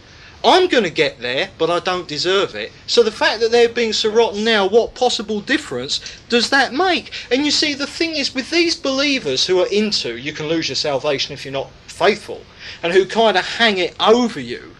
I'm 0.44 0.68
going 0.68 0.84
to 0.84 0.90
get 0.90 1.20
there, 1.20 1.48
but 1.56 1.70
I 1.70 1.80
don't 1.80 2.06
deserve 2.06 2.54
it. 2.54 2.70
So 2.86 3.02
the 3.02 3.10
fact 3.10 3.40
that 3.40 3.50
they're 3.50 3.68
being 3.68 3.94
so 3.94 4.12
rotten 4.12 4.44
now, 4.44 4.68
what 4.68 4.94
possible 4.94 5.40
difference 5.40 6.00
does 6.28 6.50
that 6.50 6.74
make? 6.74 7.12
And 7.30 7.46
you 7.46 7.50
see, 7.50 7.72
the 7.72 7.86
thing 7.86 8.10
is, 8.16 8.34
with 8.34 8.50
these 8.50 8.76
believers 8.76 9.46
who 9.46 9.60
are 9.60 9.72
into 9.72 10.18
you 10.18 10.34
can 10.34 10.46
lose 10.46 10.68
your 10.68 10.76
salvation 10.76 11.32
if 11.32 11.46
you're 11.46 11.52
not 11.52 11.70
faithful, 11.86 12.42
and 12.82 12.92
who 12.92 13.06
kind 13.06 13.38
of 13.38 13.44
hang 13.46 13.78
it 13.78 13.96
over 13.98 14.38
you, 14.38 14.76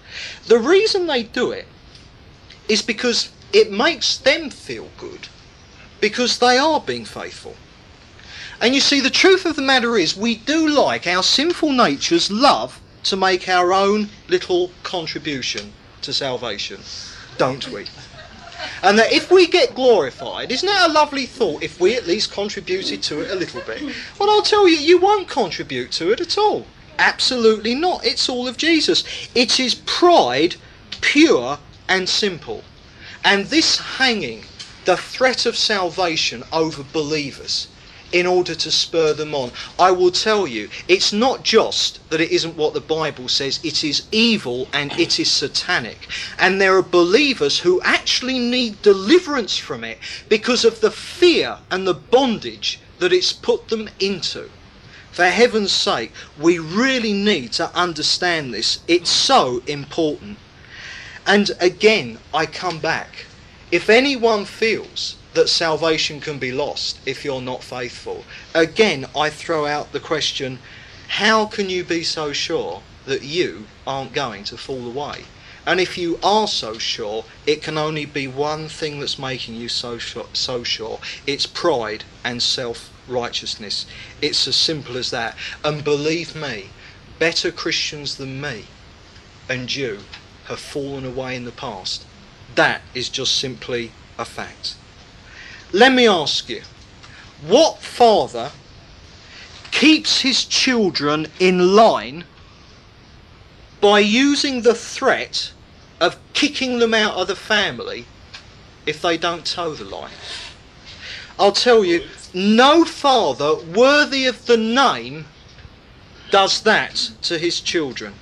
the 0.49 0.59
reason 0.59 1.07
they 1.07 1.23
do 1.23 1.51
it 1.51 1.66
is 2.69 2.82
because 2.82 3.31
it 3.55 3.73
makes 3.73 4.19
them 4.19 4.51
feel 4.51 4.91
good, 4.99 5.28
because 6.01 6.39
they 6.39 6.59
are 6.59 6.81
being 6.81 7.07
faithful. 7.07 7.55
And 8.61 8.74
you 8.74 8.81
see, 8.81 9.01
the 9.01 9.11
truth 9.11 9.47
of 9.47 9.57
the 9.57 9.62
matter 9.62 9.97
is, 9.97 10.16
we 10.16 10.36
do 10.36 10.69
like 10.69 11.07
our 11.07 11.23
sinful 11.23 11.73
natures 11.73 12.31
love 12.31 12.81
to 13.05 13.17
make 13.17 13.49
our 13.49 13.73
own 13.73 14.09
little 14.29 14.71
contribution 14.83 15.73
to 16.03 16.13
salvation, 16.13 16.81
don't 17.39 17.69
we? 17.71 17.87
And 18.83 18.99
that 18.99 19.13
if 19.13 19.31
we 19.31 19.47
get 19.47 19.75
glorified, 19.75 20.51
isn't 20.51 20.67
that 20.67 20.91
a 20.91 20.93
lovely 20.93 21.27
thought 21.27 21.63
if 21.63 21.81
we 21.81 21.97
at 21.97 22.07
least 22.07 22.33
contributed 22.33 23.03
to 23.05 23.21
it 23.21 23.31
a 23.31 23.35
little 23.35 23.61
bit? 23.63 23.83
Well, 24.19 24.31
I'll 24.31 24.43
tell 24.43 24.69
you, 24.69 24.77
you 24.77 24.99
won't 24.99 25.29
contribute 25.29 25.93
to 25.93 26.13
it 26.13 26.21
at 26.21 26.39
all. 26.39 26.67
Absolutely 26.99 27.75
not. 27.75 28.05
It's 28.05 28.29
all 28.29 28.47
of 28.47 28.57
Jesus. 28.57 29.05
It 29.35 29.59
is 29.59 29.75
pride, 29.75 30.57
pure 31.01 31.59
and 31.89 32.09
simple. 32.09 32.63
And 33.25 33.47
this 33.47 33.79
hanging 33.79 34.45
the 34.85 34.97
threat 34.97 35.47
of 35.47 35.57
salvation 35.57 36.45
over 36.53 36.85
believers 36.93 37.69
in 38.15 38.27
order 38.27 38.55
to 38.55 38.70
spur 38.70 39.12
them 39.12 39.35
on. 39.35 39.51
I 39.77 39.91
will 39.91 40.12
tell 40.12 40.47
you, 40.47 40.70
it's 40.86 41.12
not 41.12 41.43
just 41.43 41.99
that 42.11 42.20
it 42.20 42.31
isn't 42.31 42.57
what 42.57 42.73
the 42.73 42.81
Bible 42.81 43.28
says, 43.28 43.59
it 43.65 43.82
is 43.82 44.07
evil 44.12 44.69
and 44.73 44.93
it 44.93 45.19
is 45.19 45.31
satanic. 45.31 46.07
And 46.39 46.61
there 46.61 46.77
are 46.77 46.82
believers 46.82 47.59
who 47.59 47.82
actually 47.82 48.39
need 48.39 48.81
deliverance 48.82 49.57
from 49.59 49.82
it 49.82 49.99
because 50.28 50.65
of 50.65 50.81
the 50.81 50.93
fear 50.93 51.59
and 51.73 51.89
the 51.89 51.95
bondage 51.95 52.78
that 53.01 53.12
it's 53.12 53.32
put 53.32 53.66
them 53.69 53.91
into. 53.99 54.49
For 55.11 55.27
heaven's 55.27 55.73
sake, 55.73 56.12
we 56.39 56.61
really 56.61 57.12
need 57.12 57.51
to 57.55 57.74
understand 57.77 58.55
this. 58.55 58.78
It's 58.86 59.11
so 59.11 59.61
important. 59.66 60.39
And 61.27 61.51
again, 61.61 62.19
I 62.32 62.47
come 62.47 62.78
back. 62.78 63.27
If 63.73 63.91
anyone 63.91 64.45
feels 64.45 65.16
that 65.35 65.48
salvation 65.48 66.20
can 66.20 66.39
be 66.39 66.52
lost 66.52 66.98
if 67.05 67.24
you're 67.24 67.43
not 67.43 67.62
faithful. 67.62 68.24
Again, 68.55 69.06
I 69.16 69.31
throw 69.31 69.66
out 69.66 69.93
the 69.93 70.01
question 70.01 70.59
how 71.09 71.47
can 71.47 71.69
you 71.69 71.85
be 71.85 72.02
so 72.02 72.32
sure 72.32 72.82
that 73.05 73.23
you 73.23 73.66
aren't 73.86 74.12
going 74.12 74.44
to 74.44 74.56
fall 74.56 74.86
away? 74.86 75.24
And 75.66 75.81
if 75.81 75.97
you 75.97 76.19
are 76.23 76.48
so 76.48 76.78
sure, 76.78 77.24
it 77.47 77.62
can 77.62 77.78
only 77.78 78.05
be 78.05 78.27
one 78.27 78.69
thing 78.69 79.01
that's 79.01 79.19
making 79.19 79.55
you 79.55 79.69
so 79.69 79.98
sure, 79.98 80.27
so 80.32 80.62
sure. 80.65 81.01
It's 81.27 81.47
pride 81.47 82.05
and 82.24 82.43
self 82.43 82.90
righteousness. 83.06 83.86
It's 84.20 84.47
as 84.48 84.56
simple 84.56 84.97
as 84.97 85.11
that. 85.11 85.36
And 85.62 85.85
believe 85.85 86.35
me, 86.35 86.70
better 87.19 87.51
Christians 87.51 88.16
than 88.16 88.40
me 88.40 88.65
and 89.48 89.74
you 89.74 90.01
have 90.47 90.59
fallen 90.59 91.05
away 91.05 91.36
in 91.36 91.44
the 91.44 91.52
past. 91.52 92.05
That 92.55 92.82
is 92.94 93.09
just 93.09 93.36
simply 93.36 93.93
a 94.19 94.24
fact. 94.24 94.77
Let 95.75 95.93
me 95.93 96.07
ask 96.07 96.49
you, 96.49 96.63
what 97.45 97.81
father 97.81 98.53
keeps 99.73 100.21
his 100.21 100.45
children 100.45 101.27
in 101.41 101.75
line 101.75 102.23
by 103.81 103.99
using 103.99 104.63
the 104.63 104.77
threat 104.77 105.51
of 106.01 106.17
kicking 106.33 106.79
them 106.79 106.95
out 106.95 107.17
of 107.17 107.27
the 107.27 107.35
family 107.35 108.07
if 108.87 109.03
they 109.03 109.17
don't 109.17 109.45
toe 109.45 109.75
the 109.75 109.83
line? 109.83 110.13
I'll 111.41 111.51
tell 111.51 111.85
you, 111.85 112.07
no 112.33 112.85
father 112.85 113.57
worthy 113.57 114.27
of 114.27 114.47
the 114.47 114.57
name 114.57 115.25
does 116.31 116.63
that 116.63 117.11
to 117.23 117.37
his 117.37 117.61
children. 117.61 118.15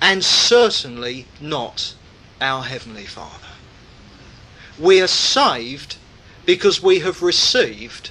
And 0.00 0.24
certainly 0.24 1.26
not 1.38 1.94
our 2.40 2.62
Heavenly 2.62 3.04
Father. 3.04 3.52
We 4.78 5.02
are 5.02 5.06
saved 5.06 5.98
because 6.46 6.82
we 6.82 7.00
have 7.00 7.20
received 7.20 8.10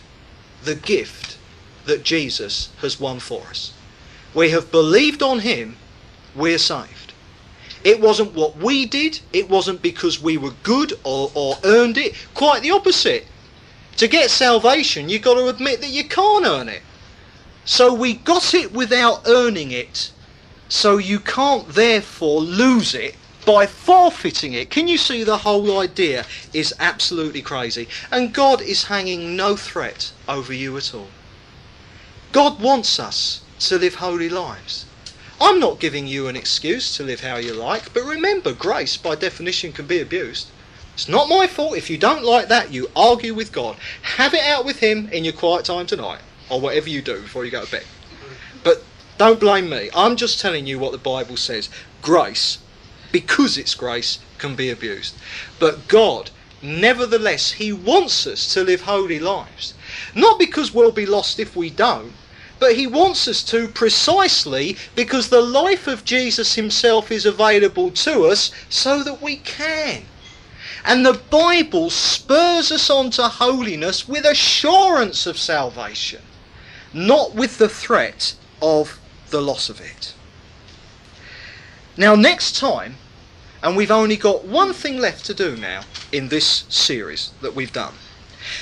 the 0.63 0.75
gift 0.75 1.37
that 1.85 2.03
Jesus 2.03 2.69
has 2.81 2.99
won 2.99 3.19
for 3.19 3.41
us. 3.47 3.73
We 4.33 4.49
have 4.51 4.71
believed 4.71 5.23
on 5.23 5.39
him, 5.39 5.77
we're 6.35 6.57
saved. 6.57 7.13
It 7.83 8.01
wasn't 8.01 8.33
what 8.33 8.57
we 8.57 8.85
did, 8.85 9.21
it 9.31 9.49
wasn't 9.49 9.81
because 9.81 10.21
we 10.21 10.37
were 10.37 10.53
good 10.63 10.93
or, 11.03 11.31
or 11.33 11.55
earned 11.63 11.97
it. 11.97 12.13
Quite 12.33 12.61
the 12.61 12.71
opposite. 12.71 13.25
To 13.97 14.07
get 14.09 14.29
salvation, 14.29 15.07
you've 15.07 15.21
got 15.21 15.35
to 15.35 15.47
admit 15.47 15.79
that 15.79 15.89
you 15.89 16.03
can't 16.03 16.45
earn 16.45 16.67
it. 16.67 16.81
So 17.63 17.93
we 17.93 18.15
got 18.15 18.53
it 18.53 18.73
without 18.73 19.25
earning 19.25 19.71
it. 19.71 20.11
So 20.67 20.97
you 20.97 21.19
can't 21.19 21.67
therefore 21.69 22.41
lose 22.41 22.93
it 22.93 23.15
by 23.45 23.67
forfeiting 23.67 24.53
it. 24.53 24.69
Can 24.69 24.87
you 24.87 24.97
see 24.97 25.23
the 25.23 25.39
whole 25.39 25.79
idea 25.79 26.25
is 26.53 26.73
absolutely 26.79 27.41
crazy? 27.41 27.87
And 28.11 28.33
God 28.33 28.61
is 28.61 28.85
hanging 28.85 29.35
no 29.35 29.55
threat 29.55 30.11
over 30.27 30.53
you 30.53 30.75
at 30.77 30.93
all. 30.93 31.07
God 32.31 32.61
wants 32.61 32.99
us 32.99 33.41
to 33.59 33.77
live 33.77 33.95
holy 33.95 34.29
lives. 34.29 34.85
I'm 35.39 35.59
not 35.59 35.79
giving 35.79 36.07
you 36.07 36.27
an 36.27 36.35
excuse 36.35 36.95
to 36.97 37.03
live 37.03 37.21
how 37.21 37.37
you 37.37 37.53
like, 37.53 37.93
but 37.93 38.03
remember, 38.03 38.53
grace 38.53 38.97
by 38.97 39.15
definition 39.15 39.73
can 39.73 39.85
be 39.85 39.99
abused. 39.99 40.49
It's 40.93 41.09
not 41.09 41.29
my 41.29 41.45
fault. 41.45 41.77
If 41.77 41.89
you 41.89 41.97
don't 41.97 42.23
like 42.23 42.47
that, 42.47 42.71
you 42.71 42.89
argue 42.95 43.33
with 43.33 43.51
God. 43.51 43.75
Have 44.01 44.33
it 44.33 44.43
out 44.43 44.65
with 44.65 44.79
Him 44.79 45.09
in 45.09 45.25
your 45.25 45.33
quiet 45.33 45.65
time 45.65 45.85
tonight, 45.85 46.21
or 46.49 46.61
whatever 46.61 46.89
you 46.89 47.01
do 47.01 47.21
before 47.21 47.43
you 47.43 47.51
go 47.51 47.65
to 47.65 47.71
bed. 47.71 47.83
But 48.63 48.81
don't 49.17 49.39
blame 49.39 49.69
me. 49.69 49.89
I'm 49.93 50.15
just 50.15 50.39
telling 50.39 50.65
you 50.65 50.79
what 50.79 50.93
the 50.93 50.97
Bible 50.97 51.35
says. 51.35 51.69
Grace 52.01 52.59
because 53.15 53.57
it's 53.57 53.75
grace, 53.75 54.19
can 54.39 54.55
be 54.55 54.69
abused. 54.69 55.15
But 55.57 55.87
God, 55.87 56.31
nevertheless, 56.61 57.53
He 57.53 57.71
wants 57.71 58.27
us 58.27 58.53
to 58.53 58.61
live 58.61 58.81
holy 58.81 59.19
lives. 59.19 59.73
Not 60.13 60.37
because 60.37 60.73
we'll 60.73 60.91
be 60.91 61.05
lost 61.05 61.39
if 61.39 61.55
we 61.55 61.69
don't, 61.69 62.11
but 62.59 62.75
He 62.75 62.85
wants 62.85 63.25
us 63.29 63.41
to 63.43 63.69
precisely 63.69 64.75
because 64.97 65.29
the 65.29 65.39
life 65.39 65.87
of 65.87 66.03
Jesus 66.03 66.55
Himself 66.55 67.09
is 67.09 67.25
available 67.25 67.89
to 67.91 68.25
us 68.25 68.51
so 68.67 69.01
that 69.01 69.21
we 69.21 69.37
can. 69.37 70.03
And 70.83 71.05
the 71.05 71.21
Bible 71.29 71.89
spurs 71.89 72.69
us 72.69 72.89
on 72.89 73.11
to 73.11 73.29
holiness 73.29 74.09
with 74.09 74.25
assurance 74.25 75.25
of 75.25 75.37
salvation, 75.37 76.21
not 76.93 77.33
with 77.33 77.59
the 77.59 77.69
threat 77.69 78.35
of 78.61 78.99
the 79.29 79.41
loss 79.41 79.69
of 79.69 79.79
it. 79.79 80.13
Now, 81.97 82.15
next 82.15 82.57
time, 82.57 82.95
and 83.65 83.75
we've 83.75 83.89
only 83.89 84.15
got 84.15 84.45
one 84.45 84.73
thing 84.73 84.99
left 84.99 85.25
to 85.25 85.33
do 85.33 85.57
now 85.57 85.81
in 86.11 86.27
this 86.27 86.65
series 86.69 87.31
that 87.41 87.55
we've 87.55 87.73
done. 87.73 87.95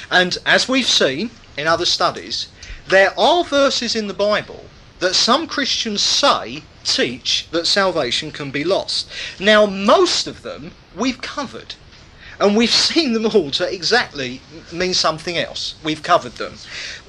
And 0.09 0.38
as 0.45 0.69
we've 0.69 0.88
seen 0.88 1.30
in 1.57 1.67
other 1.67 1.85
studies, 1.85 2.47
there 2.88 3.13
are 3.19 3.43
verses 3.43 3.97
in 3.97 4.07
the 4.07 4.13
Bible 4.13 4.63
that 4.99 5.13
some 5.13 5.45
Christians 5.45 6.01
say 6.01 6.63
teach 6.85 7.49
that 7.51 7.67
salvation 7.67 8.31
can 8.31 8.49
be 8.49 8.63
lost. 8.63 9.09
Now, 9.41 9.65
most 9.65 10.25
of 10.25 10.41
them 10.41 10.71
we've 10.95 11.21
covered. 11.21 11.75
And 12.39 12.55
we've 12.55 12.69
seen 12.89 13.11
them 13.11 13.25
all 13.25 13.51
to 13.51 13.71
exactly 13.71 14.39
mean 14.71 14.93
something 14.93 15.38
else. 15.38 15.75
We've 15.84 16.01
covered 16.01 16.38
them. 16.38 16.53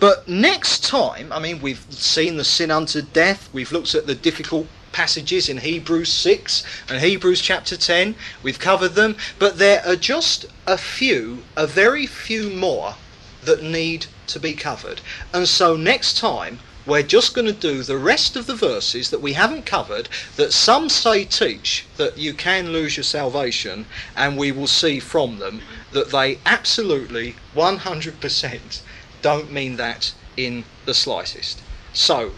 But 0.01 0.27
next 0.27 0.83
time, 0.83 1.33
I 1.33 1.39
mean, 1.39 1.63
we've 1.63 1.87
seen 1.91 2.39
the 2.39 2.45
sin 2.45 2.73
unto 2.73 3.03
death, 3.03 3.49
we've 3.53 3.71
looked 3.71 3.95
at 3.95 4.09
the 4.09 4.17
difficult 4.17 4.67
passages 4.95 5.49
in 5.49 5.59
Hebrews 5.59 6.11
6 6.11 6.63
and 6.89 7.01
Hebrews 7.01 7.41
chapter 7.41 7.77
10. 7.77 8.15
We've 8.45 8.61
covered 8.61 8.95
them, 8.95 9.17
but 9.41 9.59
there 9.59 9.83
are 9.85 9.97
just 9.97 10.47
a 10.67 10.79
few, 10.79 11.43
a 11.57 11.67
very 11.67 12.07
few 12.07 12.49
more 12.49 12.95
that 13.43 13.63
need 13.63 14.07
to 14.29 14.39
be 14.39 14.55
covered. 14.55 15.01
And 15.35 15.49
so 15.49 15.77
next 15.77 16.17
time, 16.17 16.61
we're 16.87 17.03
just 17.03 17.35
going 17.35 17.47
to 17.47 17.53
do 17.53 17.83
the 17.83 17.99
rest 17.99 18.37
of 18.37 18.47
the 18.47 18.55
verses 18.55 19.11
that 19.11 19.21
we 19.21 19.33
haven't 19.33 19.67
covered 19.67 20.09
that 20.37 20.53
some 20.53 20.89
say 20.89 21.25
teach 21.25 21.87
that 21.97 22.17
you 22.17 22.33
can 22.33 22.73
lose 22.73 22.97
your 22.97 23.05
salvation, 23.05 23.87
and 24.15 24.39
we 24.39 24.53
will 24.53 24.67
see 24.67 25.01
from 25.01 25.39
them 25.39 25.61
that 25.93 26.11
they 26.11 26.39
absolutely 26.47 27.35
100% 27.57 28.81
don't 29.23 29.51
mean 29.51 29.77
that 29.77 30.13
in 30.37 30.65
the 30.85 30.95
slightest. 30.95 31.61
So, 31.93 32.33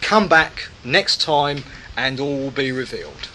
come 0.00 0.28
back 0.28 0.68
next 0.84 1.20
time 1.20 1.62
and 1.96 2.20
all 2.20 2.36
will 2.38 2.50
be 2.50 2.72
revealed. 2.72 3.28